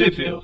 [0.00, 0.42] Review.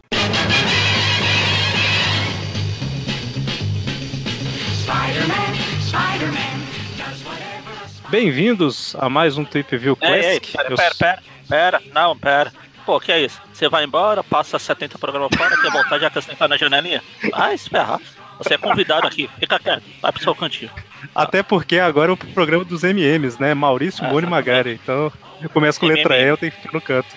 [8.11, 10.53] Bem-vindos a mais um Trip View Ei, ei, Classic.
[10.53, 12.53] pera, Eu pera, pera, pera, não, pera.
[12.85, 13.41] Pô, que é isso?
[13.51, 17.03] Você vai embora, passa 70 programas fora, quer voltar já quer sentar na janelinha?
[17.31, 17.99] Vai se ferrar.
[18.37, 20.71] Você é convidado aqui, fica quieto, vai pro seu cantinho.
[21.15, 23.55] Até porque agora é o programa dos MMs, né?
[23.55, 24.79] Maurício, Moni e Magari.
[24.83, 25.11] Então,
[25.41, 27.09] eu começo com letra E, eu tenho que ficar no canto.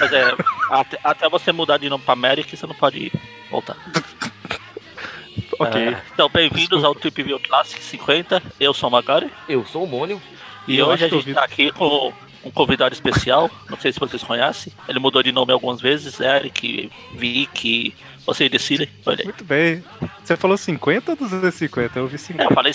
[0.00, 0.34] Mas é,
[0.70, 3.12] até, até você mudar de nome pra Mary que você não pode
[3.50, 3.76] voltar.
[5.60, 5.80] Ok.
[5.80, 8.40] É, então, bem-vindos ao Trip View Classic 50.
[8.60, 9.28] Eu sou o Magari.
[9.48, 10.22] Eu sou o Mônio.
[10.68, 12.12] E, eu hoje a gente tá aqui com
[12.44, 13.50] um convidado especial.
[13.68, 14.72] Não sei se vocês conhecem.
[14.88, 16.20] Ele mudou de nome algumas vezes.
[16.20, 17.92] Eric, Vic,
[18.24, 18.88] vocês decidem.
[19.04, 19.24] Olha aí.
[19.24, 19.82] Muito bem.
[20.22, 21.98] Você falou 50 ou 250?
[21.98, 22.44] Eu ouvi É, 50.
[22.44, 22.72] eu falei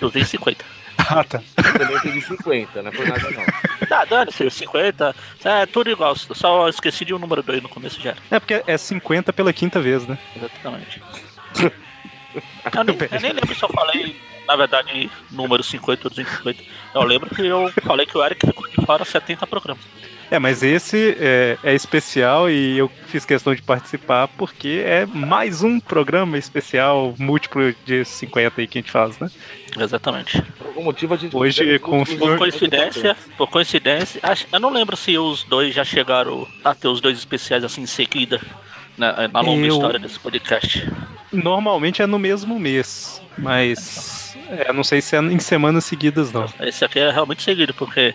[0.00, 0.64] 250.
[0.98, 1.42] Ah, tá.
[1.56, 3.86] Eu também tenho 50, não é por nada não.
[3.86, 5.14] Tá, dane-se, 50.
[5.44, 6.16] É tudo igual.
[6.16, 8.10] Só esqueci de um número 2 no começo já.
[8.10, 8.18] era.
[8.30, 10.18] É porque é 50 pela quinta vez, né?
[10.36, 11.02] Exatamente.
[11.60, 16.62] eu, nem, eu nem lembro se eu falei, na verdade, número 50 ou 250.
[16.94, 19.84] Eu lembro que eu falei que o Eric ficou de fora 70 programas.
[20.30, 25.62] É, mas esse é, é especial e eu fiz questão de participar porque é mais
[25.62, 29.30] um programa especial múltiplo de 50 aí que a gente faz, né?
[29.78, 30.40] Exatamente.
[30.58, 31.36] Por algum motivo a gente...
[31.36, 36.46] Hoje, com Por coincidência, por coincidência, acho- eu não lembro se os dois já chegaram
[36.64, 38.40] a ter os dois especiais assim em seguida
[38.96, 40.88] na, na longa Eu- história desse podcast.
[41.32, 46.46] Normalmente é no mesmo mês, mas é, não sei se é em semanas seguidas, não.
[46.60, 48.14] Esse aqui é realmente seguido, porque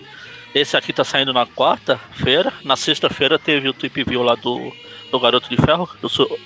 [0.54, 4.72] esse aqui tá saindo na quarta-feira, na sexta-feira teve o Trip View lá do,
[5.12, 6.40] do Garoto de Ferro, do, so-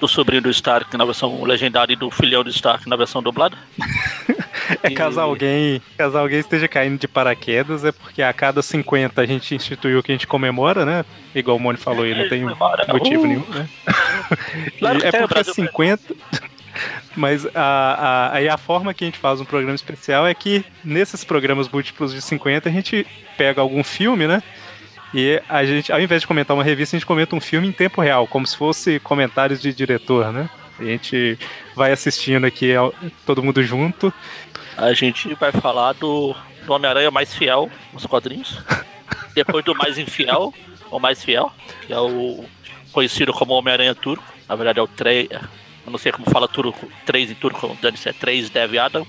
[0.00, 3.56] do sobrinho do Stark na versão legendária e do filhão do Stark na versão dublada.
[4.84, 9.20] É caso E- alguém, caso alguém esteja caindo de paraquedas, é porque a cada 50
[9.20, 11.04] a gente instituiu que a gente comemora, né?
[11.34, 12.86] Igual o Moni falou aí, não tem Comemora.
[12.92, 13.26] motivo Uh!
[13.26, 13.68] nenhum, né?
[14.78, 16.14] Claro é tem, porque Brasil 50.
[17.16, 20.64] Mas a, a, aí a forma que a gente faz um programa especial é que
[20.84, 24.42] nesses programas múltiplos de 50 a gente pega algum filme, né?
[25.12, 27.72] E a gente, ao invés de comentar uma revista, a gente comenta um filme em
[27.72, 30.48] tempo real, como se fosse comentários de diretor, né?
[30.78, 31.38] A gente
[31.74, 32.72] vai assistindo aqui
[33.26, 34.12] todo mundo junto.
[34.76, 38.62] A gente vai falar do, do Homem-Aranha mais fiel nos quadrinhos.
[39.34, 40.54] Depois do mais infiel,
[40.90, 41.52] o mais fiel,
[41.86, 42.44] que é o
[42.92, 44.24] conhecido como Homem-Aranha Turco.
[44.48, 45.28] Na verdade é o 3.
[45.90, 49.04] Eu não sei como fala turco, 3 em turco, dane-se, é 3 Dev Adam.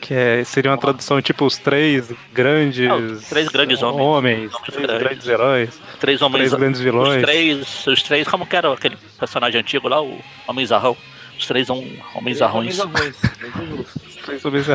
[0.00, 4.00] Que é- seria uma tradução tipo os três grandes, os três grandes homens.
[4.04, 4.98] homens, três grandes.
[4.98, 6.38] grandes heróis, Três homens.
[6.48, 7.16] três grandes vilões.
[7.18, 10.96] Os três, os três, como que era aquele personagem antigo lá, o Homem Zarrão?
[11.38, 12.78] Os três hom- homens zarrões.
[12.80, 14.00] Homens muito justo.
[14.24, 14.66] Três homens-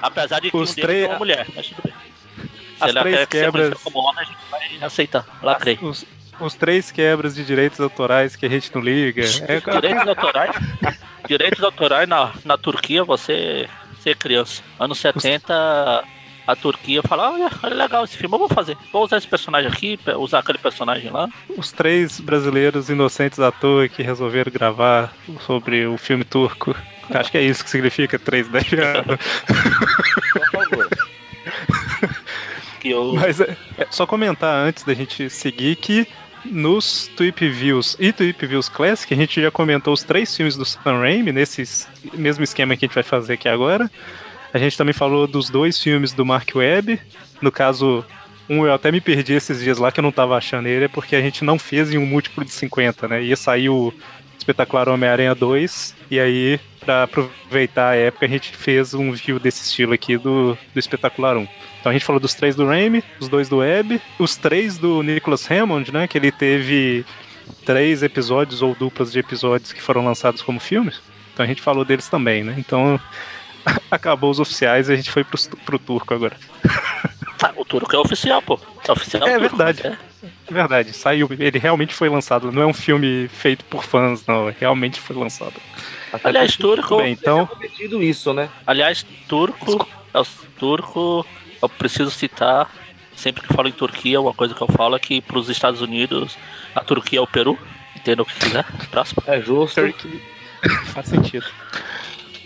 [0.00, 1.92] Apesar de que Os um deles três- é uma mulher, mas tudo bem.
[1.92, 5.26] Se As ela três quer que quebras- conhecida como homem, a gente vai aceitar.
[5.42, 5.78] Lacrei.
[5.82, 6.04] Os,
[6.40, 9.22] os três quebras de direitos autorais que a gente não liga.
[9.46, 10.56] É, Direitos autorais,
[11.28, 13.68] direitos autorais na, na Turquia, você
[14.00, 14.62] ser criança.
[14.78, 16.04] Anos 70,
[16.46, 18.76] a Turquia fala, olha, olha legal esse filme, eu vou fazer.
[18.92, 21.28] Vou usar esse personagem aqui, usar aquele personagem lá.
[21.56, 26.74] os três brasileiros inocentes à toa que resolveram gravar sobre o filme turco.
[27.10, 30.88] Acho que é isso que significa três da Por favor.
[32.84, 36.06] Eu, Mas é, é só comentar antes da gente seguir que
[36.50, 40.64] nos Tweep Views e Tweep Views Classic a gente já comentou os três filmes do
[40.64, 43.90] Sam Raimi, nesse es- mesmo esquema que a gente vai fazer aqui agora.
[44.54, 46.98] A gente também falou dos dois filmes do Mark Webb.
[47.42, 48.04] No caso,
[48.48, 50.88] um eu até me perdi esses dias lá que eu não tava achando ele, é
[50.88, 53.22] porque a gente não fez em um múltiplo de 50, né?
[53.22, 53.92] Ia sair o
[54.38, 59.64] Espetacular Homem-Aranha 2, e aí, pra aproveitar a época, a gente fez um view desse
[59.64, 61.46] estilo aqui do, do Espetacular 1.
[61.86, 65.04] Então a gente falou dos três do Raimi, os dois do Webb, os três do
[65.04, 66.08] Nicholas Hammond, né?
[66.08, 67.06] Que ele teve
[67.64, 71.00] três episódios ou duplas de episódios que foram lançados como filmes.
[71.32, 72.56] Então a gente falou deles também, né?
[72.58, 72.98] Então
[73.88, 76.36] acabou os oficiais e a gente foi pro, pro turco agora.
[77.38, 78.58] tá, o turco é oficial, pô.
[78.88, 79.22] É oficial.
[79.22, 79.86] É turco, verdade.
[79.86, 79.96] é.
[80.48, 82.50] É verdade, saiu, ele realmente foi lançado.
[82.50, 84.52] Não é um filme feito por fãs, não.
[84.58, 85.54] Realmente foi lançado.
[86.12, 87.48] Até Aliás, turco, Bem, então,
[88.00, 88.48] isso, né?
[88.66, 90.26] aliás, turco, é o
[90.58, 91.24] turco,
[91.62, 92.70] eu preciso citar,
[93.14, 96.36] sempre que falo em Turquia, uma coisa que eu falo é que pros Estados Unidos,
[96.74, 97.58] a Turquia é o Peru.
[97.96, 98.64] Entenda o que quiser.
[98.90, 99.22] Próximo.
[99.26, 99.80] É justo.
[99.80, 100.22] Turkey.
[100.92, 101.46] Faz sentido.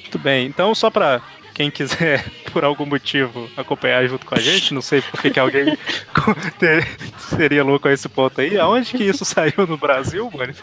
[0.01, 1.21] Muito bem, então só pra
[1.55, 5.39] quem quiser, por algum motivo, acompanhar junto com a gente, não sei por que que
[5.41, 5.77] alguém
[6.59, 6.87] ter-
[7.19, 8.59] seria louco a esse ponto aí.
[8.59, 10.55] Aonde que isso saiu no Brasil, mano?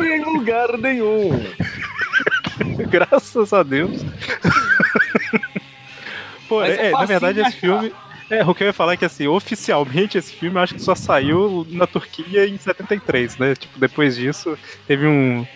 [0.00, 1.30] Em lugar nenhum.
[2.88, 4.02] Graças a Deus.
[6.54, 7.60] Pô, Mas é é, na verdade de esse achar.
[7.60, 7.92] filme.
[8.30, 10.94] É, o que eu ia falar é que, assim, oficialmente esse filme acho que só
[10.94, 13.54] saiu na Turquia em 73, né?
[13.54, 14.56] Tipo, depois disso
[14.88, 15.46] teve um,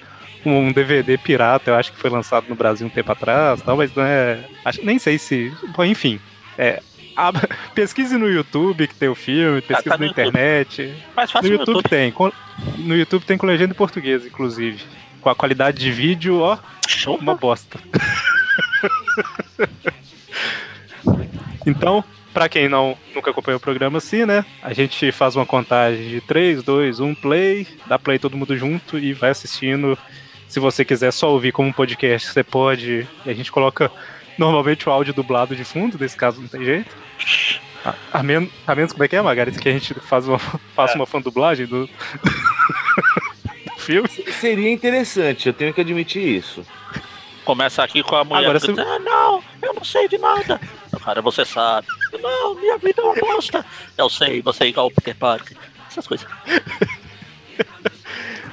[0.45, 3.95] um DVD pirata, eu acho que foi lançado no Brasil um tempo atrás, tal, mas
[3.95, 4.41] não é.
[4.65, 5.51] Acho, nem sei se.
[5.75, 6.21] Bom, enfim.
[6.59, 6.83] É,
[7.17, 7.33] a-
[7.75, 10.95] pesquise no YouTube que tem o filme, pesquise tá na internet.
[11.15, 11.89] Fácil no YouTube, YouTube.
[11.89, 12.13] tem.
[12.13, 12.33] com-
[12.77, 14.83] no YouTube tem com legenda em português, inclusive.
[15.23, 16.59] Com a qualidade de vídeo, ó,
[17.19, 17.79] uma bosta.
[21.67, 22.03] então,
[22.33, 24.45] pra quem não nunca acompanhou o programa assim, né?
[24.63, 28.99] A gente faz uma contagem de 3, 2, 1, play, dá play todo mundo junto
[28.99, 29.99] e vai assistindo.
[30.49, 33.07] Se você quiser só ouvir como um podcast, você pode.
[33.27, 33.91] E a gente coloca
[34.39, 36.97] normalmente o áudio dublado de fundo, nesse caso não tem jeito.
[37.85, 40.39] A, a, men a menos como é que é, Margareth, que a gente faz uma,
[40.75, 41.87] faça uma fã dublagem do,
[43.67, 44.09] do filme.
[44.41, 46.65] Seria interessante, eu tenho que admitir isso.
[47.45, 50.61] Começa aqui com a mulher Agora, gritando, ah, não, eu não sei de nada.
[51.09, 51.87] Cara, você sabe.
[52.21, 53.65] Não, minha vida é uma bosta.
[53.97, 55.57] Eu sei, você é igual o Peter Parker.
[55.91, 56.27] Essas coisas.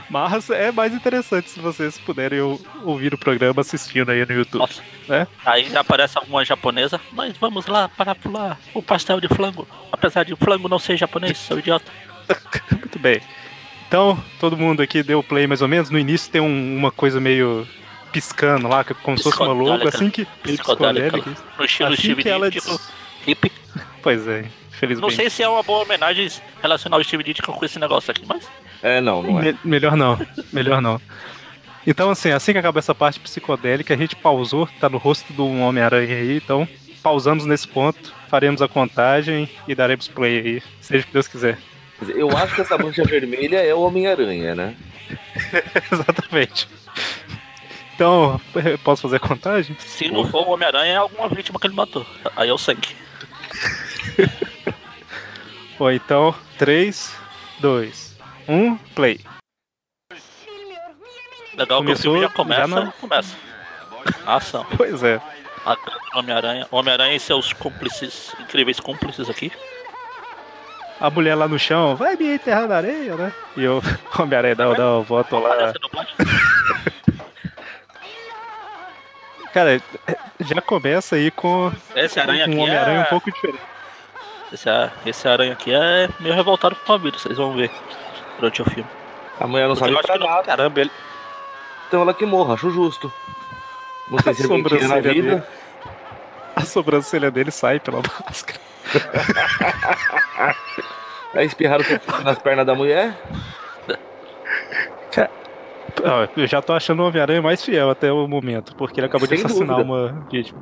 [0.10, 4.62] Mas é mais interessante se vocês puderem ou- ouvir o programa assistindo aí no YouTube.
[4.62, 4.82] Nossa.
[5.10, 5.28] né?
[5.46, 9.68] Aí aparece alguma japonesa, mas vamos lá para pular o pastel de flango.
[9.92, 11.92] Apesar de o flango não ser japonês, sou idiota.
[12.72, 13.20] Muito bem.
[13.90, 15.90] Então, todo mundo aqui deu play mais ou menos.
[15.90, 17.68] No início tem um- uma coisa meio
[18.16, 19.54] piscando lá, que é como se fosse uma.
[19.56, 19.90] Psicodélica.
[19.90, 20.26] Assim que.
[20.26, 21.36] Psicodélica.
[21.58, 22.90] No estilo Assim Steve que ela Ditko, des-
[23.28, 23.52] hippie.
[24.02, 25.16] Pois é, Não infelizmente.
[25.16, 26.30] sei se é uma boa homenagem
[26.62, 28.48] relacionar o Steve Ditko com esse negócio aqui, mas
[28.84, 29.52] É, não, não é.
[29.52, 30.20] Me- melhor não,
[30.54, 31.02] melhor não.
[31.88, 35.48] Então, assim, assim que acaba essa parte psicodélica, a gente pausou, tá no rosto do
[35.48, 36.68] Homem-Aranha aí, então
[37.04, 41.58] pausamos nesse ponto, faremos a contagem e daremos play aí, seja o que Deus quiser.
[42.10, 44.76] Eu acho que essa mancha vermelha é o Homem-Aranha, né?
[45.92, 46.68] Exatamente.
[47.96, 48.40] Então,
[48.84, 49.76] posso fazer a contagem?
[49.80, 52.06] se não for o Homem-Aranha, é alguma vítima que ele matou.
[52.36, 52.78] Aí eu sei.
[55.80, 57.16] Bom, então, 3,
[57.60, 59.20] 2, 1, play.
[61.56, 62.68] Legal que o Começou, filme já já começa.
[62.68, 63.36] não- Começa.
[64.26, 64.66] A ação.
[64.78, 65.20] Pois é.
[66.14, 66.68] Homem-Aranha.
[66.70, 69.52] Homem-Aranha e seus cúmplices, incríveis cúmplices aqui.
[71.00, 73.34] A mulher lá no chão, vai me enterrar na areia, né?
[73.58, 73.82] E o
[74.20, 75.74] Homem-Aranha dá, dá uma volta lá.
[79.56, 79.82] Cara,
[80.42, 83.02] já começa aí com Esse aranha um aqui Homem-Aranha é...
[83.04, 83.62] um pouco diferente.
[84.52, 84.70] Esse,
[85.06, 87.72] esse aranha aqui é meio revoltado com a vida, vocês vão ver
[88.38, 88.86] durante o filme.
[89.40, 90.92] A mulher não Porque sabe pra que não- nada, Caramba, ele,
[91.88, 93.12] então ela que morra, acho justo.
[94.10, 95.30] Não A serventia na sobrancelha vida.
[95.38, 95.44] dele.
[96.54, 98.60] a sobrancelha dele sai pela máscara.
[101.34, 103.14] Aí espirraram o perfume nas pernas da mulher.
[106.04, 109.28] Ó, eu já tô achando o Homem-Aranha mais fiel até o momento, porque ele acabou
[109.28, 109.94] de Sem assassinar dúvida.
[109.94, 110.60] uma vítima.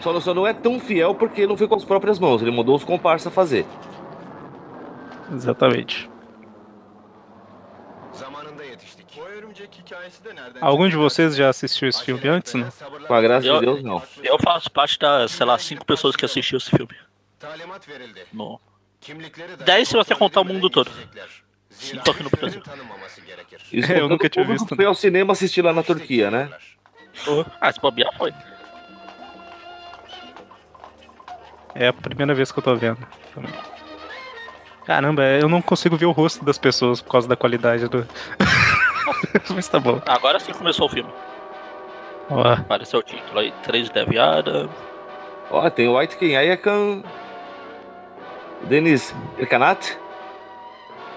[0.00, 2.42] Só não, só não é tão fiel porque não foi com as próprias mãos.
[2.42, 3.64] Ele mandou os comparsas fazer.
[5.32, 6.10] Exatamente.
[8.14, 8.24] De
[10.60, 12.68] Algum de vocês já assistiu esse filme antes, né?
[13.06, 14.02] Com a graça Eu- de Deus, não.
[14.22, 16.94] Eu faço parte das, sei lá, cinco pessoas que assistiu esse filme.
[19.00, 20.90] De Dez se você kontrol contar o mundo todo.
[22.10, 22.62] Aqui no Brasil.
[23.72, 26.50] Isso É, eu nunca tinha visto, Foi ao cinema assistir lá na Turquia, né?
[27.60, 28.32] Ah, se bobear foi.
[31.74, 32.98] É a primeira vez que eu tô vendo.
[34.84, 38.06] Caramba, eu não consigo ver o rosto das pessoas por causa da qualidade do.
[39.54, 40.00] Mas tá bom.
[40.06, 41.10] Agora sim começou o filme.
[42.28, 44.68] Ó, Apareceu o título aí, Três Deviada.
[45.50, 47.02] Ó, tem o White Ken Ayakan.
[48.64, 49.96] Denis Erkanat.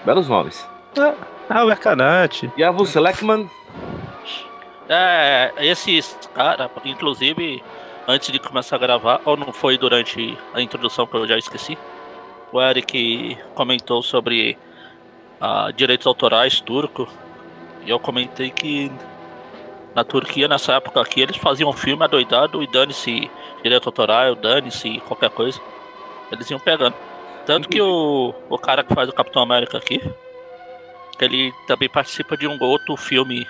[0.06, 0.68] Belos nomes.
[1.50, 2.52] Ah, o Arcanate.
[2.58, 3.50] Yavuz Selekman.
[4.88, 7.64] É, esses cara, inclusive,
[8.08, 11.76] antes de começar a gravar, ou não foi durante a introdução que eu já esqueci,
[12.52, 14.58] o Eric comentou sobre
[15.42, 17.08] ah, direitos autorais turco.
[17.84, 18.92] E eu comentei que
[19.96, 23.30] na Turquia, nessa época aqui, eles faziam um filme adoidado e dane-se
[23.64, 25.60] direito autoral, dane-se qualquer coisa.
[26.32, 26.96] Eles iam pegando.
[27.46, 30.02] Tanto que o, o cara que faz o Capitão América aqui,
[31.20, 33.48] ele também participa de um outro filme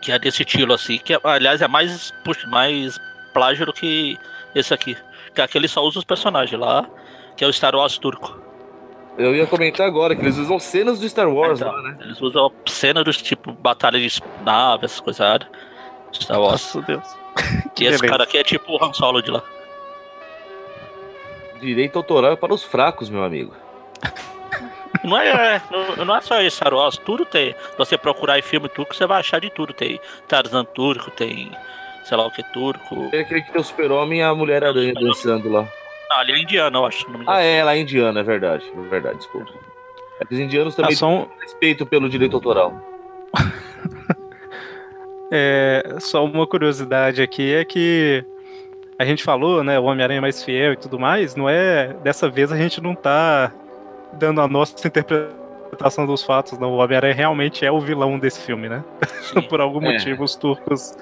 [0.00, 2.98] que é desse estilo assim, que aliás é mais, puxa, mais
[3.32, 4.18] plágio do que
[4.54, 4.96] esse aqui.
[5.34, 6.88] Que é aquele só usa os personagens lá,
[7.36, 8.40] que é o Star Wars turco.
[9.16, 11.98] Eu ia comentar agora que eles usam cenas do Star Wars Então, lá, né?
[12.00, 15.40] Eles usam cena dos tipo batalha de naves, essas coisas.
[16.12, 16.74] Star Wars.
[16.74, 17.04] Nossa Deus.
[17.78, 18.06] E esse beleza.
[18.06, 19.42] cara aqui é tipo o Han Solo de lá.
[21.62, 23.54] Direito autoral é para os fracos, meu amigo.
[25.04, 27.52] Não é, não, não é só esse Star Wars, tudo tem.
[27.72, 29.72] Se você procurar em filme turco, você vai achar de tudo.
[29.72, 31.50] Tem Tarzan turco, tem
[32.04, 33.08] sei lá o que, turco.
[33.12, 35.66] É aquele que tem o super-homem e a Mulher-Aranha dançando lá.
[36.08, 37.04] Não, ali é indiano, eu acho.
[37.10, 37.36] Não me engano.
[37.36, 38.64] Ah, é, ela é indiana, é verdade.
[38.76, 39.50] É verdade, desculpa.
[40.20, 42.72] É que os indianos também Ah, só um- têm respeito pelo direito autoral.
[45.34, 48.22] É, só uma curiosidade aqui é que
[49.02, 52.28] a gente falou, né, o Homem-Aranha é mais fiel e tudo mais, não é, dessa
[52.28, 53.52] vez a gente não tá
[54.14, 58.68] dando a nossa interpretação dos fatos, não, o Homem-Aranha realmente é o vilão desse filme,
[58.68, 58.82] né?
[59.22, 59.42] Sim.
[59.48, 59.92] Por algum É.
[59.94, 60.94] motivo os turcos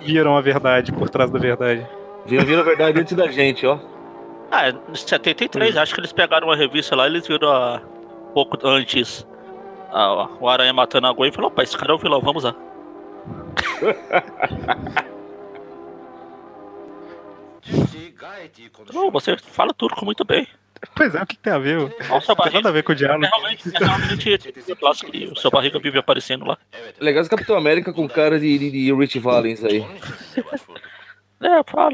[0.00, 1.86] viram a verdade por trás da verdade.
[2.24, 3.78] Viram, viram a verdade antes da gente, ó.
[4.50, 7.80] Ah, em 73, acho que eles pegaram uma revista lá eles viram a,
[8.32, 9.26] pouco antes
[9.92, 12.44] a- o Aranha matando a Gwen e falaram, opa, esse cara é o vilão, vamos
[12.44, 12.54] lá.
[18.92, 20.46] Não, você fala turco muito bem.
[20.94, 21.78] Pois é, o que, tem a ver?
[21.78, 23.24] Não Nossa, tem nada a ver com o diálogo.
[23.24, 26.58] É realmente, é realmente o seu barriga vive aparecendo lá.
[27.00, 29.84] Legal esse Capitão América com cara de, de, de Rich Valens aí.
[31.40, 31.92] É, fala.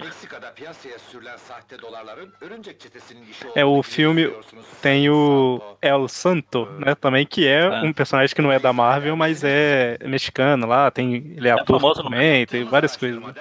[3.56, 4.32] É, o filme.
[4.80, 7.82] Tem o El Santo, né, também, que é É.
[7.82, 11.80] um personagem que não é da Marvel, mas é mexicano lá, tem, ele é ator
[11.80, 13.20] famoso no também, tem várias coisas.
[13.20, 13.34] né?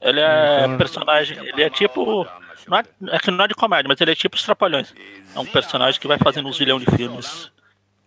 [0.00, 2.26] Ele é Então- personagem, ele é tipo.
[2.66, 4.94] Não é, é que não é de comédia, mas ele é tipo os Trapalhões.
[5.34, 7.50] É um personagem que vai fazendo uns zilhão de filmes.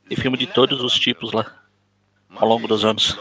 [0.09, 1.45] E filme de todos os tipos lá.
[2.35, 3.17] Ao longo dos anos.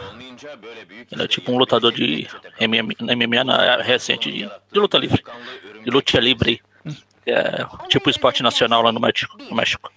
[1.11, 2.27] Ele é tipo um lutador de
[2.59, 4.39] MMA, MMA na era recente de,
[4.71, 5.23] de luta livre.
[5.83, 6.61] De luta livre.
[7.25, 9.37] É tipo o esporte nacional lá no México.
[9.37, 9.91] No México.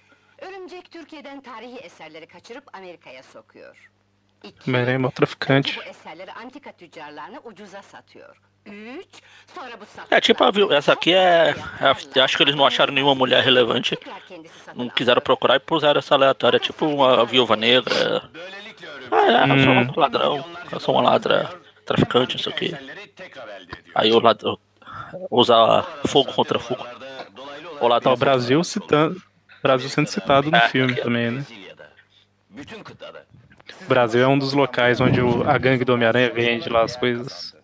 [4.67, 5.79] Homem-Aranha é traficante.
[10.11, 11.55] É tipo a, essa aqui é,
[12.15, 13.97] é- Acho que eles não acharam nenhuma mulher relevante.
[14.75, 16.59] Não quiseram procurar e puseram essa aleatória.
[16.59, 18.23] Tipo uma viúva negra.
[19.11, 20.45] Ah, é, eu sou um ladrão.
[20.71, 21.49] Eu sou uma ladra.
[21.85, 22.75] Traficante, não sei o que.
[23.93, 24.57] Aí o ladrão
[25.29, 26.85] usa fogo contra fogo.
[27.79, 28.13] O ladrão.
[28.13, 29.21] o Brasil citando.
[29.61, 30.67] Brasil sendo citado no É.
[30.69, 31.45] filme também, né?
[33.81, 36.95] O Brasil é um dos locais onde o- a gangue do Homem-Aranha vende lá as
[36.95, 37.54] coisas.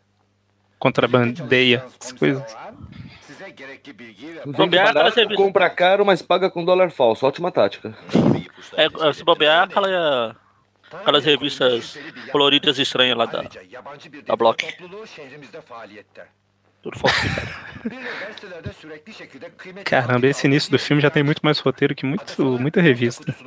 [0.81, 2.57] Contrabandeia, as coisas.
[4.47, 5.39] Bobear, barato, serviço.
[5.39, 7.23] compra caro, mas paga com dólar falso.
[7.23, 7.95] Ótima tática.
[8.75, 10.35] É, se bobear, aquela,
[10.91, 12.00] aquelas revistas
[12.31, 13.43] coloridas estranhas lá da.
[14.25, 14.65] Da Block.
[16.81, 17.47] Tudo falsificado.
[19.85, 23.35] Caramba, esse início do filme já tem muito mais roteiro que muito, muita revista.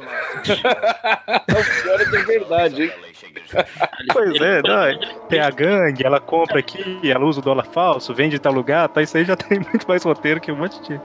[1.44, 2.92] O pior é que é verdade, hein?
[4.12, 4.98] Pois é, não, é-
[5.28, 8.88] tem a gangue, ela compra aqui, ela usa o dólar falso, vende em tal lugar,
[8.88, 9.02] tá?
[9.02, 11.00] Isso aí já tem muito mais roteiro que um monte de,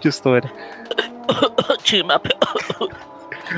[0.00, 0.50] de história.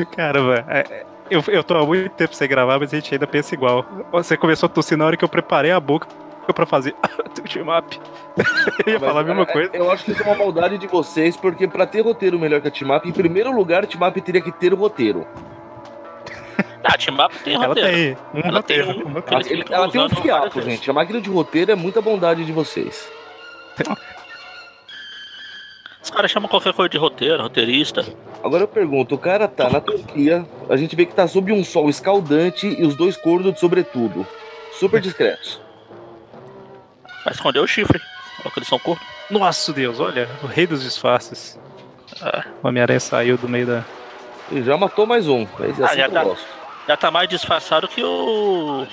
[0.16, 3.26] Caramba, é- é- eu, eu tô há muito tempo sem gravar, mas a gente ainda
[3.26, 3.84] pensa igual.
[4.12, 6.06] Você começou a tossir na hora que eu preparei a boca
[6.54, 6.94] pra fazer
[7.52, 7.98] team up.
[8.86, 9.70] Eu ia Mas, falar a mesma é, coisa.
[9.74, 12.68] Eu acho que isso é uma maldade de vocês, porque pra ter roteiro melhor que
[12.68, 15.26] a Team Up, em primeiro lugar, a Team Up teria que ter roteiro.
[16.84, 17.90] Ah, Team Up tem Ela roteiro.
[17.90, 19.08] tem um Ela tem roteiro.
[19.08, 19.22] um- um.
[19.26, 20.88] Ela, ele- ela tem um fiapo, gente.
[20.88, 23.08] A máquina de roteiro é muita bondade de vocês.
[26.02, 28.04] Os caras chamam qualquer coisa de roteiro, roteirista.
[28.42, 31.64] Agora eu pergunto, o cara tá na Turquia, a gente vê que tá sob um
[31.64, 34.24] sol escaldante e os dois cornos de sobretudo.
[34.78, 35.60] Super discretos.
[37.24, 38.00] Vai esconder o chifre.
[38.44, 39.02] Olha que eles são cornos.
[39.28, 41.58] Nossa Deus, olha, o rei dos disfarces.
[42.22, 42.44] É.
[42.62, 43.84] O Homem-Aranha saiu do meio da.
[44.50, 45.46] E já matou mais um.
[45.58, 46.24] Mas é Ah, assim já que tá.
[46.24, 46.46] gosto.
[46.88, 48.86] Já tá mais disfarçado que o.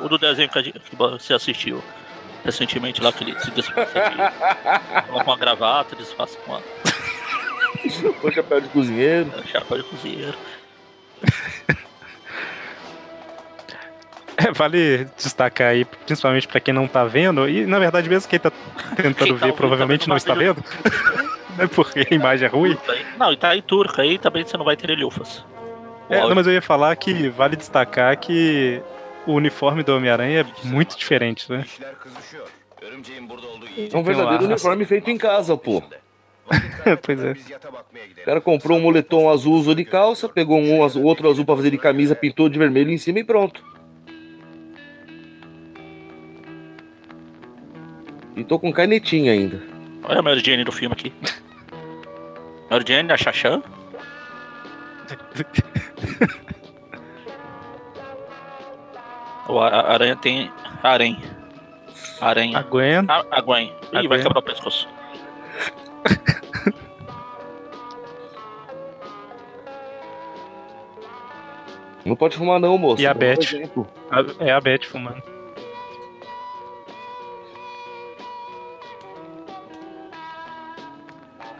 [0.00, 1.82] O do desenho que, a gente- que você assistiu
[2.44, 4.16] recentemente lá, que ele se disfarça de.
[5.08, 6.62] coloca uma gravata, disfarça com uma
[8.22, 9.30] O chapéu de cozinheiro.
[9.46, 10.36] chapa de cozinheiro.
[14.36, 18.38] É, vale destacar aí, principalmente pra quem não tá vendo, e na verdade, mesmo quem
[18.40, 18.50] tá
[18.96, 20.62] tentando Quem tá ver, ouvindo provavelmente não está vendo.
[21.56, 22.76] Não é porque a imagem é ruim.
[23.18, 25.44] Não, e tá em turca aí também você não vai ter lufas.
[26.08, 28.82] É, não, mas eu ia falar que vale destacar que
[29.26, 31.64] o uniforme do Homem-Aranha é muito diferente, né?
[33.92, 34.50] É um verdadeiro lá.
[34.50, 35.82] uniforme feito em casa, pô.
[37.02, 37.32] pois é.
[37.32, 41.56] O cara comprou um moletom azul, usou de calça, pegou um azul, outro azul pra
[41.56, 43.64] fazer de camisa, pintou de vermelho em cima e pronto.
[48.36, 49.62] E tô com canetinha ainda.
[50.02, 51.12] Olha a Mary Jane do filme aqui.
[52.74, 53.62] Mary Jane, a Xaxã.
[59.48, 60.50] O a- a aranha tem.
[60.82, 61.22] Arém.
[62.20, 62.58] Aranha.
[62.58, 63.12] Aguenta.
[63.12, 63.72] A, a Gwen.
[63.92, 64.88] Ih, vai quebrar o pescoço.
[72.04, 73.00] Não pode fumar não, moço.
[73.02, 73.38] E a Beth?
[74.40, 75.22] É a Beth fumando.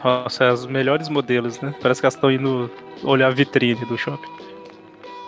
[0.05, 1.73] Nossa, é as melhores modelos, né?
[1.81, 2.69] Parece que elas estão indo
[3.03, 4.29] olhar a vitrine do shopping.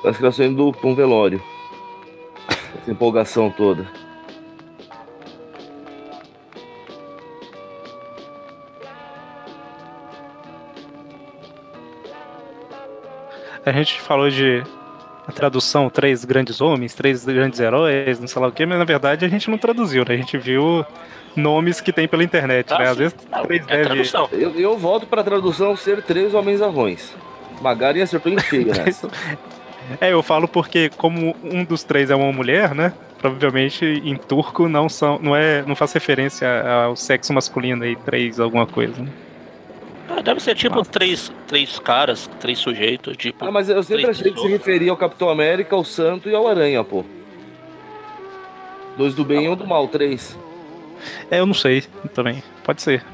[0.03, 1.41] Parece que elas estão indo pra um velório.
[2.79, 3.88] Essa empolgação toda.
[13.65, 14.62] A gente falou de
[15.27, 18.86] a tradução, três grandes homens, três grandes heróis, não sei lá o que, mas na
[18.86, 20.15] verdade a gente não traduziu, né?
[20.15, 20.86] A gente viu
[21.36, 22.86] nomes que tem pela internet, Ah, né?
[22.86, 22.98] Às sim.
[22.98, 23.84] vezes Não, três é deve...
[23.84, 24.29] tradução.
[24.31, 27.13] Eu, eu volto pra tradução ser três homens arrões.
[27.62, 29.10] Magari acertou em cheio nessa.
[30.01, 32.91] É, eu falo porque como um dos três é uma mulher, né?
[33.19, 36.46] Provavelmente em turco não são, não é, não faz referência
[36.84, 39.01] ao sexo masculino aí, três alguma coisa.
[39.01, 39.07] Né?
[40.17, 43.45] Ah, deve ser tipo três, três caras, três sujeitos, tipo.
[43.45, 46.33] Ah, mas eu sempre Três achei que se referia ao Capitão América, ao Santo e
[46.33, 47.05] ao Aranha, pô.
[48.97, 50.36] Dois do bem e um do mal, três.
[51.29, 51.83] É, eu não sei
[52.15, 52.41] também.
[52.63, 53.05] Pode ser.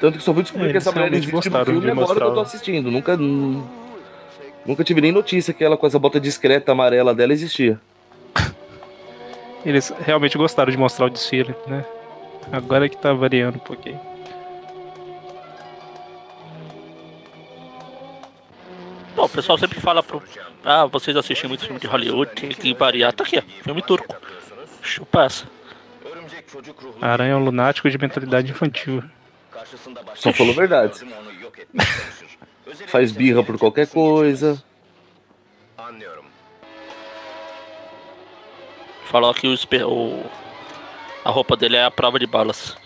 [0.00, 2.26] Tanto que só fui descobrir É, que essa mulher existe no filme de agora que
[2.26, 2.90] eu tô assistindo.
[2.90, 3.16] Nunca.
[3.16, 3.64] nu-
[4.66, 7.80] Nunca tive nem notícia que ela com essa bota discreta amarela dela existia.
[9.64, 11.84] Eles realmente gostaram de mostrar o desfile, né?
[12.50, 14.00] Agora que tá variando um pouquinho.
[19.14, 20.22] Pô, o pessoal sempre fala pro.
[20.64, 23.12] Ah, vocês assistem muito filme de Hollywood, tem que variar.
[23.12, 23.42] Tá aqui, ó.
[23.62, 24.16] Filme turco.
[24.80, 25.46] Chupa essa.
[27.00, 29.02] Aranha é um lunático de mentalidade infantil.
[30.14, 31.00] Só falou verdade.
[32.88, 34.62] Faz birra por qualquer coisa.
[39.12, 39.54] Falou que o,
[39.88, 40.24] o-
[41.24, 42.76] a roupa dele é a prova de balas.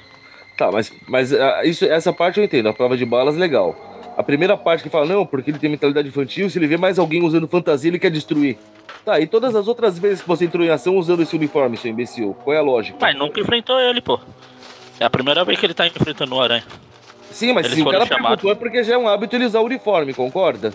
[0.59, 2.68] Tá, mas, mas ah, isso, essa parte eu entendo.
[2.68, 3.75] A prova de balas, legal.
[4.16, 6.99] A primeira parte que fala, não, porque ele tem mentalidade infantil, se ele vê mais
[6.99, 8.59] alguém usando fantasia, ele quer destruir.
[9.04, 11.90] Tá, e todas as outras vezes que você entrou em ação usando esse uniforme, seu
[11.90, 12.35] imbecil?
[12.42, 12.99] Qual é a lógica?
[13.00, 14.18] Mas nunca enfrentou ele, pô.
[14.99, 16.64] É a primeira vez que ele tá enfrentando o Aranha.
[17.30, 18.28] Sim, mas Eles se o cara chamados.
[18.28, 20.75] perguntou é porque já é um hábito ele usar o uniforme, concorda?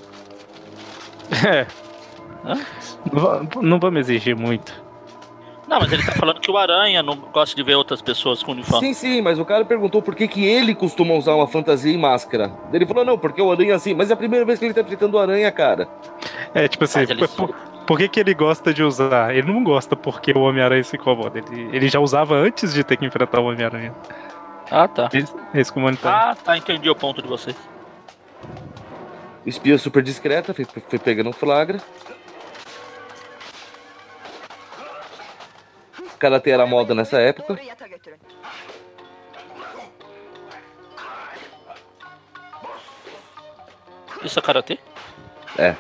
[1.45, 1.65] É.
[2.45, 2.59] Hã?
[3.11, 4.71] Não, não vamos exigir muito.
[5.71, 8.51] Não, mas ele tá falando que o Aranha não gosta de ver outras pessoas com
[8.51, 8.87] uniforme.
[8.87, 11.97] Sim, sim, mas o cara perguntou por que, que ele costuma usar uma fantasia e
[11.97, 12.51] máscara.
[12.73, 14.73] Ele falou, não, porque o aranha é assim, mas é a primeira vez que ele
[14.73, 15.87] tá enfrentando o aranha, cara.
[16.53, 17.55] É, tipo assim, eles por, por-
[17.87, 19.33] por que, que ele gosta de usar?
[19.33, 21.39] Ele não gosta porque o Homem-Aranha se incomoda.
[21.39, 23.93] Ele, ele já usava antes de ter que enfrentar o Homem-Aranha.
[24.69, 25.09] Ah, tá.
[25.13, 26.31] Esse, esse comunitário.
[26.31, 27.55] Ah, tá, entendi o ponto de vocês.
[29.45, 31.79] Espia super discreta, foi, foi pegando um flagra.
[36.21, 37.59] Karate era moda nessa época.
[44.23, 44.77] Isso é karatê?
[45.57, 45.75] É.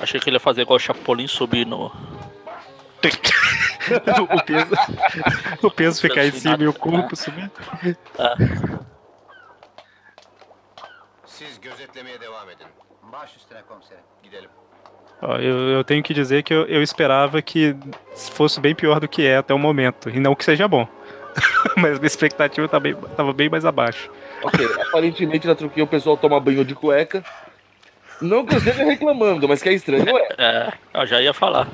[0.00, 1.92] Achei que ele ia fazer igual o Chapolin subir no.
[4.30, 4.74] o peso,
[5.62, 7.50] o peso ficar em cima e o corpo subir.
[11.26, 12.66] Siz gözetlemeye devam edin.
[13.12, 14.04] Baş üstüne komiserim.
[14.22, 14.50] Gidelim.
[15.22, 17.76] Ó, eu, eu tenho que dizer que eu, eu esperava que
[18.14, 20.10] fosse bem pior do que é até o momento.
[20.10, 20.88] E não que seja bom.
[21.76, 24.10] Mas minha expectativa tá bem, tava bem mais abaixo.
[24.42, 27.24] Ok, aparentemente na truquinha o pessoal toma banho de cueca.
[28.20, 30.26] Não que eu esteja reclamando, mas que é estranho, é.
[30.38, 31.68] É, eu já ia falar.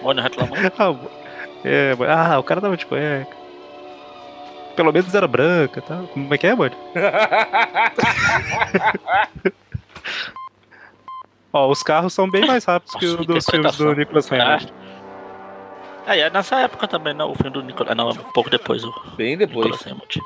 [0.00, 0.56] Mônio reclamou.
[1.64, 3.36] Ah, é, ah, o cara tava de cueca.
[4.76, 6.02] Pelo menos era branca, tá?
[6.12, 6.74] Como é que é, mano?
[11.52, 13.94] Ó, os carros são bem mais rápidos que Nossa, os dos filmes do.
[13.94, 14.72] Nicolas Hammond.
[16.06, 17.24] É, é nessa época também, né?
[17.24, 17.96] O filme do Nicolas.
[17.96, 19.64] Não, um pouco depois o Bem depois.
[19.66, 20.20] Nicolas Hammond.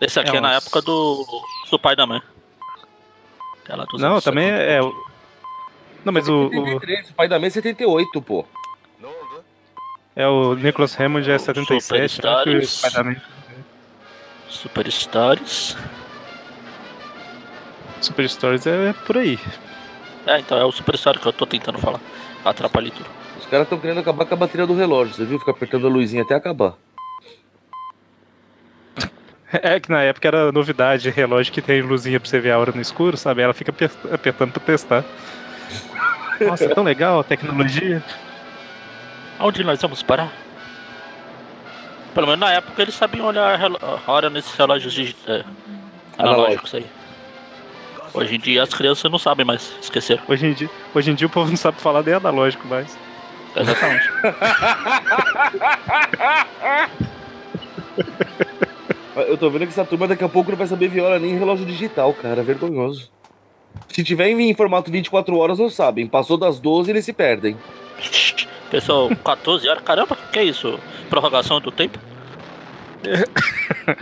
[0.00, 1.26] Esse aqui é, É na uns- época do.
[1.70, 2.22] do pai da mãe.
[3.90, 4.62] Dos Não, também 70.
[4.62, 4.80] é.
[4.80, 4.94] o-
[6.04, 8.44] Não, mas o, o, 73, o pai da mãe é 78, pô.
[10.18, 12.70] É o Nicolas Hammond é O 77, acho que o Superstars.
[12.70, 13.20] Spider-Man-
[14.48, 15.76] Superstars.
[18.00, 19.38] Super Stories é por aí.
[20.26, 22.00] É, então é o Superstar que eu tô tentando falar.
[22.44, 23.06] Atrapalhei tudo.
[23.38, 25.38] Os caras estão querendo acabar com a bateria do relógio, você viu?
[25.38, 26.74] Ficar apertando a luzinha até acabar.
[29.52, 32.70] É que na época era novidade, relógio que tem luzinha pra você ver a hora
[32.72, 33.40] no escuro, sabe?
[33.40, 35.04] Ela fica aper- apertando pra testar.
[36.40, 38.02] Nossa, é tão legal a tecnologia.
[39.38, 40.32] Aonde nós vamos parar?
[42.14, 43.60] Pelo menos na época eles sabiam olhar
[44.06, 45.44] a hora nesses relógios de, é,
[46.18, 46.86] analógicos aí.
[48.12, 50.22] Hoje em dia as crianças não sabem mais, esqueceram.
[50.26, 52.98] Hoje em dia, hoje em dia o povo não sabe falar nem analógico mais.
[53.54, 54.10] Exatamente.
[59.26, 61.66] Eu tô vendo que essa turma daqui a pouco não vai saber viola nem relógio
[61.66, 62.42] digital, cara.
[62.42, 63.10] Vergonhoso.
[63.88, 66.06] Se tiver em formato 24 horas, não sabem.
[66.06, 67.56] Passou das 12, eles se perdem.
[68.70, 70.78] Pessoal, 14 horas, caramba, que é isso?
[71.08, 71.98] Prorrogação do tempo?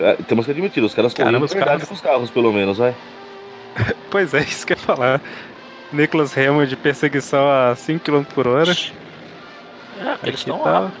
[0.00, 2.78] É, temos que admitir, os caras Caramba, correm os caras- com os carros, pelo menos,
[2.78, 2.94] vai.
[4.10, 5.20] Pois é, isso que eu ia falar.
[5.92, 8.72] Nicholas Hammond de perseguição a 5 km por hora.
[8.72, 10.92] É, eles estão tá- lá.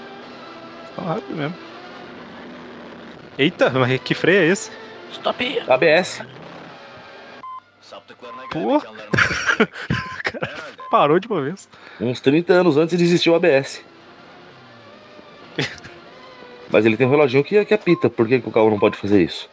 [0.94, 1.56] Tão rápido mesmo.
[3.38, 4.70] Eita, mas que freio é esse?
[5.12, 5.62] Stop.
[5.68, 6.22] ABS.
[8.50, 8.80] Pô.
[10.24, 10.54] Cara,
[10.90, 11.68] parou de uma vez.
[12.00, 13.82] Uns 30 anos antes de existir o ABS.
[16.70, 18.08] Mas ele tem um reloginho que, que apita.
[18.08, 19.48] Por que, que o carro não pode fazer isso?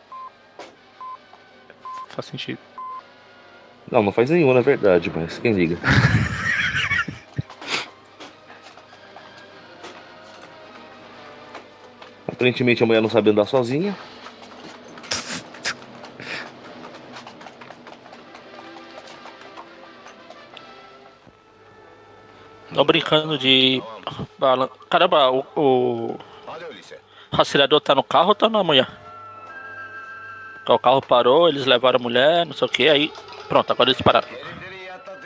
[2.10, 2.60] Faz sentido.
[3.92, 5.78] Não, não faz nenhum, na verdade, mas quem liga?
[12.32, 13.96] Aparentemente a mulher não sabe andar sozinha.
[22.74, 23.82] Tô brincando de.
[24.90, 26.20] Caramba, o, o
[27.32, 28.88] rastreador tá no carro ou tá na mulher?
[30.68, 33.12] O carro parou, eles levaram a mulher, não sei o que, aí.
[33.48, 34.28] Pronto, agora eles pararam.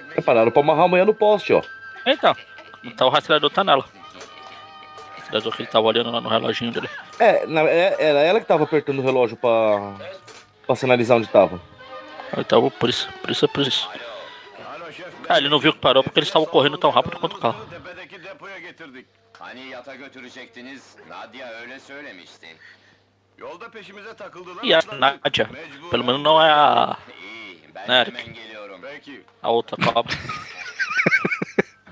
[0.08, 1.62] Prepararam pra amarrar a mulher no poste, ó.
[2.06, 2.34] Então,
[2.82, 3.86] então o rastreador tá nela.
[5.34, 6.88] O rastreador que ele tava olhando lá no reloginho dele.
[7.18, 9.96] É, na- é- era ela que tava apertando o relógio pra,
[10.68, 11.60] pra sinalizar onde tava.
[12.38, 13.90] Então, por isso, por isso, por isso.
[14.74, 15.12] Alo şef.
[15.28, 17.66] Ah, ele não viu que parou porque eles estavam correndo tão rápido quanto o carro.
[24.62, 24.82] E a.
[25.00, 25.50] Nadia,
[25.90, 26.98] pelo menos não é a,
[28.34, 28.80] geliyorum.
[28.82, 29.26] Peki.
[29.42, 30.14] a outra cobra.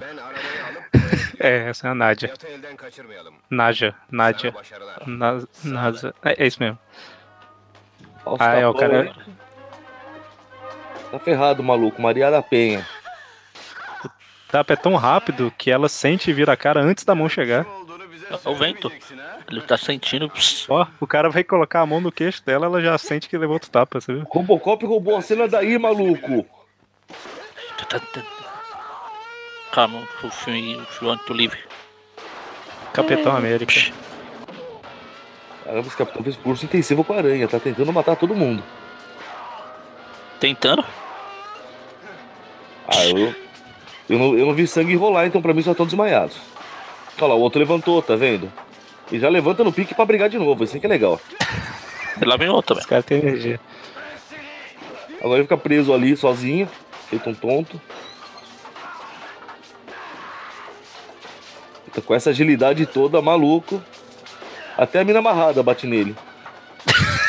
[0.02, 0.92] Ben arabayı alıp
[1.40, 2.34] É, essa é a Nádia.
[3.50, 4.54] Naja, Nádia.
[5.08, 5.42] Na.
[6.24, 6.78] É, é isso mesmo.
[8.26, 9.06] Os Ah, é, o cara.
[9.06, 9.14] hein?
[11.12, 12.00] Tá ferrado, maluco.
[12.02, 12.86] Maria da Penha.
[14.52, 17.66] Tapa é tão rápido que ela sente e vira a cara antes da mão chegar.
[18.46, 18.92] É o vento.
[19.50, 20.30] Ele tá sentindo.
[20.30, 23.38] pss, Ó, o cara vai colocar a mão no queixo dela, ela já sente que
[23.38, 24.24] levou outro tapa, você viu?
[24.30, 26.46] Robocop roubou a cena daí, maluco.
[29.72, 31.60] Calma, o filme, o filme do livre.
[32.94, 33.72] Capitão América.
[33.72, 33.94] Psh,
[35.64, 37.48] Caramba, esse capitão fez curso intensivo com a aranha.
[37.48, 38.62] Tá tentando matar todo mundo.
[40.40, 40.84] Tentando.
[42.88, 43.34] Ah, eu,
[44.10, 46.36] eu, não, eu não vi sangue rolar, então pra mim só estão desmaiados.
[47.18, 48.52] Olha lá, o outro levantou, tá vendo?
[49.12, 51.22] E já levanta no pique pra brigar de novo, assim que é legal.
[52.22, 52.90] E lá vem outro Os também.
[52.90, 53.60] caras têm energia.
[55.20, 56.68] Agora ele fica preso ali, sozinho,
[57.10, 57.80] feito um tonto.
[62.00, 63.82] Com essa agilidade toda, maluco.
[64.78, 66.16] Até a mina amarrada bate nele.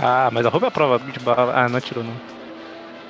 [0.00, 1.52] Ah, mas a roupa é a prova de bala.
[1.56, 2.14] Ah, não atirou não.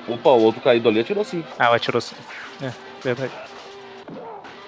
[0.07, 1.43] Opa, o outro caído ali atirou sim.
[1.59, 2.15] Ah, atirou sim.
[2.63, 2.71] É,
[3.03, 3.31] verdade.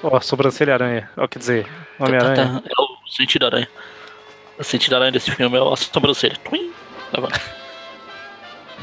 [0.04, 1.10] Ó, sobrancelha aranha.
[1.18, 1.68] Ó, quer dizer,
[2.00, 2.62] Homem-Aranha.
[2.64, 3.68] É o sentido aranha.
[4.60, 6.38] O sentido aranha desse filme é a sobrancelha.
[6.44, 6.72] Twin.
[7.14, 7.42] Levanta.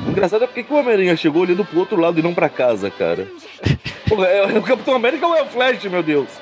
[0.06, 2.48] O engraçado é porque que o Homem-Aranha chegou olhando pro outro lado e não pra
[2.48, 3.26] casa, cara.
[4.26, 6.28] É, é o Capitão América ou é o Flash, meu Deus?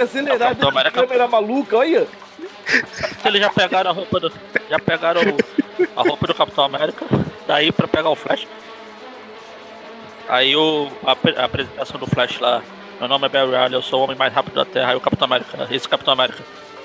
[0.00, 2.06] Acelerado, de América- câmera maluca, olha.
[3.24, 4.32] Eles já pegaram a roupa do.
[4.68, 5.20] Já pegaram
[5.96, 7.04] a roupa do Capitão América.
[7.46, 8.46] Daí pra pegar o Flash.
[10.28, 12.62] Aí o, a, a apresentação do Flash lá.
[12.98, 14.90] Meu nome é Barry Allen, eu sou o homem mais rápido da Terra.
[14.90, 15.68] Aí o Capitão América.
[15.70, 16.42] Esse Capitão América.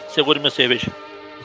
[0.09, 0.87] Segure minha cerveja.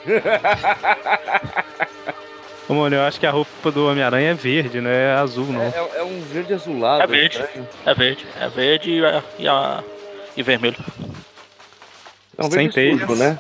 [2.69, 5.63] Ô, mano, eu acho que a roupa do Homem-Aranha é verde, não é azul, não.
[5.63, 7.03] É, é um verde azulado.
[7.03, 7.39] É verde.
[7.39, 7.69] estranho.
[7.85, 8.27] É verde.
[8.41, 9.85] É verde e, a- e, a-
[10.37, 10.77] e vermelho.
[12.37, 13.39] É um Sem verde sujo, né?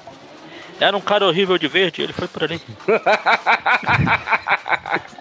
[0.78, 2.60] Era um cara horrível de verde, ele foi por ali.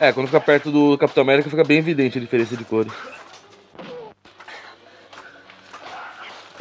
[0.00, 2.92] É, quando fica perto do Capitão América fica bem evidente a diferença de cores.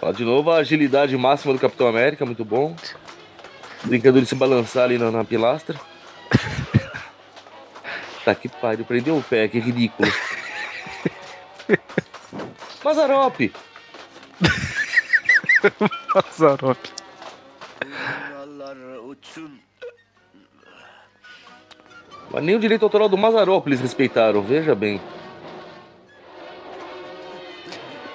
[0.01, 2.75] Ó, de novo a agilidade máxima do Capitão América, muito bom.
[3.83, 5.79] Brincando de se balançar ali na, na pilastra.
[8.25, 10.11] tá que pariu, prendeu o pé, que ridículo.
[12.83, 13.39] Mazarop!
[16.15, 16.79] Mazarop.
[17.79, 19.59] Krallar uçsun.
[22.31, 24.99] Mas nem o direito autoral do Mazarop eles respeitaram, veja bem.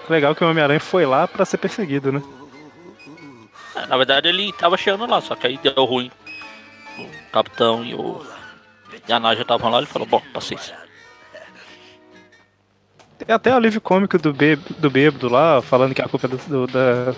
[0.08, 2.22] Legal que o Homem-Aranha foi lá pra ser perseguido, né?
[3.88, 6.10] Na verdade ele tava chegando lá, só que aí deu ruim.
[6.98, 8.24] O capitão e o.
[9.08, 10.76] E a Naja estavam lá, ele falou, bom, paciência.
[13.18, 16.30] Tem até o alívio cômico do, bê- do bêbado lá, falando que a culpa é
[16.30, 17.14] do, do- da,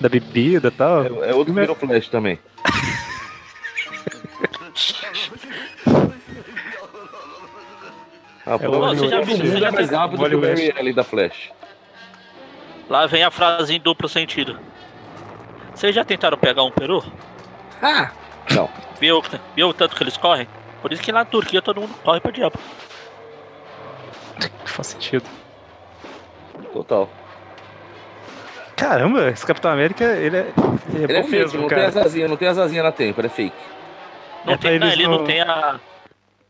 [0.00, 1.02] da bebida e tal.
[1.04, 2.38] É, é outro que virou Flash também.
[8.46, 9.82] Ah, pô, o- você já viu- você já é que
[10.36, 10.40] o.
[10.74, 11.50] Barry da Flash.
[12.90, 14.58] Lá vem a frase em duplo sentido.
[15.74, 17.02] Vocês já tentaram pegar um peru?
[17.80, 18.10] Ah!
[18.54, 18.68] Não.
[19.00, 19.22] Viu,
[19.56, 20.46] viu o tanto que eles correm?
[20.82, 22.58] Por isso que lá na Turquia todo mundo corre pra diabo.
[24.64, 25.24] Faz sentido.
[26.72, 27.08] Total.
[28.76, 30.40] Caramba, esse Capitão América, ele é,
[30.92, 31.88] ele é Ele é bom fake, mesmo, não tem cara.
[31.88, 33.56] asazinha, não tem asazinha na tempo, ele é fake.
[34.44, 35.78] Não É tem, não, eles ele não- não tem a.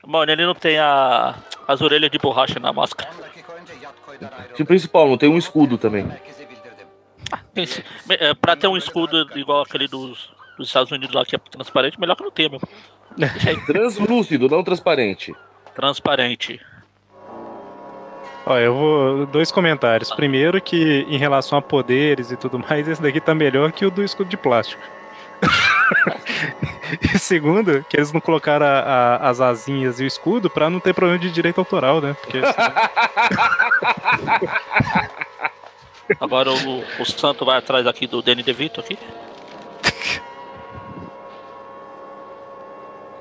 [0.06, 1.34] Mano, ele não tem a.
[1.66, 3.10] as orelhas de borracha na máscara.
[4.54, 6.06] Tipo principal, não tem um escudo também.
[7.54, 11.36] Tem esse- é, pra ter um escudo igual aquele dos, dos Estados Unidos lá que
[11.36, 12.50] é transparente, melhor que não tenha
[13.46, 15.34] aí, Translúcido, não transparente.
[15.74, 16.60] transparente.
[18.46, 19.26] Ó, eu vou.
[19.26, 20.10] Dois comentários.
[20.12, 23.90] Primeiro, que em relação a poderes e tudo mais, esse daqui tá melhor que o
[23.90, 24.82] do escudo de plástico.
[27.14, 30.80] e segundo, que eles não colocaram a- a- as asinhas e o escudo pra não
[30.80, 32.14] ter problema de direito autoral, né?
[32.20, 32.54] Porque senão-
[36.20, 38.98] Agora o, o Santo vai atrás aqui do Danny DeVito aqui.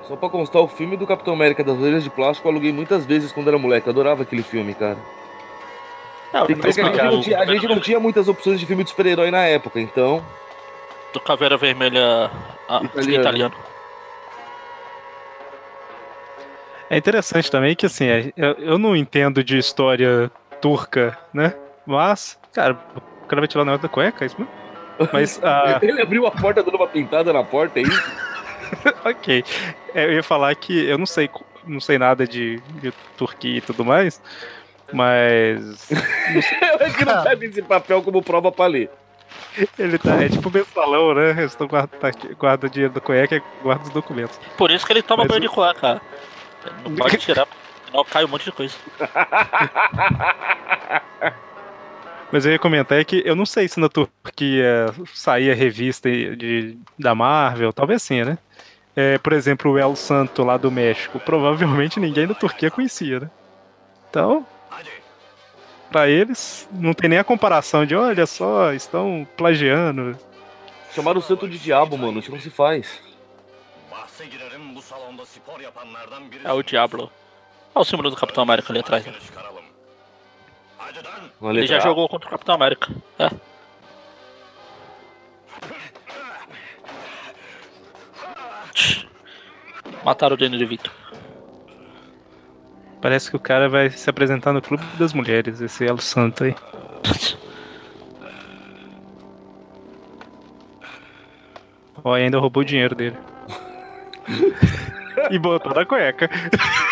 [0.07, 3.05] Só pra constar, o filme do Capitão América das Orelhas de Plástico eu aluguei muitas
[3.05, 3.87] vezes quando era moleque.
[3.87, 4.97] Eu adorava aquele filme, cara.
[6.33, 8.59] Não, Tem que ver que a, gente não tinha, a gente não tinha muitas opções
[8.59, 10.25] de filme de super-herói na época, então.
[11.13, 12.31] Do Caveira Vermelha
[12.67, 13.21] ah, Italiano.
[13.21, 13.55] italiano.
[16.89, 20.31] É interessante também que, assim, é- eu, eu não entendo de história
[20.61, 21.53] turca, né?
[21.85, 22.77] Mas, cara,
[23.23, 24.53] o cara vai tirar o negócio da cueca, é isso mesmo?
[25.13, 28.11] Mas, ah, Ele abriu a porta dando uma pintada na porta, é isso?
[29.05, 29.43] ok.
[29.95, 31.29] É, eu ia falar que eu não sei,
[31.65, 34.21] não sei nada de, de Turquia e tudo mais,
[34.93, 35.89] mas
[36.79, 38.89] É que não cabe esse papel como prova pra ler.
[39.77, 41.31] ele tá, é tipo mensalão, né?
[41.31, 41.99] Eles estão guardando
[42.37, 44.39] guarda o dinheiro da cueca e guarda os documentos.
[44.57, 46.01] Por isso que ele toma Mas banho o- de cueca.
[46.85, 47.47] Não pode tirar,
[47.89, 48.75] senão cai um monte de coisa.
[52.31, 56.77] Mas eu ia comentar é que eu não sei se na Turquia saía revista de,
[56.97, 58.37] da Marvel, talvez sim, né?
[58.95, 63.29] É, por exemplo, o El Santo lá do México, provavelmente ninguém da Turquia conhecia, né?
[64.09, 64.45] Então,
[65.91, 70.15] pra eles, não tem nem a comparação de, olha só, estão plagiando.
[70.93, 72.19] Chamaram o santo de diabo, mano.
[72.19, 73.01] Isso não se faz.
[76.43, 77.11] É o Diablo.
[77.75, 79.05] Olha o símbolo do Capitão América ali atrás.
[79.05, 79.13] né?
[81.41, 82.91] Ele já jogou contra o Capitão América.
[83.17, 83.29] É.
[90.03, 90.91] Mataram o Danny DeVito.
[93.01, 96.55] Parece que o cara vai se apresentar no Clube das Mulheres, esse El Santo aí.
[102.03, 103.17] Ó, e ainda roubou o dinheiro dele.
[105.31, 106.29] e botou na cueca.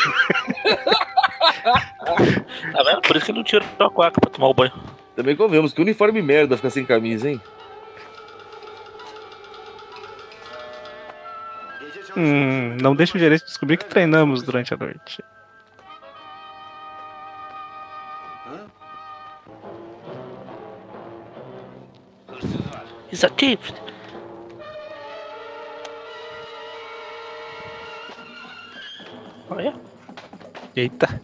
[2.71, 3.01] Tá vendo?
[3.01, 4.73] Por isso que ele não tirou a cueca pra tomar o banho.
[5.15, 7.41] Também convenhamos que uniforme merda ficar sem camisa, hein?
[12.15, 15.21] Hum, não deixa o gerente descobrir que treinamos durante a noite.
[23.11, 23.59] He's a thief.
[29.49, 29.73] Olha.
[30.77, 31.19] Eita.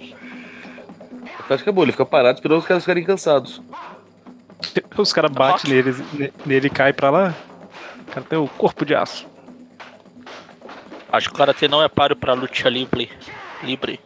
[1.40, 3.62] A tática é boa, ele fica parado esperando os caras ficarem cansados.
[4.98, 7.34] Os caras batem nele, ne- nele e cai pra lá.
[8.08, 9.28] O cara tem o corpo de aço.
[11.12, 13.12] Acho que o Karate não é páreo pra luta livre.
[13.62, 14.00] Livre.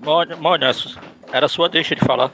[0.00, 0.68] Mônio,
[1.32, 2.30] era sua deixa de falar.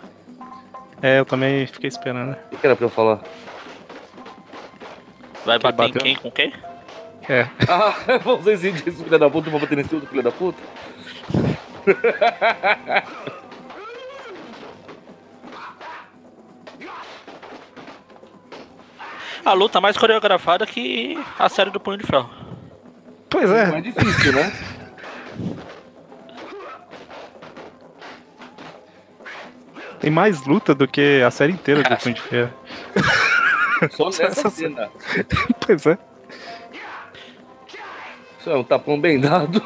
[1.01, 2.37] É, eu também fiquei esperando.
[2.53, 3.21] O que era pra eu falar?
[5.47, 6.53] Vai Que bater em quem com quem?
[7.31, 7.47] É.
[7.69, 10.59] Ah, vocês dizem esse filho da puta, vou bater nesse outro filho da puta?
[19.45, 22.29] A luta mais coreografada que a série do Punho de Ferro.
[23.29, 23.79] Pois Não é.
[23.79, 24.53] é difícil, né?
[30.01, 32.53] Tem mais luta do que a série inteira do Punho de Ferro.
[33.91, 34.91] Só nessa Essa- cena.
[35.67, 35.99] Pois é.
[38.41, 39.63] Isso é um tapão bem dado.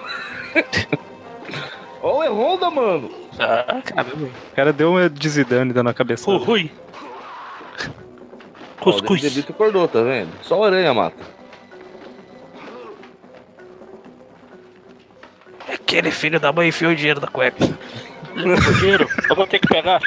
[2.03, 3.11] Ó, é Honda, mano.
[3.39, 4.27] Ah, Caramba.
[4.27, 6.29] O cara deu uma de Zidane dando a cabeça.
[6.31, 6.71] o Rui.
[8.81, 9.23] Ó, o Cuscuz.
[9.23, 10.31] DeVito acordou, tá vendo?
[10.43, 11.23] Só o aranha mata.
[15.73, 17.65] Aquele filho da mãe enfiou o dinheiro na cueca.
[18.35, 19.09] O dinheiro.
[19.31, 20.03] Eu vou ter que pegar.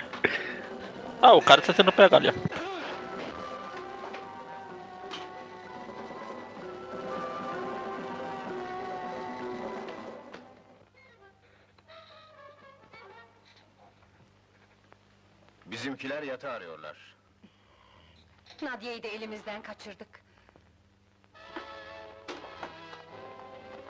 [1.21, 2.66] Ah, o cara tá tentando pegar ali, ó.
[15.77, 16.95] Bizimkiler yatağı arıyorlar.
[18.61, 20.07] Nadia'yı da elimizden kaçırdık.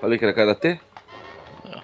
[0.01, 0.79] Falei que era karatê?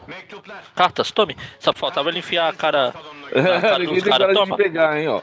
[0.07, 0.63] Mektuplar.
[0.75, 1.35] Cartas, tome.
[1.59, 2.93] Só faltava ele enfiar a cara.
[3.35, 4.57] Ah, cara, Ninguém os tem cara cara de toma.
[4.57, 5.21] pegar, hein, ó.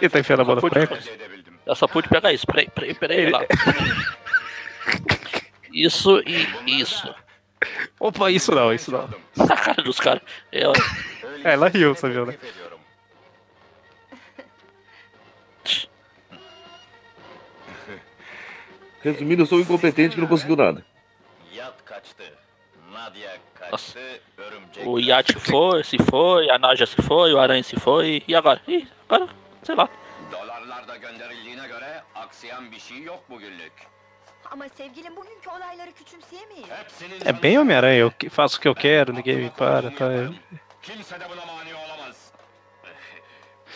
[0.00, 0.94] Ele tá enfiando a bola na cueca?
[0.96, 1.52] edebildim.
[1.66, 2.46] Eu só pude pegar isso.
[2.46, 3.30] Peraí, peraí, peraí.
[3.30, 3.40] Lá.
[5.72, 6.46] Isso e
[6.80, 7.12] isso.
[8.00, 9.08] Opa, isso não, isso não.
[9.48, 10.22] A cara dos caras.
[10.52, 10.72] Eu,
[11.44, 12.38] É, ela riu, você viu, né?
[19.02, 20.84] Resumindo, eu sou um incompetente que não conseguiu nada.
[24.38, 24.86] Örümcek.
[24.86, 28.22] o iate foi, se foi, a Naja se foi, o Aranha se foi.
[28.26, 28.60] E agora?
[28.66, 29.28] Ih, agora,
[29.62, 29.88] sei lá.
[30.30, 33.93] Dolarlar da gönderildiğine göre aksayan bir şey yok bugünlük.
[34.50, 36.66] Ama sevgilim bugünkü olayları küçümseyemeyiz.
[36.70, 40.06] Hepsinin É bem Homem-Aranha, eu que- faço o que eu quero, ninguém me para, tá?
[40.82, 42.32] Kimse de buna mani olamaz.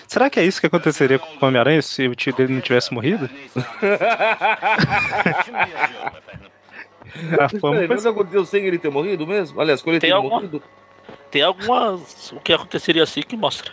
[0.07, 2.95] Será que é isso que aconteceria com o Homem-Aranha se o tio dele não tivesse
[2.95, 3.29] morrido?
[3.33, 3.61] Neyse.
[5.45, 6.51] Şimdi yazıyorum efendim.
[7.45, 9.61] A fama Peraí, foi mas aconteceu sem ele ter morrido mesmo?
[9.61, 10.63] Aliás, com ele Tem ter alguma- morrido?
[11.31, 12.33] Tem algumas.
[12.33, 13.73] O que aconteceria assim que mostra.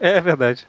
[0.00, 0.66] É verdade.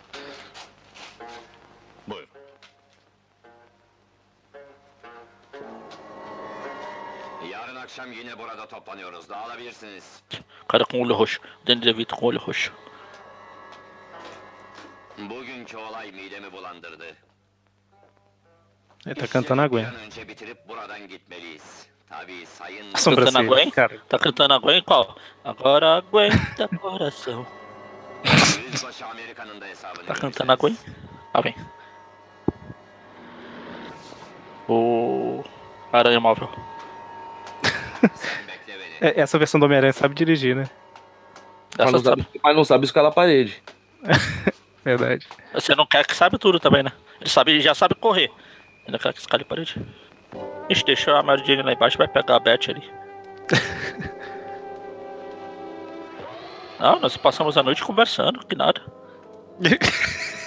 [8.00, 9.30] Akşam yine burada toplanıyoruz.
[9.30, 10.24] Dağılabilirsiniz.
[10.66, 11.42] O cara com olho roxo.
[11.68, 12.72] Danny DeVito com olho roxo.
[15.18, 17.16] Bugünkü olay midemi bulandırdı.
[19.06, 19.86] Ele tá cantando a Gwen.
[19.86, 21.88] an önce bitirip buradan gitmeliyiz.
[22.10, 22.86] Tabii sayın...
[23.36, 23.44] A.
[23.44, 23.70] Gwen?
[24.10, 25.06] Tá cantando a Gwen qual?
[25.46, 27.46] Agora aguenta coração.
[28.72, 30.78] Yüzbaşı Amerika'nın da hesabını Tá cantando a Gwen?
[31.34, 31.54] Ah, vem.
[34.68, 35.44] O.
[35.94, 36.69] Aranha móvel.
[39.02, 40.70] Essa versão do Homem-Aranha sabe dirigir, né?
[41.78, 42.40] Mas não, sabe, sabe.
[42.44, 43.62] mas não sabe escalar a parede.
[44.84, 45.28] Verdade.
[45.54, 46.92] Você não quer que sabe tudo também, né?
[47.20, 48.32] Ele sabe, já sabe correr.
[48.86, 49.76] Ainda quer que escale a parede.
[50.70, 52.84] Ixi, deixou a Mary Jane lá embaixo vai pegar a Beth ali.
[56.80, 58.82] Não, nós passamos a noite conversando, que nada.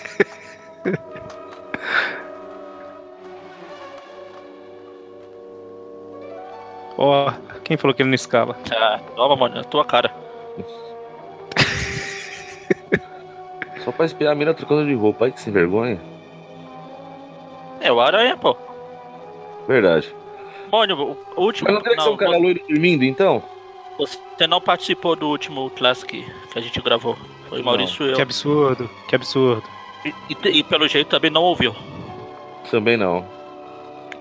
[6.98, 7.33] Ó,
[7.64, 8.57] quem falou que ele não escala?
[8.70, 10.12] Ah, toma, mano, é a tua cara.
[13.85, 15.24] Só pra espiar a mina trocando de roupa.
[15.24, 16.00] Ai, que sem vergonha.
[17.81, 18.57] É o Aranha, pô.
[19.66, 20.14] Verdade.
[20.70, 21.68] Mônio, o o último.
[21.68, 23.42] Mas não tem que ser um cara loiro dormindo, então?
[23.98, 27.16] Você não participou do último Classic que a gente gravou.
[27.48, 28.16] Foi o Maurício e eu.
[28.16, 29.64] Que absurdo, que absurdo.
[30.05, 31.74] E, e- e pelo jeito também não ouviu.
[32.70, 33.24] Também não.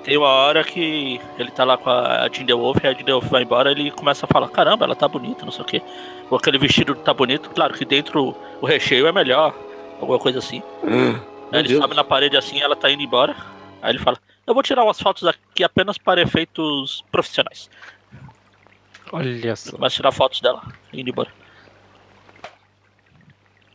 [0.03, 3.29] Tem uma hora que ele tá lá com a Jinder Wolf, e a Jinder Wolf
[3.29, 5.81] vai embora ele começa a falar, caramba, ela tá bonita, não sei o quê.
[6.29, 9.53] Ou aquele vestido tá bonito, claro que dentro o recheio é melhor,
[9.99, 10.63] alguma coisa assim.
[11.51, 11.81] Aí ele Deus.
[11.81, 13.35] sobe na parede assim, ela tá indo embora.
[13.81, 17.69] Aí ele fala, eu vou tirar umas fotos aqui apenas para efeitos profissionais.
[19.11, 19.71] Olha só.
[19.75, 21.29] Começa a tirar fotos dela, indo embora.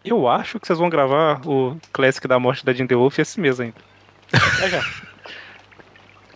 [0.05, 3.61] Eu acho que vocês vão gravar o Classic da morte da Jinder Wolf esse mês
[3.61, 3.77] ainda.
[4.63, 4.83] É já.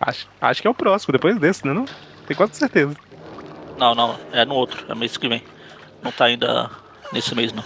[0.00, 1.74] Acho, acho que é o próximo, depois desse, né?
[1.74, 1.84] Não?
[2.26, 2.96] Tenho quase certeza.
[3.76, 5.44] Não, não, é no outro, é mês que vem.
[6.02, 6.70] Não tá ainda
[7.12, 7.62] nesse mês não.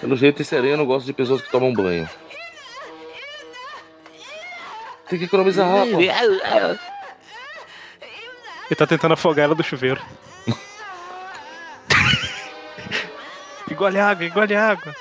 [0.00, 2.08] Pelo jeito, esse aranha não gosta de pessoas que tomam banho.
[5.08, 6.00] Tem que economizar rápido.
[6.00, 6.12] Ele
[8.76, 10.00] tá tentando afogar ela do chuveiro.
[13.70, 14.96] engole água, engole água.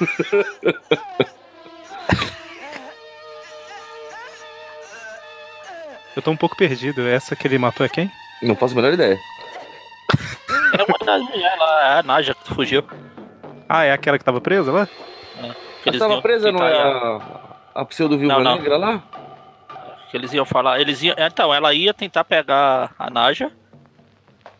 [6.14, 7.06] Eu tô um pouco perdido.
[7.06, 8.10] Essa que ele matou é quem?
[8.42, 9.18] Não faço a menor ideia.
[10.74, 12.82] É uma das mulheres lá, é a Naja que fugiu.
[13.68, 14.88] Ah, é aquela que tava presa lá?
[15.82, 17.20] Que Ela tava presa, não é a,
[17.74, 19.02] a pseudo-viúva negra lá?
[20.10, 21.14] Que eles iam falar, eles iam.
[21.18, 23.52] Então, ela ia tentar pegar a Naja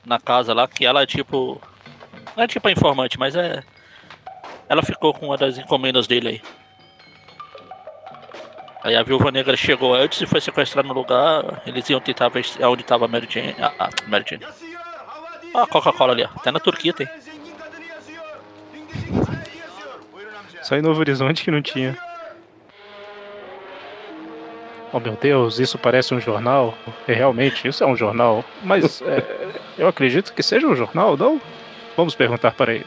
[0.05, 1.61] na casa lá, que ela é tipo.
[2.36, 3.62] Não é tipo a informante, mas é.
[4.68, 6.42] Ela ficou com uma das encomendas dele aí.
[8.85, 11.62] Aí a viúva negra chegou antes e foi sequestrada no lugar.
[11.66, 13.55] Eles iam tentar ver onde tava a Mary Jane.
[13.61, 14.45] Ah, ah, Mary Jane.
[15.55, 16.28] Ah, a Coca-Cola ali, ó.
[16.35, 17.09] Até na Turquia tem.
[20.62, 21.97] Só em Novo Horizonte que não tinha.
[24.93, 26.76] Oh meu Deus, isso parece um jornal.
[27.07, 28.45] É realmente, isso é um jornal.
[28.62, 29.24] Mas é,
[29.78, 31.41] eu acredito que seja um jornal, não?
[31.97, 32.87] Vamos perguntar para ele.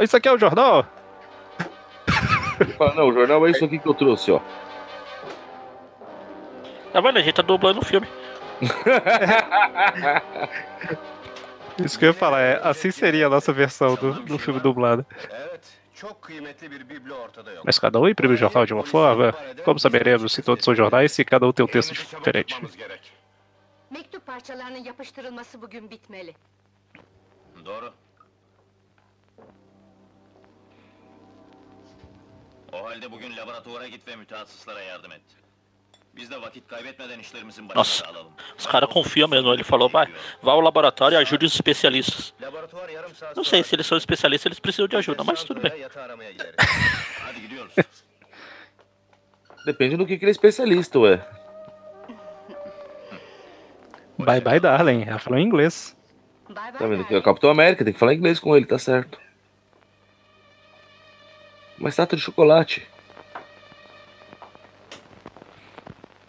[0.00, 0.84] Isso aqui é um jornal?
[2.76, 4.40] Fala, não, o jornal é isso aqui que eu trouxe, ó.
[6.92, 7.18] Tá vendo?
[7.18, 8.06] A gente tá dublando o filme.
[11.84, 15.04] Isso que eu ia falar, é, assim seria a nossa versão do, do filme dublado.
[17.64, 19.34] Mas cada um imprime o jornal de uma forma.
[19.64, 22.56] Como saberemos se todos são jornais se cada um tem um texto diferente?
[23.90, 26.34] Mektup parçalarının yapıştırılması bugün bitmeli.
[27.64, 27.92] Doğru.
[32.72, 35.20] O halde bugün laboratuvara git ve mütehassıslara yardım et.
[36.16, 38.32] Biz de vakit kaybetmeden işlerimizin Nossa, başına alalım.
[38.58, 39.54] os caras confiam mesmo.
[39.54, 40.06] Ele falou, vai,
[40.42, 42.32] vá ao laboratório e ajude os especialistas.
[43.36, 45.72] Não sei se eles são especialistas, eles precisam de ajuda, mas tudo bem.
[49.66, 51.20] Depende do que, que ele é especialista, ué.
[54.18, 55.02] Bye bye, darling.
[55.06, 55.94] Ela falou em inglês.
[56.54, 57.14] Tá vendo aqui?
[57.14, 59.18] É o Capitão América, tem que falar inglês com ele, tá certo.
[61.78, 62.86] Uma estátua de chocolate.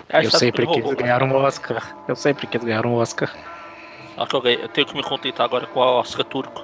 [0.10, 0.96] Ah, Eu sempre quis robô.
[0.96, 1.96] ganhar um Oscar.
[2.08, 3.34] Eu sempre quis ganhar um Oscar.
[4.16, 4.64] Ah, que eu, ganhei.
[4.64, 6.64] eu tenho que me contentar agora com o Oscar turco.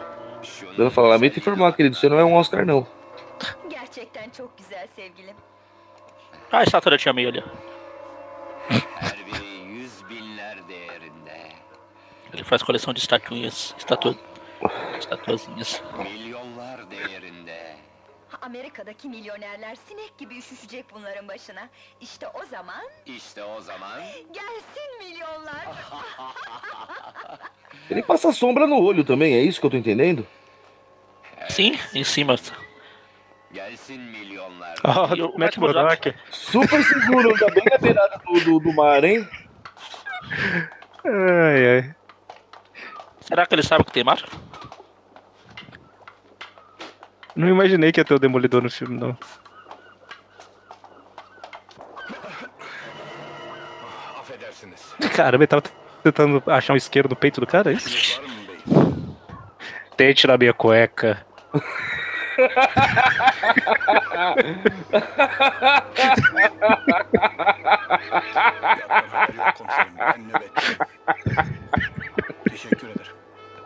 [0.78, 2.88] Eu falar, lamento informar, querido, você não é um Oscar, não.
[6.52, 7.44] Ah, a estátua da tia May ali.
[12.34, 14.18] Ele faz coleção de estatuinhas, estatu...
[14.98, 15.82] estatuazinhas.
[18.46, 21.70] Amerika'daki milyonerler sinek gibi üşüşecek bunların başına.
[22.02, 24.02] İşte o zaman İşte o zaman
[24.34, 25.66] gelsin milyonlar.
[27.92, 30.26] Ele passa sombra no olho também, é isso que eu tô entendendo?
[31.50, 32.36] Sim, em cima.
[33.54, 34.78] gelsin milyonlar.
[34.84, 36.14] Ah, E o Matt Murdock?
[36.32, 39.28] Super seguro, ainda bem na beirada do, do, do mar, hein?
[41.06, 41.96] Ai, ai.
[43.22, 44.24] Será que ele sabe que tem mar?
[47.36, 49.18] Não imaginei que ia ter o Demolidor no filme, não.
[55.16, 55.64] Caramba, ele tava
[56.04, 58.22] tentando achar um isqueiro no peito do cara, é isso?
[59.98, 61.26] Tente na minha cueca.
[72.50, 72.88] Teşekkür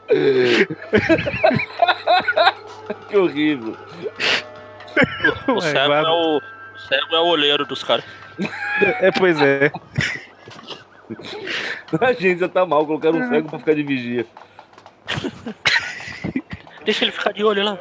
[0.10, 0.68] ederim.
[3.10, 3.76] Que horrível.
[5.48, 6.38] O Ué, cego é o.
[6.38, 6.42] o
[6.88, 8.06] cego é o olheiro dos caras.
[8.82, 9.72] É, pois é.
[12.02, 14.26] A gente já tá mal, colocaram um cego pra ficar de vigia.
[16.84, 17.78] Deixa ele ficar de olho lá.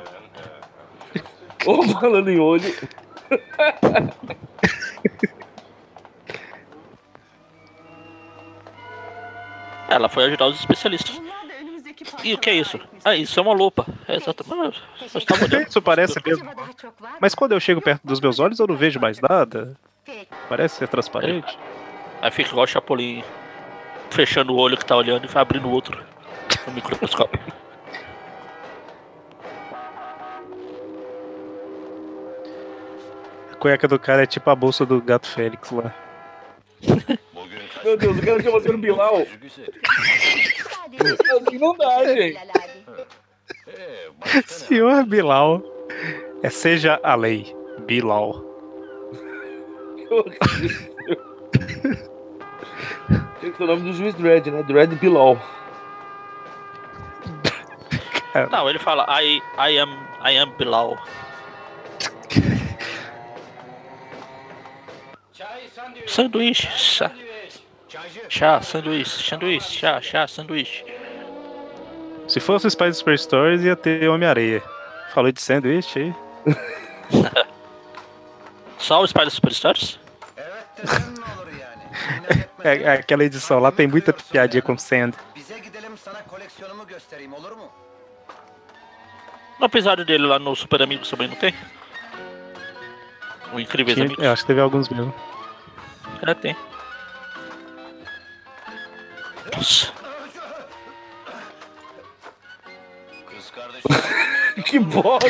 [1.65, 2.73] Ô, falando em olho.
[9.89, 11.21] Ela foi ajudar os especialistas.
[12.23, 12.79] E o que é isso?
[13.05, 13.87] Ah, isso é uma lupa.
[14.09, 14.83] É exatamente.
[15.43, 15.69] Olhando.
[15.69, 16.49] Isso parece mesmo.
[17.21, 19.77] Mas quando eu chego perto dos meus olhos, eu não vejo mais nada.
[20.49, 21.59] Parece ser transparente.
[22.23, 23.23] Aí fica igual o Chapolin
[24.11, 26.03] fechando o olho que tá olhando e vai abrindo o outro
[26.67, 27.41] no microscópio.
[33.53, 35.95] A cueca do cara é tipo a bolsa do gato Félix lá.
[37.85, 39.27] Meu Deus, o cara chama sendo Bilal.
[39.41, 39.73] güzel.
[40.69, 42.39] Sadece Assim não dá, gente.
[42.39, 42.47] Bilal
[44.37, 44.43] ne?
[44.47, 45.63] Senhor Bilal.
[46.43, 47.55] É seja a lei.
[47.87, 48.45] Bilal.
[53.41, 54.63] Tem que ser o nome do juiz Dredd, né?
[54.63, 55.39] Dredd Bilal.
[58.51, 59.91] Não, ele fala I, I am
[60.25, 60.99] I am Bilal.
[66.07, 67.26] Sanduíche, Çaycı.
[68.29, 70.85] Chá, sanduíche, sanduíche, chá, chá, sanduíche.
[72.29, 74.63] Se fosse Spider Super Stories, ia ter Homem-Areia.
[75.15, 76.15] Falou de sanduíche aí.
[78.79, 79.99] Só o Spider etmesen
[82.63, 84.77] É, é aquela edição lá tem muita piadinha com
[87.57, 87.71] mu?
[89.59, 91.55] No episódio dele lá no Super Amigos também não tem?
[93.53, 94.25] O Incríveis Tinha- Amigos?
[94.25, 95.15] eu acho que teve alguns mesmo.
[96.27, 96.57] É, tem.
[99.57, 99.91] Kardeşim.
[104.65, 105.29] Que bosta!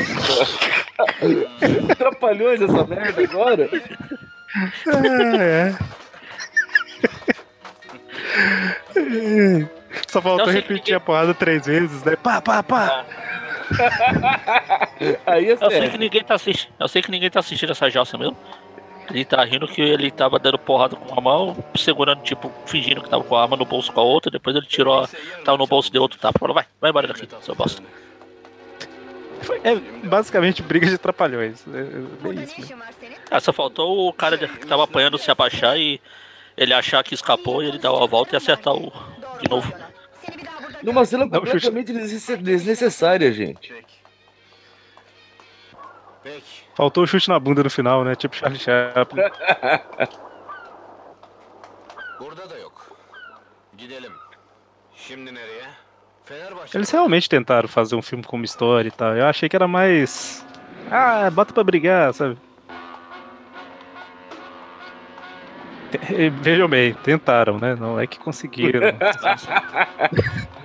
[1.98, 3.68] Trapalhões essa merda agora?
[4.86, 5.74] É,
[8.96, 9.68] é.
[10.08, 12.16] Só faltou repetir que- a porrada três vezes, né?
[12.16, 13.04] Pá, pá, pá.
[15.26, 15.98] Aí é Eu sei que sério.
[15.98, 16.72] ninguém tá assistindo.
[16.78, 18.36] Eu sei que ninguém tá assistindo essa jossa mesmo.
[19.10, 23.08] Ele tá rindo que ele tava dando porrada com uma mão, segurando, tipo, fingindo que
[23.08, 25.08] tava com a arma no bolso com a outra, depois ele tirou, a-
[25.44, 26.38] tava no bolso de outro tapa.
[26.38, 27.82] Falou, vai, vai embora daqui, seu bosta.
[29.62, 29.74] É
[30.06, 31.64] basicamente briga de trapalhões.
[31.72, 31.78] É,
[32.28, 32.54] é isso.
[32.98, 33.14] senin?
[33.30, 36.00] Ah, só faltou o cara que tava apanhando se abaixar e
[36.56, 38.92] ele achar que escapou e ele dar uma volta e acertar o.
[39.40, 39.72] De novo.
[40.82, 43.72] Numa cena Não, completamente desnece- desnecessária, gente.
[46.74, 48.14] Faltou o chute na bunda no final, né?
[48.14, 49.22] Tipo Charlie Chaplin.
[56.74, 59.16] Eles realmente tentaram fazer um filme como história e tal.
[59.16, 60.44] Eu achei que era mais.
[60.90, 62.36] Ah, bota pra brigar, sabe?
[66.42, 67.76] Vejam bem, tentaram, né?
[67.76, 68.80] Não é que conseguiram.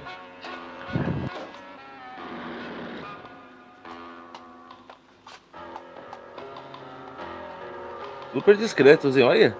[8.33, 9.23] Super discretos, hein?
[9.23, 9.57] Olha.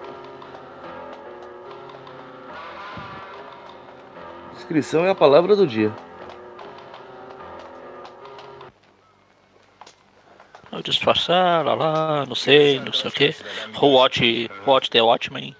[4.54, 5.92] Descrição é a palavra do dia.
[10.82, 13.36] Disfarçar, lá lá, não sei, não sei o que.
[13.80, 15.54] Who watch, watch the Watchmen.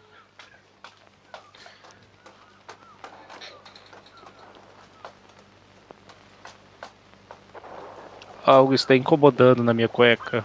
[8.44, 10.44] Algo está incomodando na minha cueca.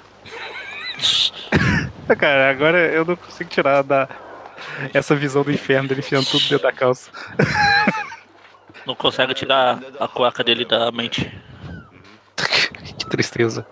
[2.16, 4.08] Cara, agora eu não consigo tirar da
[4.93, 7.12] essa visão do inferno dele enfiando tudo dentro da calça.
[8.86, 11.30] Não consegue tirar a cueca dele da mente.
[12.97, 13.68] que tristeza.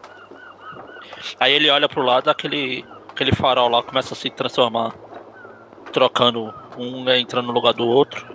[1.39, 4.93] Aí ele olha pro lado, aquele, aquele farol lá começa a se transformar.
[5.91, 8.34] Trocando, um é entrando no lugar do outro.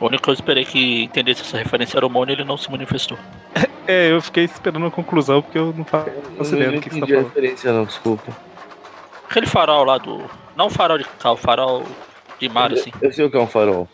[0.00, 2.70] O único que eu esperei que entendesse essa referência era o Mônio, ele não se
[2.70, 3.18] manifestou.
[3.86, 6.08] É, eu fiquei esperando a conclusão porque eu não faço
[6.54, 7.24] ideia não do que, que você tá falando.
[7.26, 8.36] referência, não, desculpa.
[9.28, 10.22] Aquele farol lá do.
[10.56, 11.86] Não o farol de carro, o farol
[12.38, 12.90] de mar, assim.
[13.02, 13.88] Eu sei o que é um farol.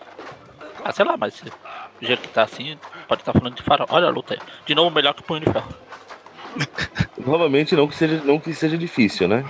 [0.84, 2.78] Ah, sei lá, mas do jeito que tá assim,
[3.08, 3.86] pode estar falando de farol.
[3.90, 4.40] Olha a luta aí.
[4.64, 5.68] De novo, melhor que o punho de ferro.
[7.18, 9.44] Novamente, não que seja, não que seja difícil, né?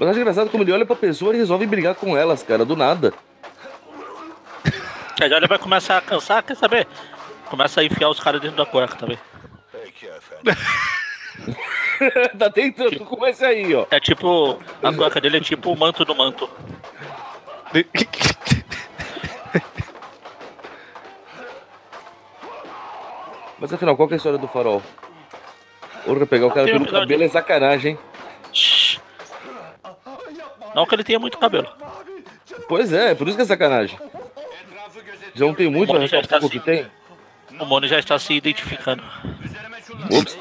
[0.00, 2.74] Mas acho engraçado como ele olha pra pessoa e resolve brigar com elas, cara, do
[2.74, 3.12] nada.
[5.18, 6.88] Já ele vai começar a cansar, quer saber?
[7.50, 9.18] Começa a enfiar os caras dentro da cueca também.
[12.38, 13.84] Tá tentando, começa aí, ó.
[13.90, 14.58] É tipo.
[14.82, 16.48] A cueca dele é tipo o manto do manto.
[23.58, 24.82] Mas afinal, qual que é a história do farol?
[26.06, 28.09] Porra, pegar o cara Tem um pelo cabelo é sacanagem, hein?
[30.74, 31.68] Não que ele tenha muito cabelo.
[32.68, 33.98] Pois é, por isso que é sacanagem.
[35.34, 36.86] Já não tem muito, mas já é está pouco que tem.
[37.58, 39.02] O Mônio já está se identificando.
[40.10, 40.38] Ups.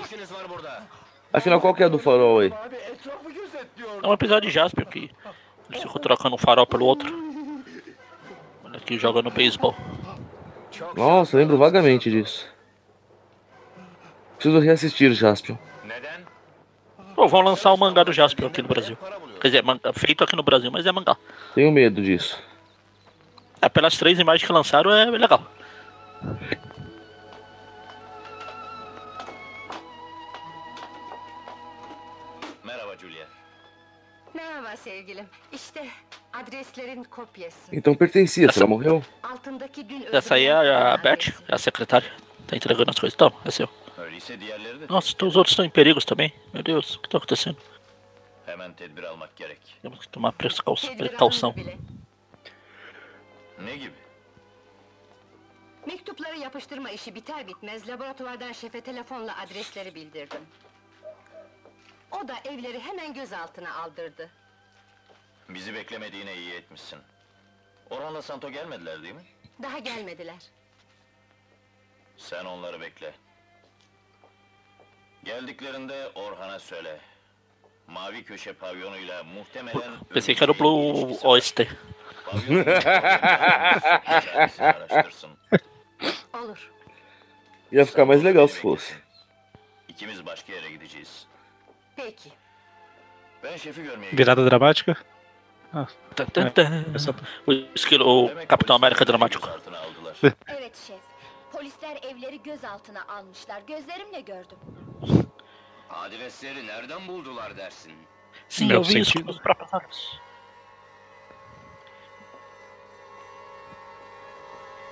[1.32, 2.54] Afinal, qual que é do farol aí?
[4.02, 5.12] É um episódio de Jasper que
[5.70, 7.12] ele ficou trocando um farol pelo outro.
[8.64, 9.76] Olha aqui jogando beisebol.
[10.96, 12.48] Nossa, lembro vagamente disso.
[14.38, 15.58] Preciso reassistir, Jaspion.
[17.14, 18.98] Pô, vão lançar o mangá do Jasper aqui no Brasil.
[19.40, 21.16] Quer dizer, manga- feito aqui no Brasil, mas é mangá.
[21.56, 22.38] Tenho medo disso.
[23.62, 25.44] É, pelas três imagens que lançaram é legal.
[37.72, 39.04] Então pertencia, se ela morreu.
[40.12, 42.12] Essa aí é a, Beth, é a secretária.
[42.48, 43.14] Tá entregando as coisas.
[43.16, 43.70] Então, é seu.
[43.98, 46.34] Öyleyse diğerleri de Nossa, então os outros estão em perigos também.
[46.54, 47.58] Meu Deus, o que tá acontecendo?
[48.50, 49.60] Hemen tedbir almak gerek.
[49.82, 50.90] Temos que tomar precaução.
[50.90, 51.52] Tedbir precaução.
[51.52, 51.78] alındı bile.
[53.66, 53.94] Ne gibi?
[55.86, 60.42] Mektupları yapıştırma işi biter bitmez laboratuvardan şefe telefonla adresleri bildirdim.
[62.12, 64.30] O da evleri hemen gözaltına aldırdı.
[65.50, 67.00] Bizi beklemediğine iyi etmişsin.
[67.90, 69.24] Orhan'la Santo gelmediler değil mi?
[69.62, 70.38] Daha gelmediler.
[72.18, 73.14] Sen onları bekle.
[75.24, 77.00] Geldiklerinde Orhan'a söyle.
[77.94, 79.82] Mavi köşe pavyonuyla muhtemelen...
[80.14, 81.68] Pensei que era o Blue Oyster.
[86.34, 86.72] Olur.
[87.72, 88.94] Ia ficar mais legal se fosse.
[89.88, 91.26] İkimiz başka yere gideceğiz.
[91.96, 92.30] Peki.
[93.44, 94.96] Ben şefi görmeye Virada dramática?
[96.16, 96.86] Tan, tan, tan.
[97.48, 99.50] O esquilo, o Capitão América dramático.
[100.48, 101.00] Evet şef.
[101.52, 103.62] Polisler evleri gözaltına almışlar.
[103.68, 104.58] Gözlerimle gördüm.
[105.90, 107.94] Adresleri nereden buldular dersin?
[108.50, 110.20] Sim, eu vi isso com os próprios olhos.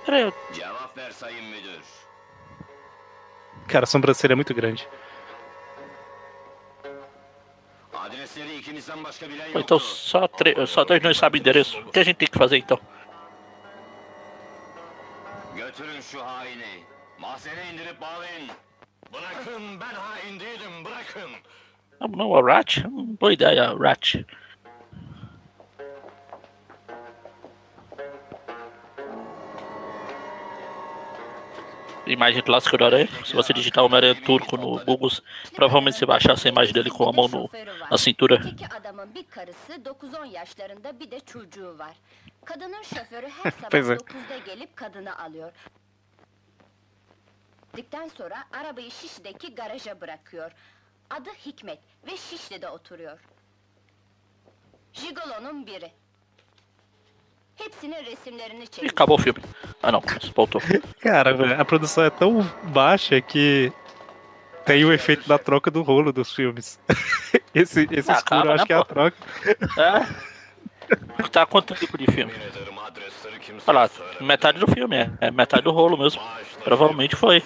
[0.04, 0.32] Peraí,
[3.68, 4.88] Cara, a sobrancelha é muito grande.
[7.92, 8.62] Adresleri
[9.54, 10.66] Então só, tre...
[10.66, 11.78] só dois não sabem o endereço.
[11.80, 12.80] O que a gente tem que fazer então?
[15.56, 16.84] Götürün şu haini.
[17.18, 18.50] Mahzene indirip bağlayın.
[19.12, 21.30] Bırakın ben hain değilim bırakın.
[22.00, 22.76] Não, não, a Rat?
[23.20, 24.14] Boa ideia, Rat.
[32.06, 33.08] Imagem clássica do Aranha.
[33.24, 35.10] Se você digitar Homem-Aranha turco no Google,
[35.54, 37.50] provavelmente você vai achar essa imagem dele com a mão no,
[37.90, 38.36] na cintura.
[38.36, 41.96] Öteki adamın bir karısı 9-10 yaşlarında bir de çocuğu var.
[42.44, 43.98] Kadının şoförü her sabah Pois é.
[47.74, 48.08] 9'da gelip kadını alıyor.
[48.08, 50.52] Dikten sonra arabayı Şişli'deki garaja bırakıyor.
[51.10, 53.18] Adı Hikmet ve Şişli'de oturuyor.
[54.92, 55.92] Jigolo'nun biri.
[57.56, 58.92] Hepsinin resimlerini E çekmiş.
[58.92, 59.40] acabou o filme.
[59.82, 60.02] Ah não,
[60.36, 60.60] voltou.
[61.02, 62.44] Cara, velho, a produção é tão
[62.74, 63.72] baixa que
[64.64, 66.78] tem o efeito da troca do rolo dos filmes.
[67.54, 68.94] esse esse Ah, escuro eu acho né, que é a pô?
[68.94, 69.16] troca.
[69.78, 71.28] É?
[71.32, 72.32] Tá quanto tempo de filme?
[73.66, 73.90] Olha lá,
[74.20, 76.22] metade do filme, é, é metade do rolo mesmo.
[76.68, 77.42] Provavelmente foi.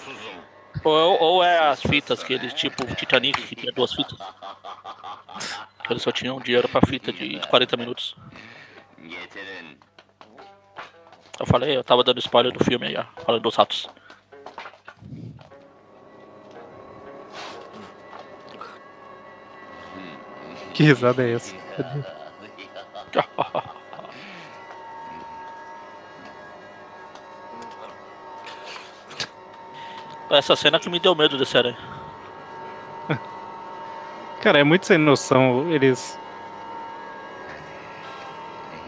[0.82, 4.18] Ou, ou é as fitas, que eles, tipo Titanic, que tinha duas fitas.
[5.84, 8.16] Que eles só tinham dinheiro pra fita de 40 minutos.
[11.38, 13.88] Eu falei, eu tava dando spoiler do filme aí, ó, falando dos ratos.
[20.74, 21.54] Que risada é essa?
[30.32, 31.76] Essa cena que me deu medo desse aranha.
[34.40, 35.70] Cara, é muito sem noção.
[35.70, 36.18] Eles.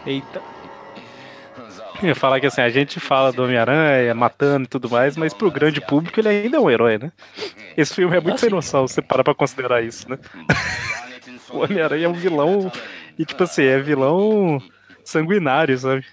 [0.05, 0.41] Eita.
[2.01, 5.33] Eu ia falar que assim, a gente fala do Homem-Aranha matando e tudo mais, mas
[5.33, 7.11] pro grande público ele ainda é um herói, né?
[7.77, 10.17] Esse filme é muito sem noção, você para pra considerar isso, né?
[11.49, 11.59] O.
[11.59, 12.71] Homem-Aranha é um vilão.
[13.17, 14.61] E tipo assim, é vilão
[15.03, 16.03] sanguinário, sabe?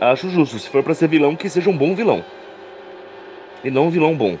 [0.00, 0.58] Acho justo.
[0.58, 2.24] Se for pra ser vilão, que seja um bom vilão.
[3.62, 4.38] E não um vilão bom.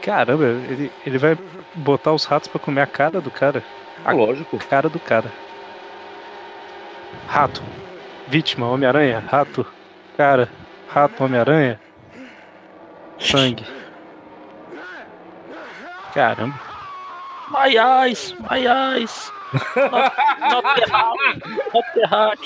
[0.00, 1.38] Caramba, ele, ele vai
[1.74, 3.62] botar os ratos pra comer a cara do cara.
[4.04, 4.58] Ah, lógico.
[4.58, 5.30] Cara do cara.
[7.28, 7.62] Rato.
[8.26, 9.22] Vítima, Homem-Aranha.
[9.28, 9.66] Rato.
[10.16, 10.48] Cara.
[10.88, 11.78] Rato, Homem-Aranha.
[13.18, 13.64] Sangue.
[16.12, 16.58] Caramba.
[17.50, 19.30] My eyes, my eyes.
[19.52, 21.16] Not, not the hat,
[21.74, 22.38] not the hat.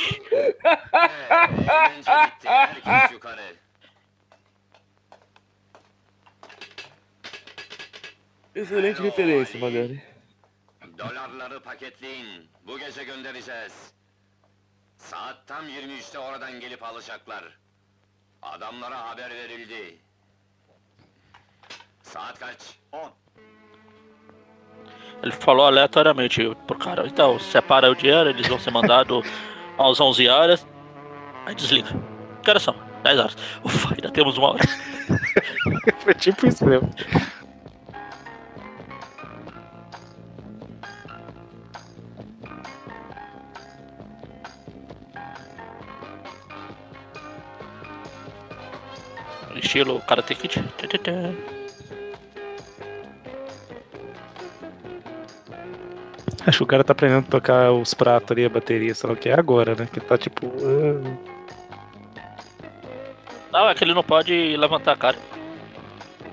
[1.69, 2.49] Eğlence bitti.
[2.49, 3.57] Herkes yukarı.
[8.55, 10.03] Excelente referência, Magari.
[10.99, 12.49] Dolarları paketleyin.
[12.67, 13.93] Bu gece göndereceğiz.
[14.99, 17.59] Saat tam 23'te oradan gelip alacaklar.
[18.43, 19.99] Adamlara haber verildi.
[22.03, 22.59] Saat kaç?
[22.93, 23.13] 10.
[25.23, 27.07] Ele falou aleatoriamente pro cara.
[27.07, 29.25] Então, separa o dinheiro, eles vão ser mandados
[29.79, 30.67] às 11 horas.
[31.45, 31.89] Aí desliga.
[32.43, 32.75] Que horas são?
[33.03, 33.37] 10 horas.
[33.65, 34.65] Ufa, ainda temos uma hora.
[36.01, 36.91] Foi tipo isso mesmo.
[49.57, 50.63] Estilo Karate Kid.
[51.03, 51.35] Tã,
[56.47, 59.15] Acho que o cara tá aprendendo a tocar os pratos ali, a bateria, sei lá
[59.15, 59.89] o que é agora, né?
[59.93, 60.47] Que tá tipo.
[60.47, 61.17] ah,
[63.53, 65.19] Não, é que ele não pode levantar a cara.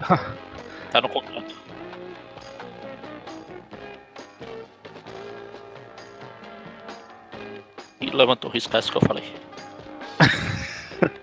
[0.92, 1.56] Tá no contrato.
[8.00, 9.24] E levantou, riscasse que eu falei.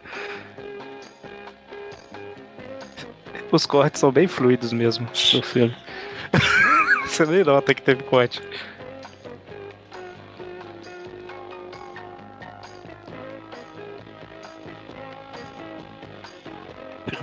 [3.53, 5.77] Os cortes são bem fluidos mesmo no filme.
[7.07, 8.41] Você nem nota que teve corte.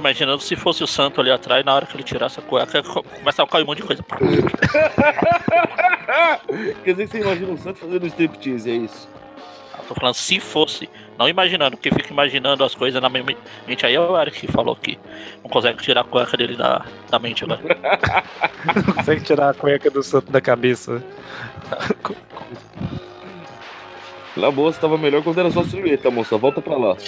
[0.08, 3.04] Imaginando se fosse o santo ali atrás, na hora que ele tirasse a cueca, co-
[3.04, 4.04] começava a cair um monte de coisa.
[6.84, 9.08] Quer dizer que você imagina o Santos fazendo striptease, é isso?
[9.78, 13.38] Eu Tô falando se fosse, não imaginando, porque fica imaginando as coisas na minha me-
[13.68, 13.86] mente.
[13.86, 14.98] Aí é o Eric que falou que
[15.44, 17.62] não consegue tirar a cueca dele da, da mente agora.
[18.76, 21.02] Não consegue tirar a cueca do santo da cabeça.
[24.36, 26.38] Na boa, você tava melhor quando era só silhueta, moça.
[26.38, 26.98] Volta pra lá.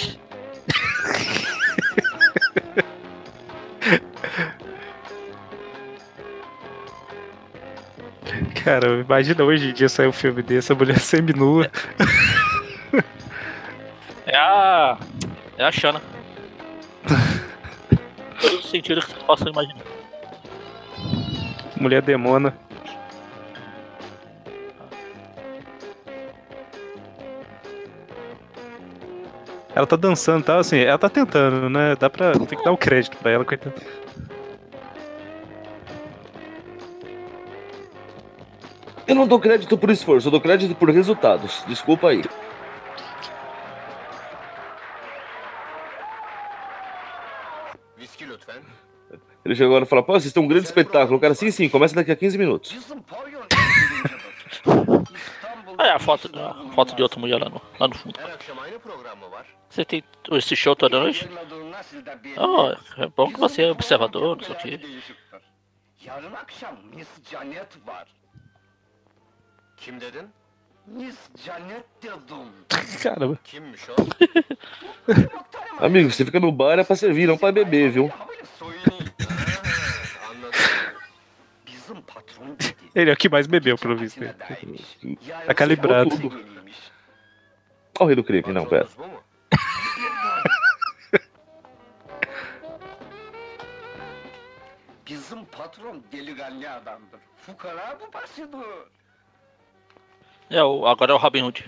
[8.63, 11.69] Cara, imagina hoje em dia sair um filme desse, a mulher semi-nua.
[14.25, 14.97] É a.
[15.57, 16.01] É a Xana.
[18.41, 19.83] Todo sentido que você possa imaginar.
[21.77, 22.53] Mulher demona.
[29.73, 31.95] Ela tá dançando tal, assim, ela tá tentando, né?
[31.97, 32.33] Dá pra.
[32.33, 33.75] Tem que dar o crédito pra ela, coitada.
[39.09, 41.63] Eu não dou crédito por esforço, eu dou crédito por resultados.
[41.67, 42.21] Desculpa aí.
[49.43, 51.17] Ele chegou agora e falou: pô, vocês têm um grande espetáculo.
[51.17, 52.77] O cara, sim, sim, começa daqui a 15 minutos.
[55.75, 58.19] Ah, é a foto, da, a foto de outra mulher lá no, lá no fundo.
[59.69, 60.03] Você tem
[60.33, 61.27] esse show toda noite?
[62.37, 64.77] Oh, é bom que você é observador, não sei o quê.
[64.77, 65.29] Değişiktir.
[66.05, 68.18] Yarın akşam Miss Janet var.
[69.79, 70.29] Kim dedin?
[70.87, 72.49] Miss Janet dedim.
[73.03, 73.37] Caramba.
[73.43, 73.95] Kimmiş o?
[75.85, 78.11] Amigo, você fica no bar é pra servir, não pra beber, viu?
[78.59, 79.13] Dedi.
[82.95, 84.19] Ele é o que mais bebeu, pelo visto.
[85.45, 86.09] Tá calibrado.
[87.99, 88.87] Olha o rei do crime, não, pera.
[95.05, 97.19] Bizim patron delikanlı adamdır.
[97.45, 98.98] Fukara bu basıdır.
[100.49, 101.63] É, o, agora é o Robin Hood.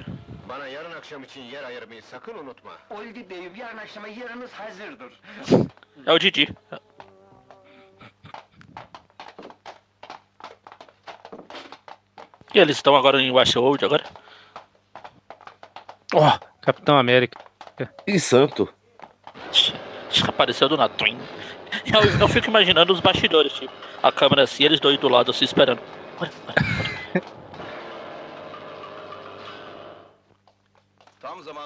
[0.49, 2.71] Bana yarın akşam için yer ayırmayı sakın unutma.
[2.89, 5.13] Oldu beyim yarın akşama yeriniz hazırdır.
[6.07, 6.47] É o Didi.
[12.53, 14.03] E eles estão agora em Westworld agora?
[16.13, 17.39] Ó, Capitão América.
[18.07, 18.67] E santo.
[20.27, 20.93] Apareceu do nada.
[21.85, 23.71] Eu, eu fico imaginando os bastidores, tipo,
[24.03, 25.79] a câmera assim, eles dois do lado assim esperando.
[26.19, 26.60] Ué, ué.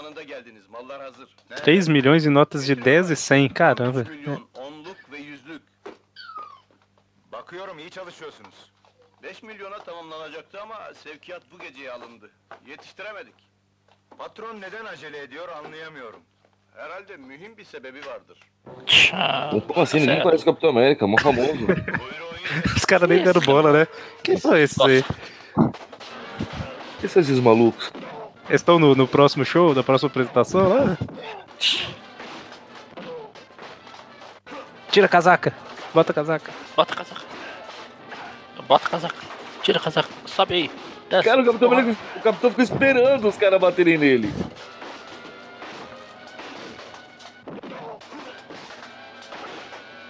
[0.06, 1.30] Zamanında geldiniz, mallar hazır.
[1.68, 1.74] Ne?
[1.74, 4.02] 3 milhões em notas de 10 e 100, caramba.
[4.02, 5.62] 3 milyon, onluk ve yüzlük.
[7.32, 8.56] Bakıyorum iyi çalışıyorsunuz.
[9.24, 12.30] 5 milyona tamamlanacaktı ama sevkiyat bu geceye alındı.
[12.68, 13.34] Yetiştiremedik.
[14.18, 16.20] Patron neden acele ediyor anlayamıyorum.
[16.76, 18.40] Herhalde mühim bir sebebi vardır.
[18.86, 19.68] Tchau.
[19.68, 20.02] Como assim?
[20.02, 21.68] Ninguém conhece o Capitão América, mó famoso.
[21.68, 22.76] Buyurun yiyin.
[22.78, 23.88] Os caras nem deram bola, né?
[24.24, 25.04] Quem são esses aí?
[27.00, 27.92] Quem são esses malucos?
[28.48, 30.98] Eles estão no, no próximo show, na próxima apresentação lá?
[34.92, 35.54] Tira a casaca.
[35.94, 36.52] Bota a casaca.
[36.76, 37.22] Bota a casaca.
[38.68, 39.16] Bota a casaca.
[39.64, 40.10] Tira a casaca.
[40.26, 40.72] Sobe aí.
[41.10, 41.24] Desce.
[41.24, 44.34] Cara, o Capitão América, o Capitão ficou esperando os caras baterem nele.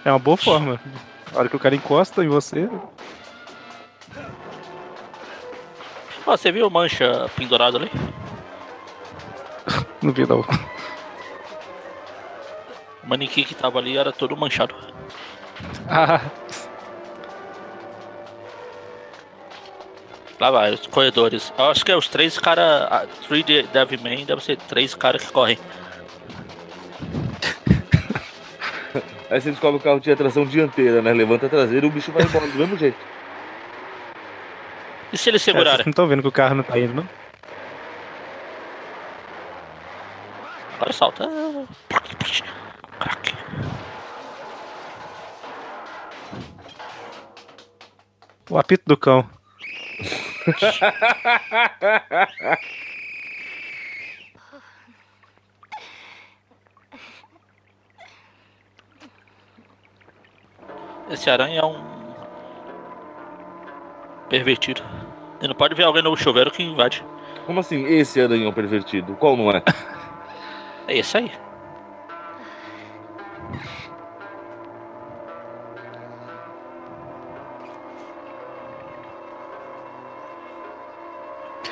[0.04, 0.80] É uma boa forma.
[1.34, 2.68] A hora que o cara encosta em você.
[6.26, 7.90] Ó, você viu mancha pendurado ali?
[10.06, 10.40] Não vi não.
[13.02, 14.72] O manequim que tava ali era todo manchado.
[15.88, 16.20] Ah,
[20.38, 21.52] Lá vai, os corredores.
[21.58, 23.08] Eu acho que é os três caras.
[23.28, 25.58] 3D Devilman deve ser três caras que correm.
[29.28, 31.12] Aí você descobre o carro tinha tração dianteira, né?
[31.12, 32.98] Levanta a traseira e o bicho vai embora do mesmo jeito.
[35.12, 35.76] E se eles cara, segurarem?
[35.78, 37.25] vocês não estão vendo que o carro não tá indo, não?
[40.76, 41.28] Agora salta.
[43.00, 43.34] Crack.
[48.50, 49.28] O apito do cão.
[61.10, 61.76] Esse aranha é um.
[64.28, 64.82] pervertido.
[65.40, 67.04] E não pode ver alguém no chuveiro que invade.
[67.46, 69.14] Como assim, esse aranhão pervertido?
[69.14, 69.62] Qual não é?
[70.88, 71.30] É esse aí.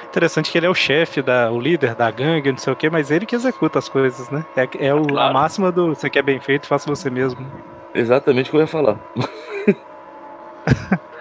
[0.05, 2.89] Interessante que ele é o chefe, da, o líder da gangue, não sei o que,
[2.89, 4.45] mas ele que executa as coisas, né?
[4.57, 5.35] É, é o, a Claro.
[5.35, 7.45] máxima do você quer bem feito, faça você mesmo.
[7.93, 8.97] Exatamente o que eu ia falar.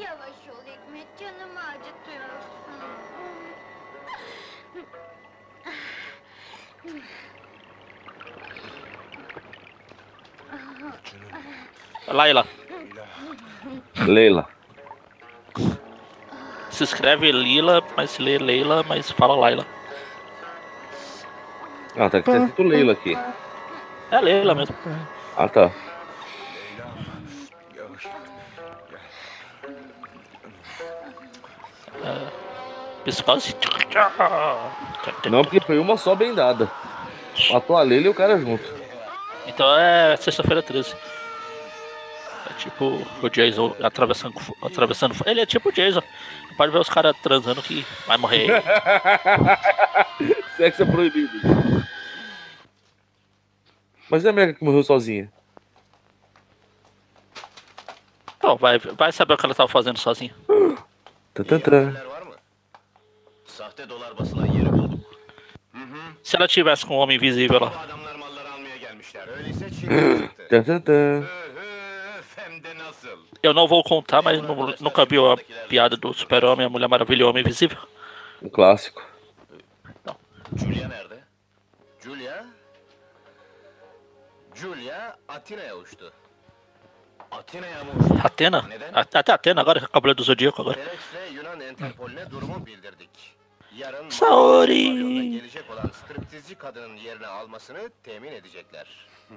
[0.00, 2.56] Yavaş ol Hikmet, canımı acıtıyorsun.
[12.08, 12.44] Laila.
[14.06, 14.46] Leila.
[16.70, 19.64] Se escreve Lila, mas se lê Leila, mas fala Laila.
[21.98, 23.16] Ah, tá, tá escrito Leila aqui.
[24.10, 24.76] É a Leila mesmo.
[25.36, 25.70] Ah, tá.
[33.06, 33.54] Psicose.
[35.30, 36.68] Não, porque foi uma só bem dada.
[37.52, 38.64] Matou a Leila e o cara junto.
[39.46, 40.92] Então é sexta-feira 13.
[42.50, 45.14] É tipo o Jason atravessando, atravessando.
[45.24, 46.02] Ele é tipo o Jason.
[46.56, 48.48] Pode ver os caras transando que vai morrer.
[50.56, 51.38] Sexo é proibido.
[54.10, 55.30] Mas é a Mega que morreu sozinha.
[58.42, 60.34] Bom, vai, vai saber o que ela tava fazendo sozinha.
[61.34, 61.94] Tantantã.
[63.56, 65.00] Sahte dolar basılan yeri bulduk.
[66.22, 67.66] Se ela tivesse com o homem invisível lá.
[67.68, 69.28] Adamlar malları almaya gelmişler.
[69.28, 70.30] Öyleyse çıktı.
[70.50, 70.92] Tantantã.
[70.92, 73.18] Öf, hem de nasıl?
[73.42, 75.36] Eu não vou contar, mas nu- nunca viu a
[75.68, 77.78] piada do Super-Homem, a Mulher Maravilha e o Homem Invisível?
[78.42, 79.02] Um clássico.
[80.56, 81.18] Julia nerede?
[82.04, 82.44] Julia?
[84.54, 86.12] Julia Atina'ya uçtu.
[87.30, 88.14] Atina'ya mı uçtu?
[88.24, 88.58] Atena?
[88.94, 90.78] A- Até Atena agora, Cavaleiro do Zodíaco agora.
[91.34, 93.35] Yunan durumu bildirdik.
[94.08, 95.30] Saori.
[95.32, 98.86] Gelecek olan striptizci kadının yerini almasını temin edecekler.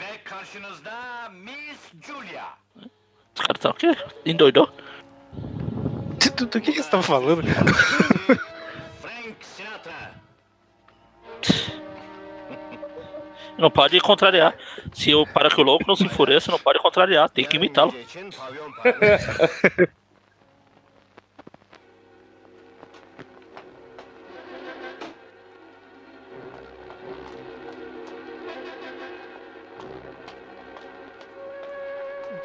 [0.00, 2.46] Ve karşınızda Miss Julia.
[3.36, 3.94] Os caras estão aqui?
[4.24, 4.68] Endoidou?
[6.38, 7.42] Do, do que que você tava falando?
[9.02, 10.14] Frank Sinatra.
[13.58, 14.54] Não pode contrariar.
[14.94, 17.94] Se o para que o louco não se enfureça, não pode contrariar, tem que imitá-lo.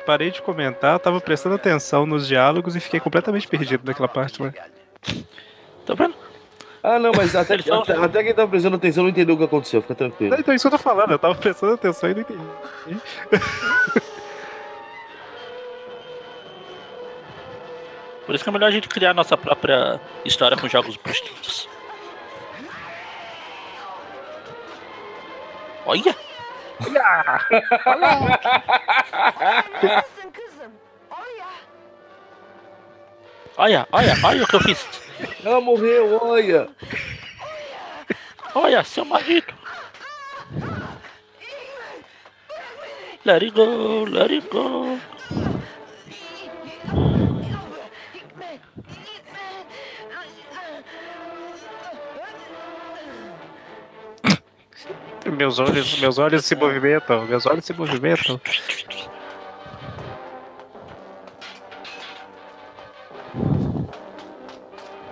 [0.05, 4.51] Parei de comentar, tava prestando atenção nos diálogos e fiquei completamente perdido naquela parte lá.
[5.85, 6.15] Tá vendo?
[6.83, 9.81] Ah, não, mas até, até, até quem tava prestando atenção não entendeu o que aconteceu,
[9.81, 10.35] fica tranquilo.
[10.37, 12.41] Então, isso que eu tô falando, eu tava prestando atenção e não entendi.
[18.25, 21.67] Por isso que é melhor a gente criar nossa própria história com jogos distintos.
[25.85, 26.15] Olha!
[26.85, 27.45] Oraya.
[33.57, 34.87] Olha, olha, olha o que eu fiz!
[35.45, 36.69] Ela morreu, olha!
[38.55, 39.53] Olha, seu marido!
[43.23, 44.99] Let it go, let it go!
[55.25, 58.41] Meus olhos, meus olhos se movimentam, meus olhos se movimentam.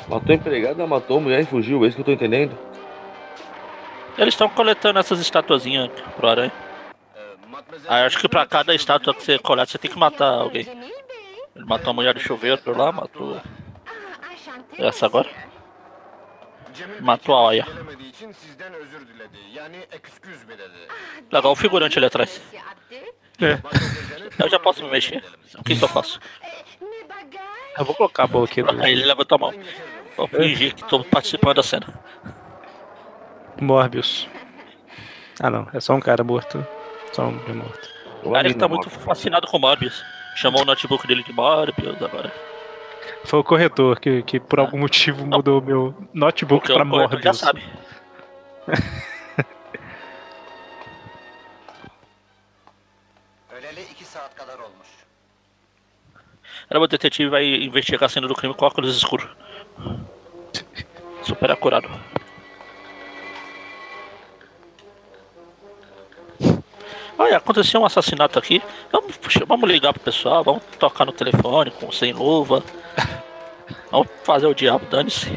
[0.07, 2.57] Matou a empregada, matou a mulher e fugiu, é isso que eu tô entendendo?
[4.17, 6.51] Eles estão coletando essas estatuazinhas pro aranha.
[7.87, 10.67] Ah, acho que pra cada estátua que você coleta, você tem que matar alguém.
[11.55, 13.39] Ele matou a mulher do chuveiro lá, matou
[14.77, 15.29] essa agora.
[19.93, 20.87] Excuse me dedi.
[21.31, 22.41] Legal o figurante ali atrás.
[22.53, 23.61] Abdi.
[24.37, 25.23] Eu já posso me mexer?
[25.57, 26.19] O que, que eu faço?
[27.77, 28.61] Eu vou colocar a bola aqui.
[28.61, 29.53] do Aí ele levantou a mão.
[30.17, 31.87] Vou fingir que tô participando da cena.
[33.61, 34.27] Morbius.
[35.39, 36.65] Ah não, é só um cara morto.
[37.13, 37.89] Só um homem morto.
[38.23, 40.03] O cara ele tá muito fascinado com Morbius.
[40.35, 42.31] Chamou o notebook dele de Morbius agora.
[43.25, 47.21] Foi o corretor que, que por algum motivo mudou meu notebook Porque pra o corretor
[47.21, 47.37] já Morbius.
[47.37, 47.63] sabe.
[54.39, 54.87] Kadar olmuş.
[56.69, 59.27] Era o detetive vai investigar a cena do crime com óculos escuros.
[61.23, 61.89] Super acurado.
[67.17, 68.61] Olha, aconteceu um assassinato aqui.
[68.91, 72.63] Vamos, puxa, vamos ligar pro pessoal, vamos tocar no telefone com sem luva.
[73.91, 75.27] Vamos fazer o diabo, dane-se.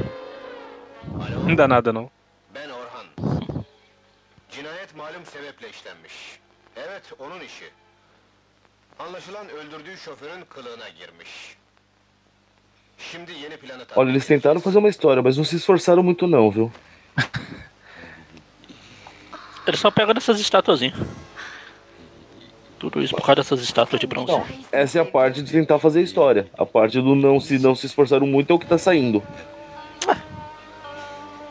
[1.47, 2.11] Não dá nada não.
[2.55, 3.07] Ben Orhan.
[4.51, 6.13] Cinayet malum sebeple işlenmiş.
[6.77, 7.71] Evet, onun işi.
[8.99, 11.57] Anlaşılan öldürdüğü şoförün kılığına girmiş.
[12.99, 16.51] Şimdi yeni planı Olha, eles tentaram fazer uma história, mas não se esforçaram muito não,
[16.51, 16.71] viu?
[19.67, 20.99] Eles estão pegando essas estatuazinhas.
[22.83, 24.33] Tudo isso por causa dessas estátuas de bronze.
[24.33, 26.49] Não, essa é a parte de tentar fazer história.
[26.59, 29.23] A parte do não se não se esforçaram muito é o que tá saindo.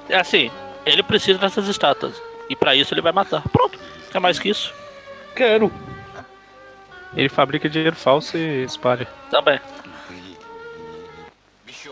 [0.09, 0.51] É assim,
[0.85, 2.21] ele precisa dessas estátuas.
[2.49, 3.47] E pra isso ele vai matar.
[3.47, 3.79] Pronto.
[4.11, 4.73] Quer mais que isso?
[5.33, 5.71] Quero.
[7.15, 9.07] Ele fabrica dinheiro falso e espalha.
[9.29, 9.57] Também.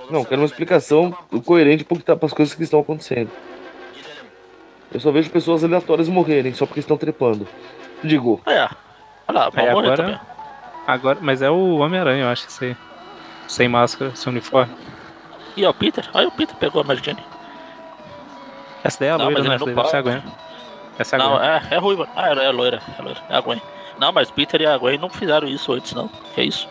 [0.10, 1.12] Não, quero uma explicação
[1.46, 3.32] coerente que tá, pras coisas que estão acontecendo.
[4.94, 7.48] Eu só vejo pessoas aleatórias morrerem só porque estão trepando.
[8.04, 8.68] Digo, É.
[9.30, 10.20] Olha lá, morrer agora- também.
[10.88, 12.78] Agora, mas é o Homem-Aranha, eu acho, esse aí.
[13.48, 14.74] Sem máscara, sem uniforme.
[15.56, 16.08] E é o Peter?
[16.14, 17.24] Aí o Peter pegou a Mary Jane.
[18.84, 19.56] Essa daí é a Não, loira, né?
[19.56, 20.20] Essa não daí deve ser a pode.
[20.22, 20.34] Gwen.
[20.98, 21.48] Essa é a Não, Gwen.
[21.48, 22.10] é, é ruiva.
[22.16, 23.20] Ah, é, é loira, é loira.
[23.30, 23.62] É a Gwen.
[24.00, 26.08] Não, mas Peter e a Gwen não fizeram isso antes, não.
[26.34, 26.68] Que é isso?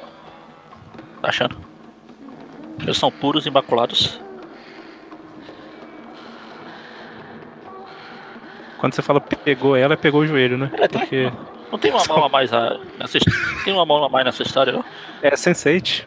[1.21, 1.57] Tá achando?
[2.81, 4.21] Eles são puros imaculados.
[8.79, 10.71] Quando você fala pegou ela, pegou o joelho, né?
[10.75, 11.33] É, Porque
[11.71, 13.19] Não tem uma mão a mais a- nessa
[13.65, 14.85] Tem uma mão a mais nessa história, não?
[15.23, 16.07] é Sense8.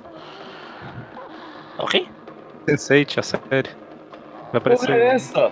[1.78, 2.08] Ok?
[2.68, 3.70] Sense8, a série.
[4.52, 4.92] Vai porra aparecer.
[4.92, 5.52] é essa?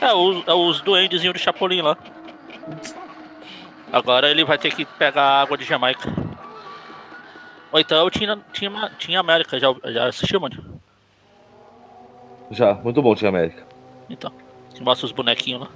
[0.00, 1.96] É os, é os duendezinhos do Chapolin lá.
[3.92, 6.12] Agora ele vai ter que pegar água de Jamaica.
[7.70, 10.80] Ou então eu tinha, tinha, tinha América, já, já assistiu, mano?
[12.50, 13.64] Já, muito bom, Tia América.
[14.08, 14.32] Então.
[14.74, 15.68] Que mostra os bonequinhos lá.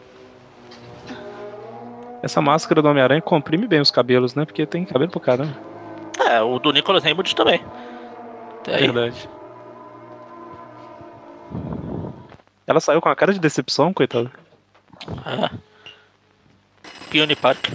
[2.23, 4.45] Essa máscara do Homem-Aranha comprime bem os cabelos, né?
[4.45, 5.57] Porque tem cabelo pro caramba.
[6.19, 7.65] É, o do Nicholas Hammond também.
[8.61, 8.91] Até aí.
[8.91, 9.29] Verdade.
[12.67, 14.31] Ela saiu com a cara de decepção, coitada.
[15.25, 15.51] É.
[17.11, 17.71] Peony Park.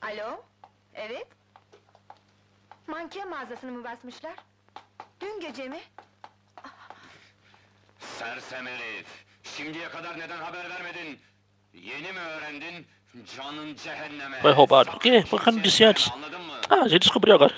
[0.00, 0.44] Alo?
[0.94, 1.26] Evet?
[2.86, 4.34] Manken mağazasını mı basmışlar?
[5.20, 5.80] Dün gece mi?
[7.98, 9.31] Sersem herif!
[9.42, 11.20] Şimdiye kadar neden haber vermedin?
[11.74, 12.86] Yeni mi öğrendin?
[13.36, 14.40] Canın cehenneme!
[14.42, 14.90] Foi roubado.
[14.90, 15.24] Por quê?
[15.30, 16.08] Por que eu não disse antes?
[16.70, 17.54] Ah, a gente descobriu agora.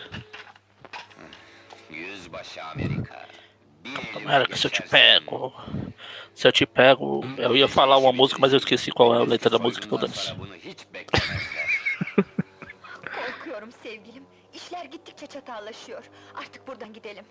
[1.90, 3.26] Yüzbaşı Amerika.
[3.84, 5.52] Bir elime América, se eu te pego.
[6.34, 7.20] Se eu te pego.
[7.38, 9.86] Eu ia falar uma música, mas eu esqueci qual é a letra da música,
[10.94, 11.80] beklemezler.
[13.16, 14.24] Korkuyorum sevgilim.
[14.54, 16.04] İşler gittikçe çatallaşıyor.
[16.34, 17.24] Artık buradan gidelim.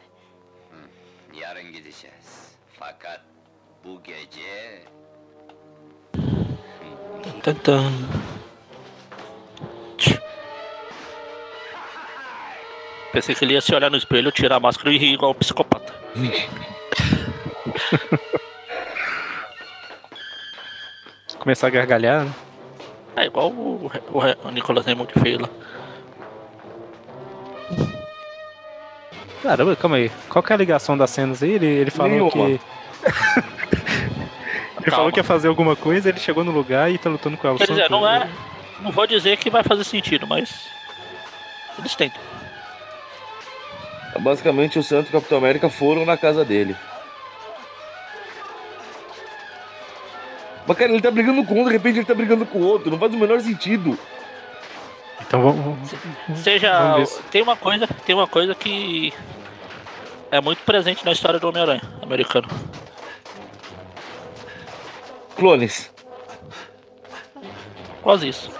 [1.33, 2.55] Yarın gideceğiz.
[2.79, 3.21] Fakat
[3.83, 4.81] bu gece...
[7.43, 7.91] Tan, tan.
[13.11, 15.35] Pensei que ele ia se olhar no espelho, tirar a máscara e rir igual um
[15.35, 15.93] psicopata.
[21.37, 22.33] Começar a gargalhar, né?
[23.17, 25.49] É igual o, o, o Nicolas Raymond fez lá.
[29.43, 30.09] Caramba, calma aí.
[30.29, 31.51] Qual que é a ligação das cenas aí?
[31.51, 32.31] Ele, ele falou Nenhuma.
[32.31, 32.59] que.
[34.83, 34.97] ele Calma.
[34.97, 37.57] falou que ia fazer alguma coisa, ele chegou no lugar e tá lutando com ela.
[37.57, 38.29] Quer dizer, não é.
[38.81, 40.67] Não vou dizer que vai fazer sentido, mas.
[41.79, 42.21] Eles tentam.
[44.19, 46.75] Basicamente, o Santo e o Capitão América foram na casa dele.
[50.67, 52.91] Mas, cara, ele tá brigando com um, de repente ele tá brigando com o outro.
[52.91, 53.97] Não faz o menor sentido.
[55.21, 55.89] Então vamos.
[56.35, 56.77] Seja.
[56.77, 57.87] Vamos Tem uma coisa.
[58.05, 59.13] Tem uma coisa que.
[60.29, 62.47] É muito presente na história do Homem-Aranha americano.
[65.35, 65.91] Clones.
[68.01, 68.51] Quase isso.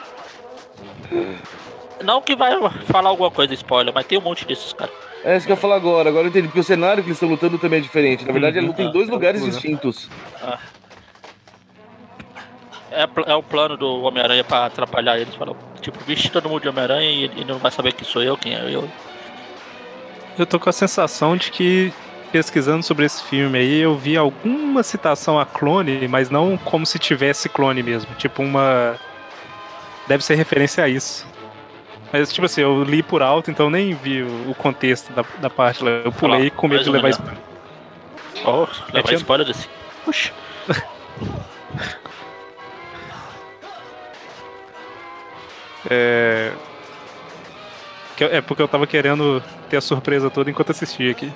[2.04, 2.52] Não que vai
[2.86, 4.94] falar alguma coisa spoiler, mas tem um monte desses caras.
[5.24, 6.10] É isso que eu ia falar agora.
[6.10, 6.48] Agora eu entendi.
[6.48, 8.26] Porque o cenário que eles estão lutando também é diferente.
[8.26, 8.64] Na verdade, Uhum.
[8.64, 9.50] ele luta em dois lugares Uhum.
[9.50, 10.10] distintos.
[12.92, 15.34] É, pl- é o plano do Homem-Aranha pra atrapalhar eles.
[15.36, 18.38] Falar, tipo, vixe todo mundo de Homem-Aranha e ele não vai saber quem sou eu,
[18.38, 18.88] quem é eu.
[20.38, 21.94] Eu tô com a sensação de que,
[22.34, 26.98] pesquisando sobre esse filme aí, eu vi alguma citação a clone, mas não como se
[26.98, 28.14] tivesse clone mesmo.
[28.16, 28.98] Tipo, uma.
[30.08, 31.26] Deve ser referência a isso.
[32.12, 35.84] Mas, tipo assim, eu li por alto, então nem vi o contexto da, da parte
[35.84, 35.92] lá.
[35.92, 37.38] Eu pulei com medo de levar spoiler.
[38.46, 39.70] Oh, levar tinha- spoiler desse.
[40.04, 40.34] Puxa.
[45.90, 46.52] É.
[48.20, 51.32] É porque eu tava querendo ter a surpresa toda enquanto assistia aqui.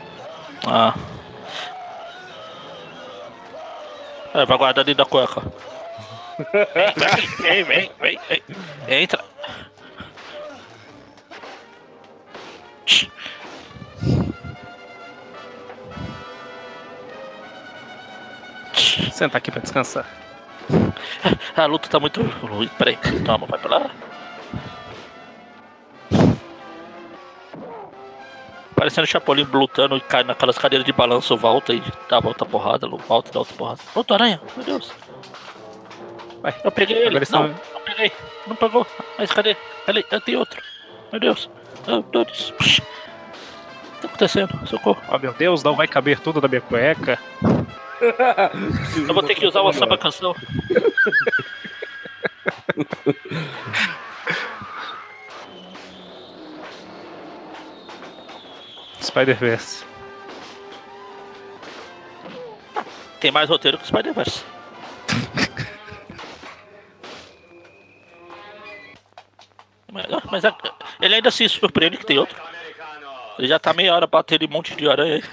[0.66, 0.94] Ah.
[4.34, 5.42] É, vai guardar dentro da cueca.
[7.40, 8.44] Vem, vem, vem, vem, vem.
[8.88, 9.24] Entra.
[19.12, 20.06] Sentar aqui pra descansar.
[21.56, 22.70] A luta tá muito ruim.
[22.78, 23.90] Peraí, toma, vai pra lá.
[28.78, 33.32] Parecendo Chapolin lutando e cai naquelas cadeiras de balanço, volta e dá outra porrada, volta
[33.32, 33.80] e dá outra porrada.
[33.96, 34.92] Outro aranha, meu Deus.
[36.44, 36.54] Vai.
[36.64, 37.18] Eu peguei ele.
[37.18, 38.12] Agora Não, não peguei.
[38.46, 38.86] Não pegou.
[39.18, 39.58] Mas cadê?
[39.88, 40.62] Ali, eu tenho outro.
[41.12, 41.50] Meu Deus.
[41.88, 42.54] Meu Deus.
[42.60, 42.80] Psh.
[42.80, 44.68] O que tá acontecendo?
[44.68, 45.02] Socorro.
[45.10, 47.18] Oh meu Deus, não vai caber tudo da minha cueca.
[49.08, 50.36] Eu vou ter que usar uma samba canção.
[59.02, 59.86] Spider-Verse.
[63.20, 64.44] Tem mais roteiro que o Spider-Verse.
[69.92, 70.54] mas mas é-
[71.02, 72.38] ele ainda se surpreende que tem outro.
[73.38, 75.24] Ele já tá meia hora batendo em um monte de aranha aí.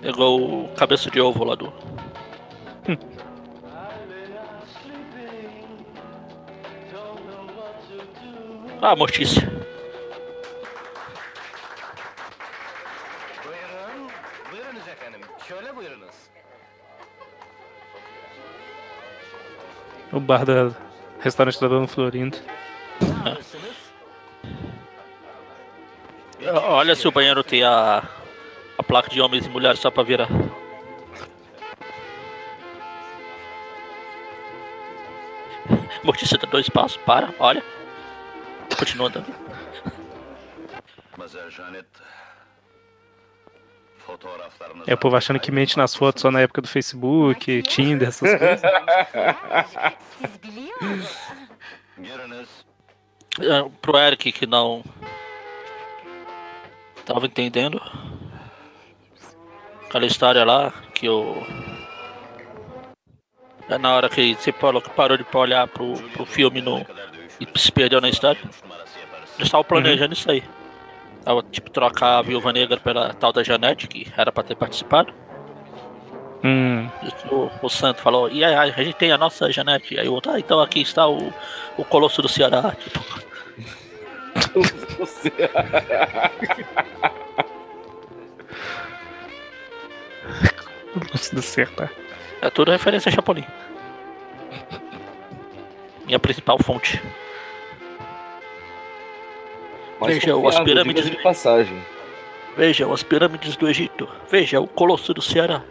[0.00, 1.72] Pegou o cabeça de ovo lá do.
[8.84, 9.42] Ah, mortícia.
[13.44, 14.10] Buyurun,
[14.50, 15.20] buyurunuz efendim.
[15.48, 16.14] Şöyle buyurunuz.
[20.12, 20.70] O bar da
[21.24, 22.36] restaurante da Dona Florinda.
[26.68, 28.02] Olha se o banheiro tem a,
[28.78, 30.28] a placa de homens e mulheres só pra virar.
[36.02, 37.62] Mortícia dá dois passos, para, olha.
[38.82, 39.26] Continua andando.
[44.06, 44.90] Fotoğraflarınızı...
[44.90, 48.38] É o povo achando que mente nas fotos só na época do Facebook, Tinder, essas
[48.38, 48.62] coisas.
[53.40, 54.84] É, Pro Eric que não
[57.06, 57.80] tava entendendo
[59.86, 61.36] aquela história lá que o.
[63.68, 66.84] É na hora que você parou, parou de olhar pro, pro filme no,
[67.40, 68.40] e se perdeu na história.
[69.42, 70.42] Eles estavam planejando isso aí.
[71.24, 75.12] Tava, tipo, trocar a Viúva Negra pela tal da Janete, que era pra ter participado.
[76.44, 76.88] Hum,
[77.30, 79.98] O, o Santo falou, e aí, a gente tem a nossa Janete.
[79.98, 81.32] Aí o outro, ah, então aqui está o,
[81.76, 82.74] o Colosso do Ceará.
[82.82, 83.00] Tipo,
[91.12, 91.90] nossa do tá.
[92.42, 93.44] é tudo referência a Chapolin.
[96.06, 97.00] Minha principal fonte.
[100.02, 101.76] Mais Veja, as pirâmides- de passagem.
[102.56, 104.08] Vejam as pirâmides do Egito.
[104.30, 105.62] Veja o Colosso do Ceará.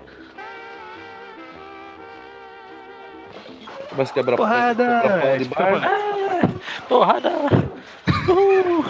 [3.90, 5.02] Começa a quebrar Porrada!
[5.02, 5.84] quebrar pau de bar.
[5.84, 6.50] Ah,
[6.88, 7.32] porrada!
[8.30, 8.86] Uhul.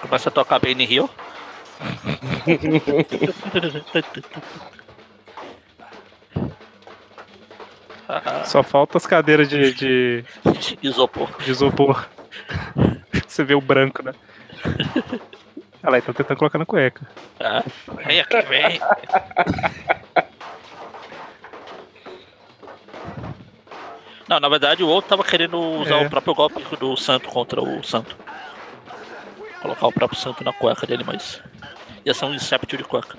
[0.00, 1.08] Começa a tocar bem no Rio.
[8.08, 10.24] Ah, Só falta as cadeiras de, de,
[10.82, 11.30] Isopor.
[11.42, 12.08] de isopor.
[13.26, 14.12] Você vê o branco, né?
[15.82, 17.06] Olha lá, então tentando colocar na cueca.
[17.38, 17.62] Ah,
[18.06, 18.80] vem aqui, vem.
[24.28, 26.06] Não, na verdade o outro tava querendo usar É.
[26.06, 28.16] o próprio golpe do santo contra o santo.
[29.62, 31.40] Colocar o próprio santo na cueca dele, mas.
[32.04, 33.16] Ia ser um inceptio de cueca.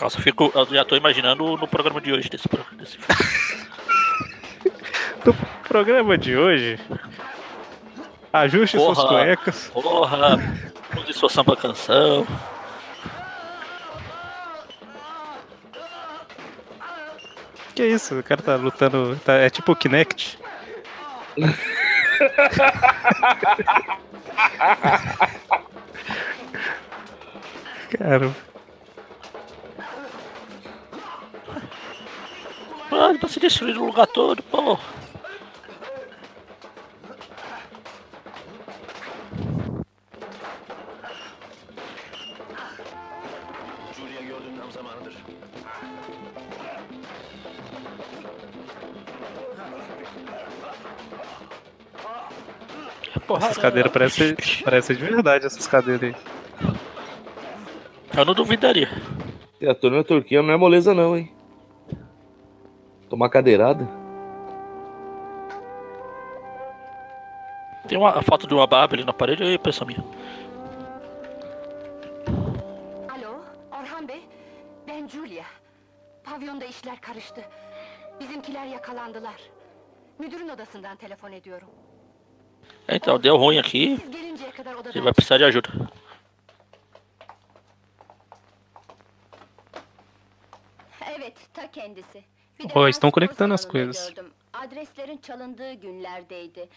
[0.00, 2.98] Nossa, eu, fico, eu já tô imaginando no programa de hoje desse, desse.
[5.24, 5.34] No
[5.66, 6.78] programa de hoje,
[8.32, 9.08] ajuste suas Porra.
[9.08, 9.70] cuecas.
[9.72, 10.38] Porra!
[11.02, 12.24] Use sua samba canção.
[17.74, 18.18] Que isso?
[18.18, 19.16] O cara tá lutando.
[19.24, 20.38] tá- é tipo o Kinect.
[27.98, 28.34] Cara,
[32.96, 34.78] Mano, pra se destruir o lugar todo, pô.
[44.72, 45.14] Zamanıdır.
[53.26, 56.14] Porra, essas cadeiras parecem parece de verdade, essas cadeiras aí.
[58.16, 58.88] Eu não duvidaria.
[59.60, 61.35] E a turma turquinha não é moleza não, hein?
[63.08, 63.86] Tomar cadeirada.
[67.88, 70.02] Tem uma a foto de uma barba ali na parede, aí pensa minha.
[73.08, 74.22] Alo, Orhan Bey,
[74.86, 75.44] ben Julia.
[76.24, 77.42] Pavyonda işler karıştı.
[78.20, 79.40] Bizimkiler yakalandılar.
[80.18, 81.68] Müdürün odasından telefon ediyorum.
[82.88, 83.98] Então, deu ruim aqui.
[84.00, 85.68] Siz gelinceye kadar Ele odadan vai precisar de ajuda.
[91.16, 92.35] Evet, ta kendisi.
[92.58, 94.08] Bir de O, ben estão conectando as coisas.
[94.14, 94.30] gördüm.
[94.52, 96.68] Adreslerin çalındığı günlerdeydi.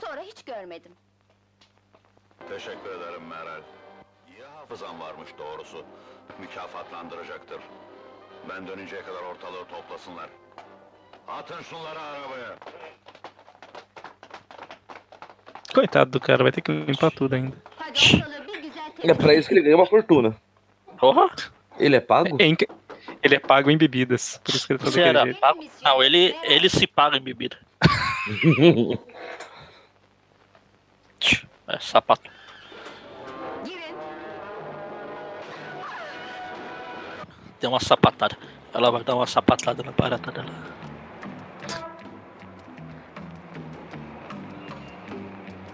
[0.00, 0.92] Sonra hiç görmedim.
[2.48, 3.62] Teşekkür ederim Meral.
[4.28, 5.84] İyi hafızan varmış doğrusu.
[6.40, 7.60] Mükafatlandıracaktır.
[8.48, 10.30] Ben dönünceye kadar ortalığı toplasınlar.
[11.28, 12.56] Atın şunları arabaya.
[15.74, 17.56] Coitado do cara, vai ter que limpar tudo ainda.
[17.76, 20.34] Hadi ortalığı bir güzel É pra isso que ele ganha uma fortuna.
[20.98, 21.28] Porra!
[21.80, 22.36] Ele é pago?
[22.38, 22.68] É, inc-
[23.22, 25.38] Ele é pago em bebidas, por isso que ele tá Você daquele era jeito.
[25.40, 25.64] pago?
[25.82, 27.56] Não, ele, ele se paga em bebida.
[31.68, 32.28] É sapato.
[37.60, 38.36] Tem uma sapatada.
[38.74, 40.50] Ela vai dar uma sapatada na barata dela.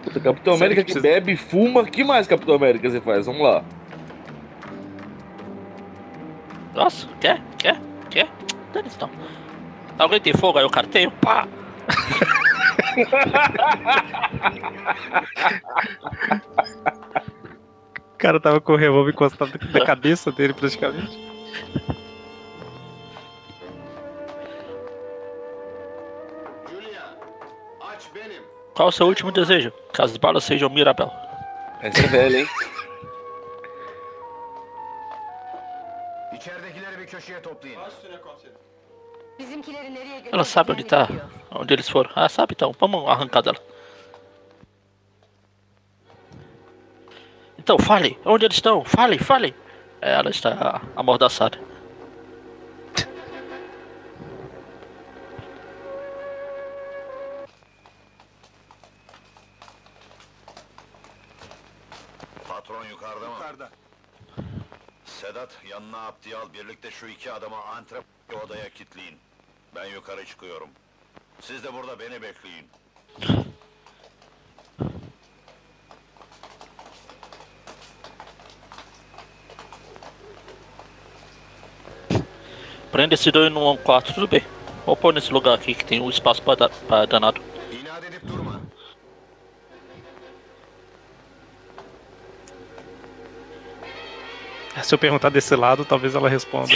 [0.03, 1.85] Puta, Capitão Sabe América que que bebe, fuma.
[1.85, 3.27] que mais Capitão América você faz?
[3.27, 3.65] Vamos lá.
[6.79, 7.43] Nossa, quer?
[7.59, 7.77] Quer?
[8.09, 8.29] Quer?
[8.73, 9.11] Dane então.
[9.99, 10.65] Alguém tem fogo aí?
[10.65, 11.11] Eu carteio?
[11.11, 11.49] Pá!
[18.15, 21.19] O cara tava com o revólver encostado na cabeça dele, praticamente.
[28.73, 29.73] Qual o seu último desejo?
[29.93, 31.13] Que as balas sejam Mirabel.
[31.81, 32.47] Essa é velha, hein?
[40.33, 41.09] Ela sabe onde tá,
[41.51, 42.11] onde eles foram.
[42.15, 42.75] Ah, sabe então.
[42.79, 43.59] Vamos arrancar dela.
[47.59, 48.19] Então, fale.
[48.25, 48.85] Onde eles estão?
[48.85, 49.55] Fale, fale.
[50.01, 51.59] É, ela está amordaçada.
[62.49, 63.35] Patron yukarıda mı?
[63.35, 63.71] Yukarıda.
[65.05, 68.05] Sedat, yanına Abdi'yi al, birlikte şu iki adamı antrep
[68.45, 69.19] odaya kilitleyin.
[69.79, 70.69] Ben yukarı çıkıyorum.
[71.41, 72.67] Siz de burada beni bekleyin.
[82.93, 84.43] Prende esse dois num quarto, tudo bem.
[84.87, 87.48] Vou pôr nesse lugar aqui que tem um espaço pra danado.
[94.85, 96.73] Se eu perguntar desse lado, talvez ela responda.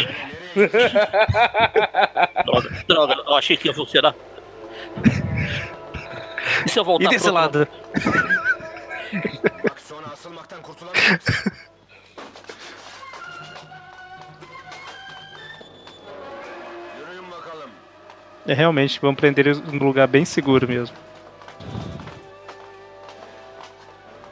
[2.45, 4.15] Droga, droga, eu achei que ia funcionar.
[6.67, 7.67] E se eu voltar E desse pro lado?
[18.45, 20.97] É realmente, vamos prender eles num lugar bem seguro mesmo.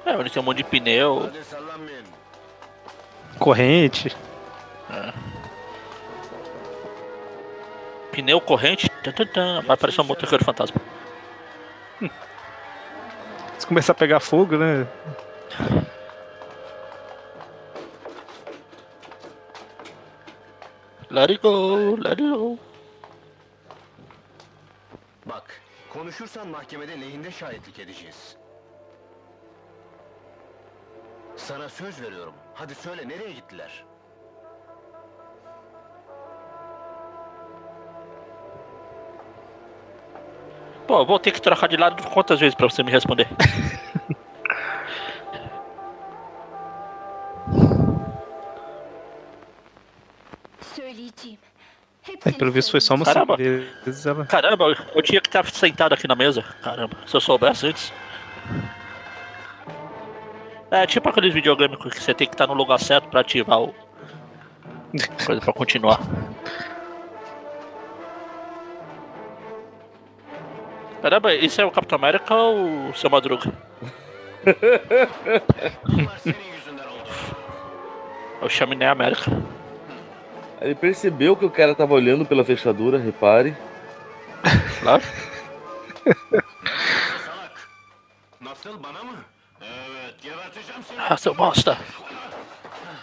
[0.05, 1.31] É, onde tem um monte de pneu.
[3.41, 4.15] Corrente.
[8.13, 8.89] Pneu corrente.
[9.03, 10.81] Tan, tan, tan, vai aparecer um motoqueiro fantasma.
[13.59, 14.87] Se começar a pegar fogo, né?
[21.11, 22.59] Let it go, let it go.
[25.25, 25.61] Bak,
[25.93, 28.37] konuşursan mahkemede lehinde şahitlik edeceğiz.
[31.37, 32.35] Sana söz veriyorum.
[32.61, 33.85] Hadi söyle nereye gittiler?
[40.87, 43.29] Pô, vou ter que trocar de lado quantas vezes pra você me responder?
[52.25, 53.37] É, pelo visto foi só uma Caramba.
[53.37, 54.07] vez.
[54.07, 54.27] Ela...
[54.27, 56.43] Caramba, eu- eu tinha que estar sentado aqui na mesa.
[56.63, 57.93] Caramba, se eu soubesse antes.
[60.71, 63.75] É tipo aqueles videogames que você tem que estar no lugar certo pra ativar o.
[65.27, 66.01] Coisa pra continuar.
[71.03, 73.53] Caramba, isso é o Capitão América ou o seu Madruga?
[78.43, 79.31] É o Chaminé América.
[80.63, 83.55] Ele percebeu que o cara tava olhando pela fechadura, repare.
[84.81, 85.03] Claro.
[90.99, 91.79] Ah, seu bosta!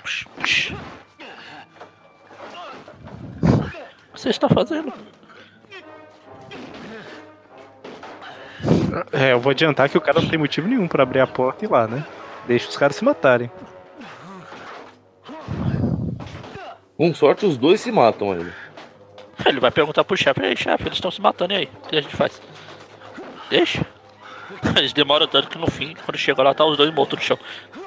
[0.02, 0.03] O
[4.14, 4.94] que você está fazendo?
[9.11, 11.64] É, eu vou adiantar que o cara não tem motivo nenhum pra abrir a porta
[11.64, 12.06] e ir lá, né?
[12.48, 13.52] Deixa os caras se matarem.
[16.95, 18.53] Com sorte, os dois se matam ainda.
[19.45, 21.69] Ele vai perguntar pro chefe, ei chefe, eles estão se matando e aí?
[21.84, 22.41] O que a gente faz?
[23.49, 23.85] Deixa.
[24.78, 27.40] Eles demoram tanto que no fim, quando chega lá, tá os dois mortos no chão.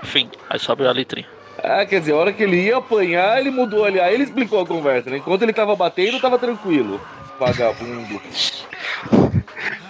[0.02, 1.26] Fim, aí sobe a letrinha.
[1.62, 4.00] Ah, quer dizer, a hora que ele ia apanhar, ele mudou ali.
[4.00, 5.18] Aí ele explicou a conversa, né?
[5.18, 7.00] Enquanto ele tava batendo, tava tranquilo.
[7.38, 8.20] Vagabundo.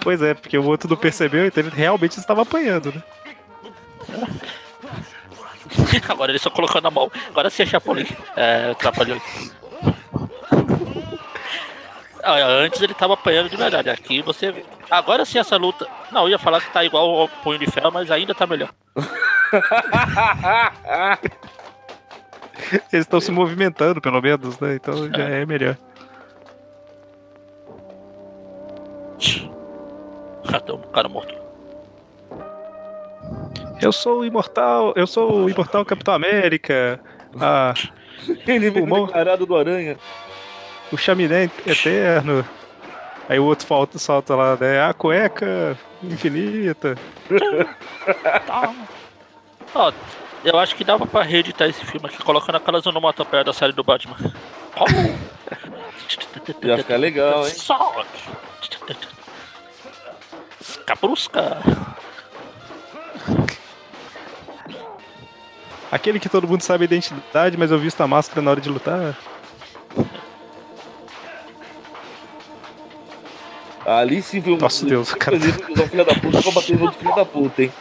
[0.03, 3.03] Pois é, porque o outro não percebeu, então ele realmente estava apanhando, né?
[6.09, 7.11] Agora ele só colocou na mão.
[7.29, 8.07] Agora sim é Chapolin.
[8.35, 9.21] É, Trapalhões.
[12.23, 13.89] Antes ele tava apanhando de verdade.
[13.89, 14.63] Aqui você.
[14.89, 15.87] Agora sim essa luta.
[16.11, 18.69] Não, eu ia falar que tá igual ao punho de ferro, mas ainda tá melhor.
[22.91, 24.75] Eles estão se movimentando, pelo menos, né?
[24.75, 25.75] Então já é melhor.
[30.65, 31.33] Tem um cara morto.
[33.81, 36.99] Eu sou o imortal, eu sou o imortal Capitão América.
[37.39, 37.73] Ah,
[38.45, 39.05] Ele veio Pulmão.
[39.07, 39.97] declarado do Aranha.
[40.91, 42.45] O chaminé eterno.
[43.29, 44.83] Aí o outro falta, solta lá, né?
[44.83, 46.97] A cueca infinita.
[48.45, 48.73] Tá.
[49.73, 49.91] Ó,
[50.43, 53.83] eu acho que dava pra reeditar esse filme aqui, colocando aquelas onomatopeias da série do
[53.83, 54.17] Batman.
[56.63, 57.53] Ia ficar legal, hein?
[60.85, 61.57] Cabrusca.
[65.91, 68.69] Aquele que todo mundo sabe a identidade, mas eu visto a máscara na hora de
[68.69, 69.15] lutar.
[73.99, 74.57] Ali foi um.
[74.57, 75.37] Nossa, Deus, cara.
[75.37, 75.39] O
[75.87, 77.73] filho da puta pra bater no outro filho da puta, hein?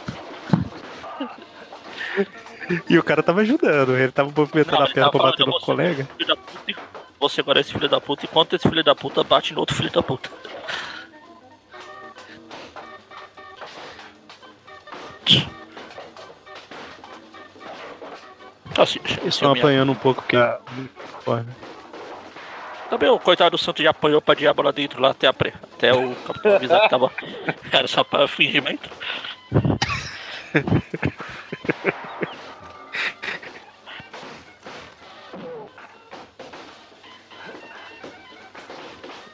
[2.88, 5.66] E o cara tava ajudando, ele tava movimentando Não, a perna pra bater no você-
[5.66, 6.08] colega.
[6.16, 6.74] Filho da puta,
[7.20, 9.74] Você agora é esse filho da puta, enquanto esse filho da puta bate no outro
[9.76, 10.30] filho da puta.
[18.78, 20.36] Assim, esse estão homem- apanhando um pouco, porque.
[21.24, 21.44] Porra.
[22.90, 25.54] Também o coitado do Santo já apanhou pra diabo lá dentro, lá até, a pre...
[25.74, 27.12] até o capitão avisar que tava.
[27.70, 28.90] Era só pra fingimento.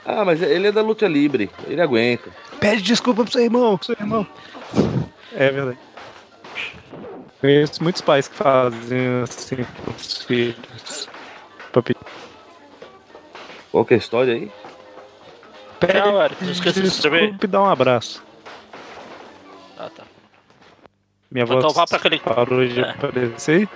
[0.04, 1.50] Ah, mas ele é da luta livre.
[1.66, 2.30] Ele aguenta.
[2.60, 4.26] Pede desculpa pro seu irmão, pro seu irmão.
[5.34, 5.78] É verdade.
[7.40, 11.08] Conheço muitos pais que fazem assim pros filhos.
[11.72, 11.98] Pra pedir
[13.76, 14.50] Qual que é a história aí?
[15.80, 16.42] Tchau, Eric.
[16.42, 17.20] Não esqueça de se inscrever.
[17.24, 18.24] desculpa e dá um abraço.
[19.78, 20.02] Ah, tá.
[21.30, 22.90] Minha Então voz vá pra aquele- parou de É.
[22.92, 23.68] aparecer.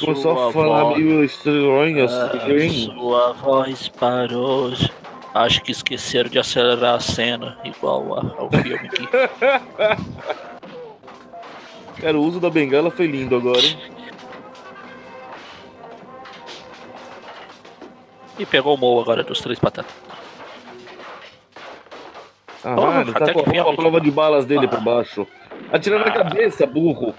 [0.00, 2.90] Vou só Sua falar voz- meio estranho assim.
[2.94, 4.72] Sua voz parou.
[5.34, 9.06] Acho que esqueceram de acelerar a cena, igual a- ao filme aqui.
[12.00, 13.76] Cara, o uso da bengala foi lindo agora, hein?
[18.42, 19.94] E pegou o Mo agora dos três patatas.
[22.64, 25.24] Ah, Porra, ele tá com que a prova de balas dele por baixo.
[25.72, 26.10] Atira na Ah.
[26.10, 27.14] cabeça, burro.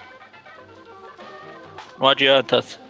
[1.97, 2.61] Não adianta.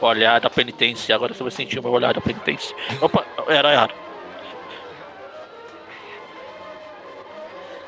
[0.00, 2.76] olhar da penitência, agora você vai sentir o meu olhar da penitência.
[3.00, 3.94] Opa, era errado.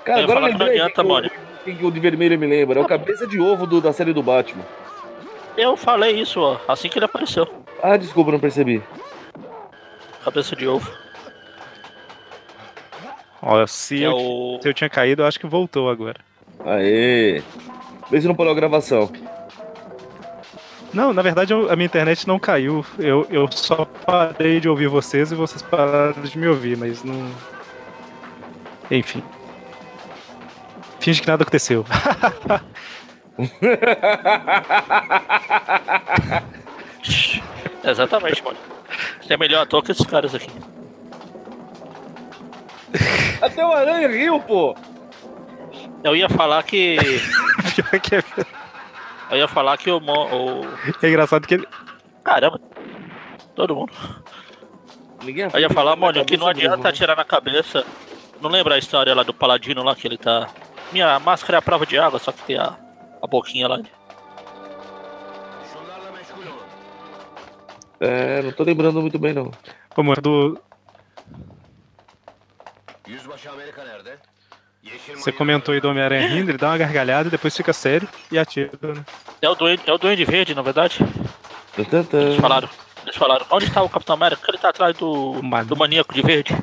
[0.04, 1.28] Cara, Eu agora que não lembrei adianta, que mano.
[1.28, 2.80] o, que o de vermelho me lembra.
[2.80, 4.64] É o cabeça de ovo do- da série do Batman.
[5.56, 7.46] Eu falei isso, ó, assim que ele apareceu.
[7.82, 8.82] Ah, desculpa, não percebi.
[10.24, 10.90] Cabeça de ovo.
[13.42, 14.58] Ó, se, é eu, o.
[14.62, 16.16] se eu tinha caído, eu acho que voltou agora.
[16.64, 17.42] Aê.
[18.10, 19.10] Vê se não parou a gravação.
[20.92, 22.84] Não, na verdade eu- a minha internet não caiu.
[22.98, 27.30] Eu, eu só parei de ouvir vocês e vocês pararam de me ouvir, mas não.
[28.90, 29.22] Enfim.
[31.06, 31.84] Finge que nada aconteceu.
[37.84, 38.56] Exatamente, mano.
[39.20, 40.50] Você é melhor ator que esses caras aqui.
[43.40, 44.74] Até o Aranha riu, pô.
[46.02, 46.96] Eu ia falar que.
[47.76, 48.22] Pior que é,
[49.30, 50.00] Eu ia falar que o.
[50.00, 50.26] Mo-
[50.62, 50.64] o...
[51.02, 51.68] é engraçado que ele.
[52.24, 52.60] Caramba.
[53.54, 53.92] Todo mundo.
[55.22, 56.88] Ninguém Eu ia falar, mano, que não mesmo, adianta né?
[56.90, 57.84] atirar na cabeça.
[58.40, 60.48] Não lembra a história lá do Paladino lá que ele tá.
[60.92, 62.76] Minha máscara é a prova de água, só que tem a,
[63.22, 63.80] a boquinha lá.
[67.98, 69.50] É, não tô lembrando muito bem, não.
[69.96, 70.60] Ô, mano, do,
[75.14, 78.38] você comentou aí do Homem-Aranha rindo, ele dá uma gargalhada e depois fica sério e
[78.38, 78.70] atira.
[78.80, 79.04] Né?
[79.42, 80.98] É o Duende, é o Duende Verde, na verdade.
[81.76, 82.68] Eles falaram.
[83.02, 84.40] Eles falaram, onde tá o Capitão América?
[84.40, 85.66] Porque ele tá atrás do, Mano.
[85.68, 86.56] do maníaco de verde.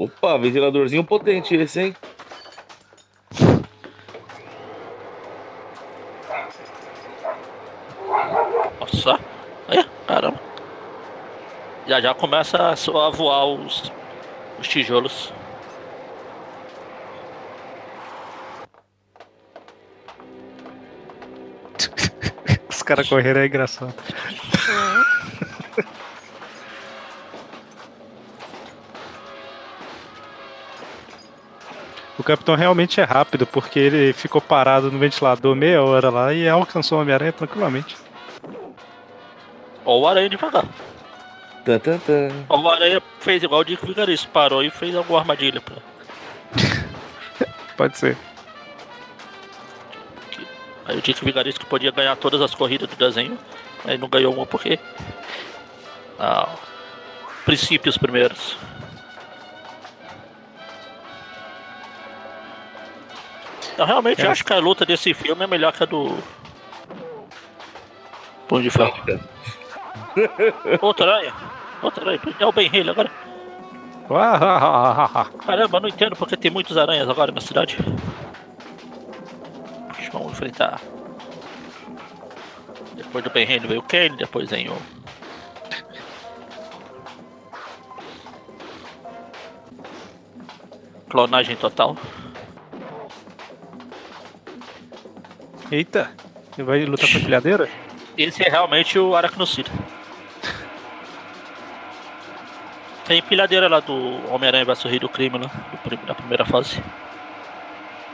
[0.00, 1.96] Opa, ventiladorzinho potente esse, hein?
[8.80, 9.20] Nossa.
[9.68, 10.40] Aí, caramba.
[11.86, 13.92] Já já começa a voar os,
[14.58, 15.34] os tijolos.
[22.70, 23.94] Os caras correram é engraçado.
[32.20, 36.46] O capitão realmente é rápido, porque ele ficou parado no ventilador meia hora lá e
[36.46, 37.96] alcançou o Homem-Aranha tranquilamente.
[39.86, 40.66] Ou o aranha devagar.
[41.64, 42.28] Tan, tan, tan.
[42.46, 45.76] O Aranha fez igual o Dick Vigarista, parou e fez alguma armadilha pra.
[47.74, 48.18] Pode ser.
[50.84, 53.38] Aí o Dick Vigarista que podia ganhar todas as corridas do desenho,
[53.86, 54.78] aí não ganhou uma porque.
[56.18, 56.54] Ah,
[57.46, 58.58] princípios primeiros.
[63.80, 64.26] Eu realmente É.
[64.28, 66.18] acho que a luta desse filme é melhor que a do.
[68.46, 68.92] Punho de Ferro.
[70.82, 71.32] Outra aranha.
[71.82, 72.20] Outra aranha.
[72.38, 73.10] É o Ben Haley agora.
[74.10, 77.78] Ah, Caramba, não entendo porque tem muitas aranhas agora na cidade.
[80.12, 80.78] Vamos enfrentar.
[82.96, 84.76] Depois do Ben Haley veio o Kane, depois vem o.
[91.08, 91.96] Clonagem total.
[95.70, 96.10] Eita,
[96.50, 97.68] você vai lutar com a empilhadeira?
[98.18, 99.70] Esse é realmente o Aracnocida.
[103.06, 103.94] Tem empilhadeira lá do
[104.32, 105.50] Homem-Aranha vs Rei do Crime lá,
[106.06, 106.82] da primeira fase.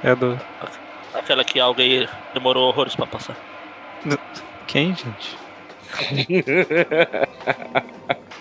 [0.02, 0.38] É do.
[1.14, 3.36] Aquela que alguém demorou horrores pra passar.
[4.66, 5.38] Quem, gente?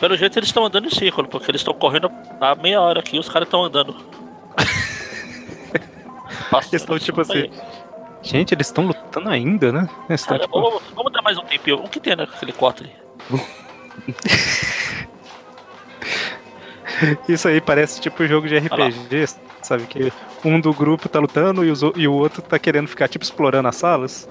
[0.00, 2.10] Pelo jeito eles estão andando em círculo, porque eles estão correndo
[2.40, 3.94] há meia hora aqui e os caras estão andando.
[6.50, 7.50] Passando Eles estão tipo isso aí.
[7.52, 7.60] assim.
[8.22, 9.88] Gente, eles estão lutando ainda, né?
[10.26, 11.82] Cara, tipo, vamos, vamos dar mais um tempinho.
[11.84, 12.92] O que tem naquele quarto ali?
[17.28, 19.26] Isso aí parece tipo jogo de RPG,
[19.62, 19.84] sabe?
[19.86, 20.12] Que
[20.44, 23.24] um do grupo tá lutando e, os o- e o outro tá querendo ficar tipo
[23.24, 24.28] explorando as salas.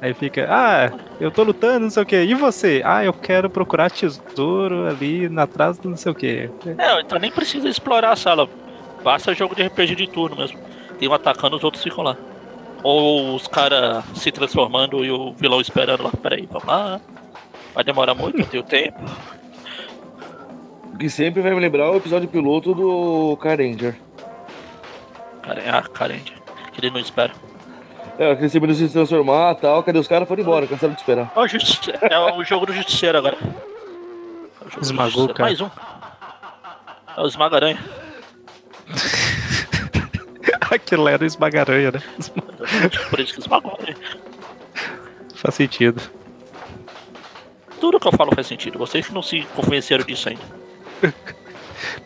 [0.00, 2.22] Aí fica, ah, eu tô lutando, não sei o que.
[2.22, 2.82] E você?
[2.84, 6.50] Ah, eu quero procurar tesouro ali na trás do não sei o que.
[6.78, 8.48] É, então nem precisa explorar a sala.
[9.02, 10.58] Basta jogo de RPG de turno mesmo.
[10.98, 12.16] Tem um atacando, os outros ficam lá.
[12.82, 16.10] Ou os caras se transformando e o vilão esperando lá.
[16.22, 17.00] Peraí, vamos lá.
[17.74, 18.98] Vai demorar muito, não tenho tempo.
[20.92, 23.96] O que sempre vai me lembrar o episódio piloto do Car Ranger.
[25.42, 26.32] Cara, ah, carente.
[26.72, 27.32] Que ele não espera.
[28.18, 30.26] É, aquele sempre se transformar e tal, cadê os caras?
[30.26, 31.30] Foram embora, cansaram de esperar.
[31.48, 33.36] Justi- é o jogo do Justiceiro agora.
[34.76, 35.42] É Esmagou cara.
[35.48, 35.68] Mais um.
[37.16, 37.78] É o Esmaga-Aranha.
[40.70, 42.02] Aquilo era o esmagaranha, né?
[43.10, 43.78] Por isso que esmagou.
[43.86, 43.94] né?
[45.34, 46.00] Faz sentido.
[47.80, 48.78] Tudo que eu falo faz sentido.
[48.78, 50.42] Vocês que não se convenceram disso ainda.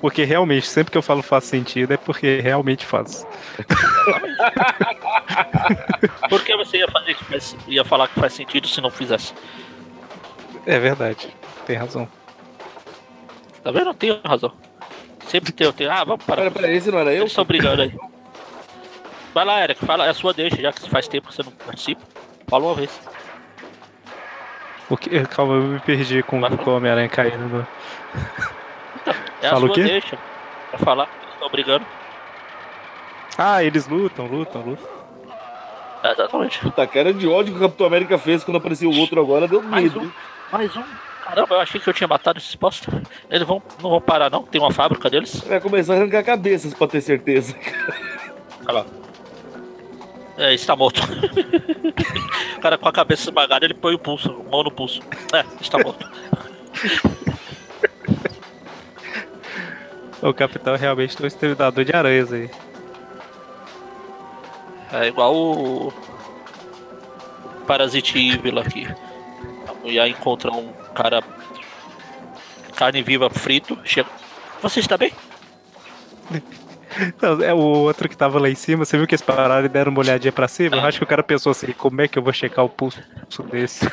[0.00, 3.26] Porque realmente, sempre que eu falo faz sentido, é porque realmente faz.
[6.28, 9.32] Por que você ia fazer que faz- ia falar que faz sentido se não fizesse?
[10.66, 11.34] É verdade.
[11.66, 12.08] Tem razão.
[13.62, 13.88] Tá vendo?
[13.90, 14.52] Eu tenho razão.
[15.26, 15.90] Sempre tem, eu tenho.
[15.90, 16.42] Ah, vamos parar.
[16.42, 17.20] Pera, pera, esse não era eu?
[17.20, 17.94] Eles estão brigando aí.
[19.32, 21.52] Vai lá, Eric, fala, é a sua deixa, já que faz tempo que você não
[21.52, 22.00] participa.
[22.48, 22.90] Fala uma vez.
[24.88, 27.66] Porque, calma, eu me perdi com, com o Homem-Aranha caindo no.
[29.42, 29.82] É a Fala o sua quê?
[29.84, 30.18] deixa.
[30.70, 31.86] Pra falar, eles estão brigando.
[33.38, 34.88] Ah, eles lutam, lutam, lutam.
[36.02, 36.58] É, exatamente.
[36.60, 39.62] Puta, cara de ódio que o Capitão América fez quando apareceu o outro agora, deu
[39.62, 40.00] Mais medo.
[40.00, 40.10] um,
[40.52, 40.82] mais um.
[41.24, 42.92] Caramba, eu achei que eu tinha matado esses postos.
[43.30, 45.40] Eles vão, não vão parar não, tem uma fábrica deles.
[45.46, 47.54] Vai começar a arrancar cabeças pra ter certeza.
[48.66, 48.86] Olha lá.
[50.38, 51.00] É, está morto.
[52.56, 55.00] o cara com a cabeça esmagada, ele põe o pulso, a mão no pulso.
[55.34, 56.08] É, está morto.
[60.22, 62.50] O capitão realmente tem um exterminador de aranhas aí.
[64.92, 65.92] É igual o
[67.66, 68.86] Parasite Evil aqui.
[69.68, 71.22] A mulher encontra um cara
[72.76, 74.08] carne viva frito, chega.
[74.62, 75.12] Você está bem?
[77.22, 79.68] Não, é o outro que tava lá em cima, você viu que eles pararam e
[79.68, 80.76] deram uma olhadinha pra cima?
[80.76, 83.00] Eu acho que o cara pensou assim, como é que eu vou checar o pulso
[83.50, 83.86] desse?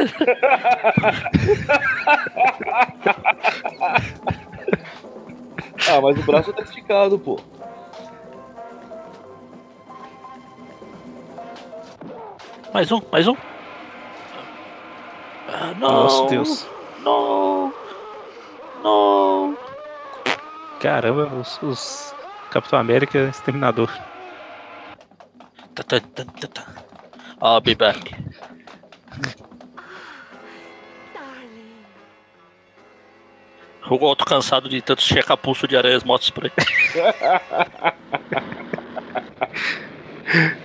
[5.90, 7.40] Ah, mas o braço tá esticado, pô.
[12.74, 13.36] Mais um, mais um.
[15.48, 15.90] Ah, não.
[15.90, 16.68] Nossa, Deus.
[17.04, 17.74] Não.
[18.84, 19.58] Não.
[20.80, 22.16] Caramba, os, os
[22.52, 23.90] Capitão América é exterminador.
[25.74, 26.66] Tá, tá, tá, tá, tá.
[27.42, 28.16] I'll be back.
[33.90, 36.52] O outro cansado de tanto checar pulso de aranhas mortas por aí.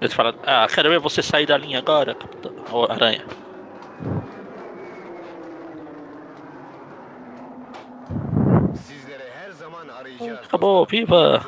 [0.00, 3.24] Eles falam, ah, quero ver você sair da linha agora, Capitão Ô, Aranha.
[10.44, 11.44] Acabou, viva!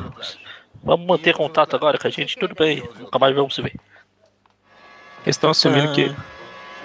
[0.82, 2.82] Vamos manter contato agora com a gente, tudo bem.
[2.98, 3.74] Nunca mais vamos se ver.
[5.24, 6.14] Eles estão assumindo que.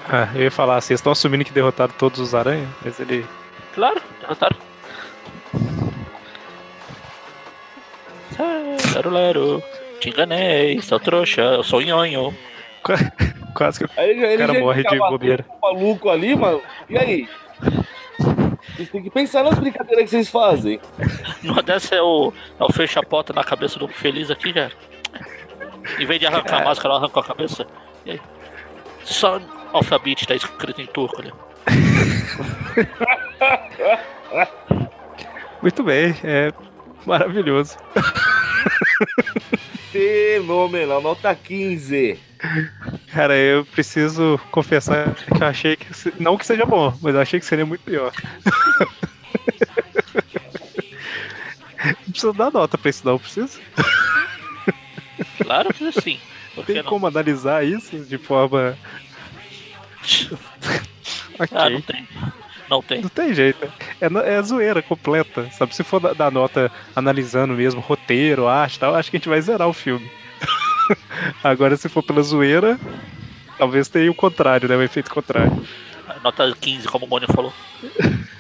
[0.08, 3.26] Ah, eu ia falar eles estão assumindo que derrotaram todos os aranhas, mas ele.
[3.74, 4.58] Claro, derrotaram.
[8.94, 9.64] Lero, lero.
[10.00, 12.36] Te enganei, seu trouxa, eu sou nhonho.
[13.54, 15.46] Quase que Aí o cara morre de bobeira.
[15.62, 16.62] maluco ali, mano.
[16.90, 17.30] E aí?
[18.76, 20.80] Vocês têm que pensar nas brincadeiras que vocês fazem.
[21.44, 24.70] Uma dessa é o, é o fecha-pota na cabeça do feliz aqui, já.
[25.98, 27.66] Em vez de arrancar a máscara, ela arrancou a cabeça.
[28.06, 28.22] E aí?
[29.04, 29.40] Son
[29.76, 31.32] of a bitch, tá escrito em turco ali.
[35.62, 36.52] Muito bem, é
[37.06, 37.78] maravilhoso.
[39.92, 42.18] Fenomenal, nota 15.
[43.12, 45.88] Cara, eu preciso confessar que eu achei que.
[46.20, 48.14] Não que seja bom, mas eu achei que seria muito pior.
[51.86, 53.60] Não preciso dar nota pra isso, não, preciso.
[55.44, 56.20] Claro que sim.
[56.66, 56.84] Tem não?
[56.84, 58.76] como analisar isso de forma.
[61.40, 61.58] ok.
[61.58, 62.08] Ah, não tem.
[62.70, 63.02] Não tem.
[63.02, 63.72] Não tem jeito.
[64.02, 65.76] É, é zoeira completa, sabe?
[65.76, 69.30] Se for da- dar nota analisando mesmo roteiro, arte e tal, acho que a gente
[69.30, 70.10] vai zerar o filme.
[71.44, 72.80] Agora, se for pela zoeira,
[73.58, 74.76] talvez tenha o contrário, né?
[74.76, 75.66] O efeito contrário.
[76.24, 77.54] Nota 15, como o Mônio falou.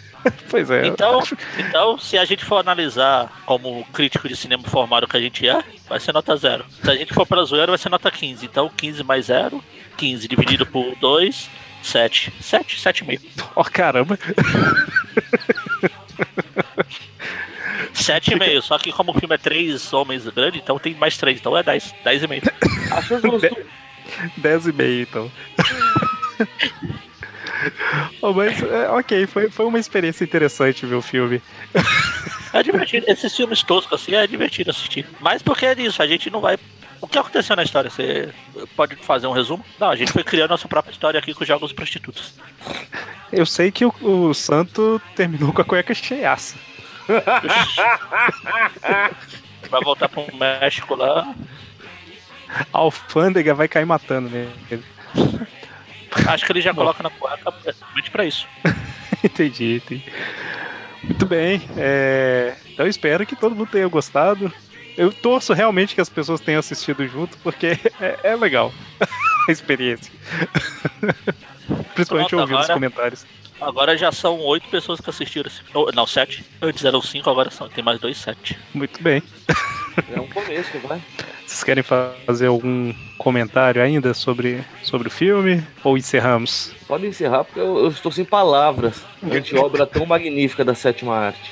[0.50, 0.88] Pois é.
[0.88, 1.22] Então,
[1.60, 5.64] então, se a gente for analisar como crítico de cinema formado que a gente é,
[5.88, 6.66] vai ser nota 0.
[6.84, 8.44] Se a gente for para zoeira, vai ser nota 15.
[8.44, 9.64] Então, 15 mais 0,
[9.96, 11.50] 15 dividido por 2,
[11.82, 12.34] 7.
[12.42, 13.22] 7, 7,5.
[13.56, 14.18] Ó, caramba.
[17.94, 18.62] 7,5.
[18.62, 21.40] Só que como o filme é 3 homens grandes, então tem mais 3.
[21.40, 21.96] Então é 10.
[22.06, 22.52] 10,5.
[22.92, 23.58] Achou justo?
[24.38, 25.32] 10 e meio, então.
[28.22, 31.42] Oh, mas, é, ok, foi, foi uma experiência interessante ver o filme.
[32.54, 33.06] É divertido.
[33.10, 35.06] Esses filmes toscos assim é divertido assistir.
[35.20, 36.58] Mas porque é disso, a gente não vai.
[37.02, 37.90] O que aconteceu na história?
[37.90, 38.34] Você
[38.76, 39.64] pode fazer um resumo?
[39.80, 42.34] Não, a gente foi criando nossa própria história aqui com jogos prostitutas.
[43.32, 46.56] Eu sei que o, o Santo terminou com a cueca cheiaça.
[49.70, 51.34] Vai voltar pro México lá.
[52.72, 54.84] A alfândega vai cair matando nele.
[56.28, 58.48] Acho que ele já coloca na cueca principalmente pra isso.
[59.24, 60.04] entendi, entendi.
[61.04, 61.62] Muito bem.
[61.78, 64.52] é, Então eu espero que todo mundo tenha gostado.
[64.98, 68.72] Eu torço realmente que as pessoas tenham assistido junto, porque é, é legal
[69.48, 70.12] a experiência.
[71.94, 73.26] Principalmente Pronto, ouvindo os comentários.
[73.60, 76.46] Agora já são oito pessoas que assistiram esse oh, Não, sete.
[76.62, 77.70] Antes eram cinco, agora são.
[77.70, 78.58] Tem mais dois, sete.
[78.74, 79.24] Muito bem.
[80.14, 81.02] É um começo, vai.
[81.46, 85.64] Vocês querem fazer algum comentário ainda sobre, sobre o filme?
[85.84, 86.74] Ou encerramos?
[86.88, 89.04] Pode encerrar, porque eu, eu estou sem palavras.
[89.24, 91.52] Ante obra tão magnífica da sétima arte.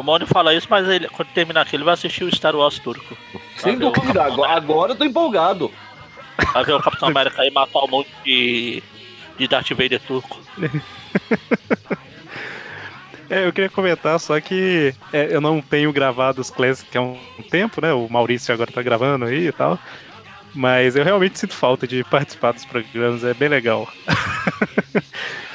[0.00, 2.78] O Mônio fala isso, mas ele, quando terminar aqui, ele vai assistir o Star Wars
[2.78, 3.14] turco.
[3.58, 5.70] Sem dúvida, agora, agora eu tô empolgado.
[6.54, 8.82] Vai ver o Capitão América aí matar um monte de,
[9.36, 10.40] de Darth Vader turco.
[13.32, 17.16] É, eu queria comentar só que é, eu não tenho gravado os Classic há um
[17.48, 17.92] tempo, né?
[17.92, 19.78] O Maurício agora tá gravando aí e tal.
[20.52, 23.88] Mas eu realmente sinto falta de participar dos programas, é bem legal.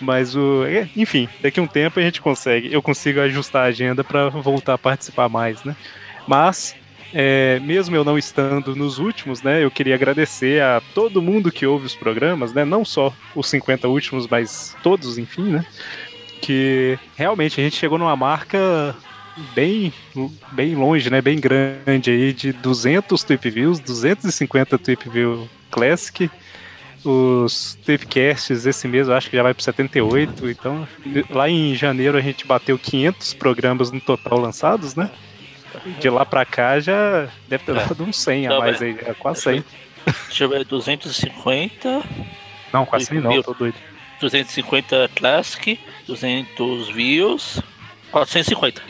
[0.00, 0.64] Mas o.
[0.64, 2.72] é, Enfim, daqui a um tempo a gente consegue.
[2.72, 5.76] Eu consigo ajustar a agenda pra voltar a participar mais, né?
[6.26, 6.76] Mas,
[7.12, 9.64] é, mesmo eu não estando nos últimos, né?
[9.64, 12.64] Eu queria agradecer a todo mundo que ouve os programas, né?
[12.64, 15.66] Não só os 50 últimos, mas todos, enfim, né?
[16.40, 18.94] Que realmente a gente chegou numa marca
[19.54, 19.92] bem,
[20.52, 21.20] bem longe, né?
[21.20, 26.30] Bem grande aí, de 200 Tweep Views, 250 Tweep View Classic.
[27.04, 30.86] Os Tweepcasts esse mês eu acho que já vai para 78, então
[31.30, 35.10] lá em janeiro a gente bateu 500 programas no total lançados, né?
[36.00, 37.84] De lá pra cá já deve ter É.
[37.86, 39.64] dado uns 100 a mais aí, é quase 100.
[40.26, 42.02] Deixa eu ver, 250.
[42.72, 43.76] Não, quase 100 não, tô doido.
[44.20, 47.60] 250 Classic, 200 views,
[48.10, 48.82] 450.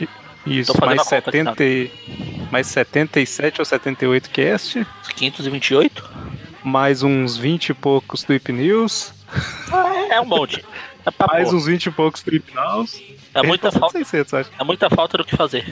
[0.47, 1.91] Isso, mais, a conta aqui, 70, e-
[2.51, 6.08] mais 77 ou 78 cast, 528?
[6.63, 9.13] Mais uns 20 e poucos Tweep News,
[10.09, 10.63] É, é um monte.
[11.05, 11.57] É, mais porra.
[11.57, 13.01] uns 20 e poucos Tweep Nows.
[13.33, 14.49] é muita de falta, 600, acho.
[14.59, 15.65] é muita falta do que fazer.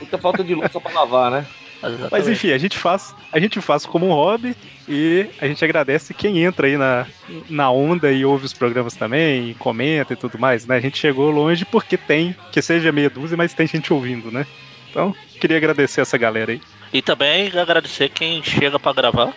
[0.00, 1.46] Muita falta de louça pra lavar, né?
[1.80, 2.30] Mas Exatamente.
[2.30, 4.54] enfim, a gente faz, a gente faz como um hobby
[4.88, 7.06] e a gente agradece quem entra aí na,
[7.50, 10.76] na onda e ouve os programas também, e comenta e tudo mais, né?
[10.76, 14.46] A gente chegou longe porque tem, que seja meia dúzia, mas tem gente ouvindo, né?
[14.90, 16.60] Então, queria agradecer essa galera aí.
[16.92, 19.32] E também agradecer quem chega pra gravar.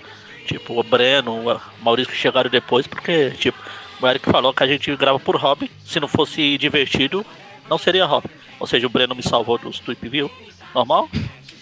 [0.46, 3.58] Tipo, o Breno, o Maurício que chegaram depois, porque, tipo,
[4.02, 5.72] o Eric falou que a gente grava por hobby.
[5.84, 7.26] Se não fosse divertido,
[7.70, 8.30] não seria hobby.
[8.60, 10.32] Ou seja, o Breno me salvou dos Tweep View,
[10.74, 11.10] normal.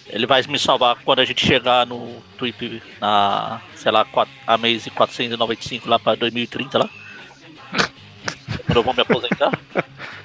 [0.07, 4.05] Ele vai me salvar quando a gente chegar no Tweep na, sei lá,
[4.45, 6.89] a Maze 495 lá pra 2030 lá.
[8.65, 9.51] quando eu vou me aposentar.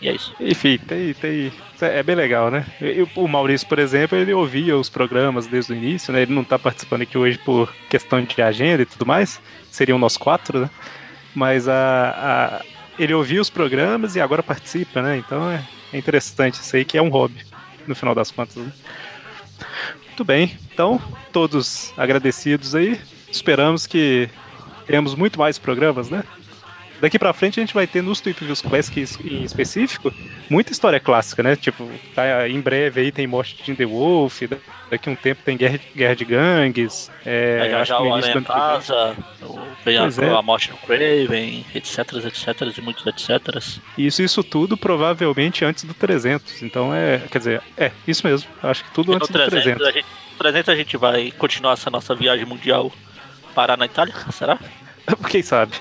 [0.00, 0.34] E é isso.
[0.38, 1.52] Enfim, tem, tem.
[1.80, 2.66] É bem legal, né?
[2.80, 6.22] E o Maurício, por exemplo, ele ouvia os programas desde o início, né?
[6.22, 9.40] Ele não tá participando aqui hoje por questão de agenda e tudo mais.
[9.70, 10.70] Seriam nós quatro, né?
[11.34, 12.64] Mas a, a-
[12.98, 15.16] ele ouvia os programas e agora participa, né?
[15.18, 15.62] Então é,
[15.92, 17.40] é interessante isso aí, que é um hobby,
[17.86, 18.56] no final das contas.
[18.56, 18.72] Né?
[20.06, 21.00] Muito bem, então,
[21.32, 22.98] todos agradecidos aí.
[23.30, 24.28] Esperamos que
[24.86, 26.22] tenhamos muito mais programas, né?
[27.00, 30.12] Daqui pra frente a gente vai ter nos Tweep Views Classics em específico
[30.48, 31.54] muita história clássica, né?
[31.56, 34.56] Tipo, tá, em breve aí tem Morte de The Wolf, da-
[34.90, 37.10] daqui um tempo tem Guerra, Guerra de Gangues.
[37.24, 39.16] É, Aí já já o Aranha Casa,
[39.84, 40.30] vem a, é.
[40.38, 43.62] a morte do Craven, etc, etc, e muitos etc.
[43.98, 46.62] Isso, isso tudo provavelmente antes do 300.
[46.62, 48.48] Então é, quer dizer, é, isso mesmo.
[48.62, 49.86] Acho que tudo E antes do 300, 300.
[49.86, 52.90] a gente, no 300 a gente vai continuar essa nossa viagem mundial
[53.54, 54.58] parar na Itália, será?
[55.30, 55.72] Quem sabe?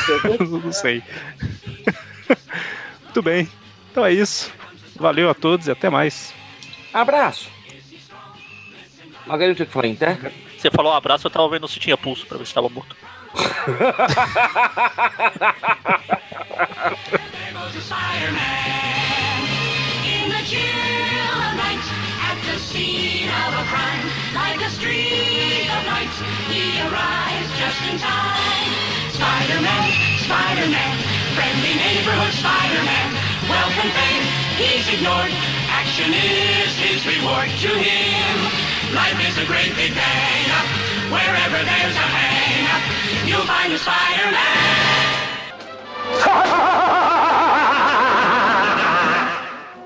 [0.64, 1.02] Não sei.
[3.04, 3.48] Muito bem.
[3.90, 4.52] Então é isso.
[4.96, 6.34] Valeu a todos e até mais.
[6.92, 7.50] Abraço!
[9.26, 10.32] Alguém não tinha que falar terra?
[10.58, 12.96] Você falou um abraço, eu tava vendo se tinha pulso pra ver se tava morto.
[20.04, 22.11] In the chill of night,
[22.70, 26.14] scene of a crime, like a streak of light,
[26.46, 28.70] he arrives just in time.
[29.10, 29.90] Spider-Man,
[30.22, 30.96] Spider-Man,
[31.34, 33.32] friendly neighborhood Spider-Man,
[33.82, 34.24] and fame,
[34.60, 35.32] he's ignored.
[35.70, 38.36] Action is his reward to him.
[38.94, 40.46] Life is a great big bang.
[41.10, 42.68] Wherever there's a hang,
[43.26, 45.02] you'll find a Spider-Man.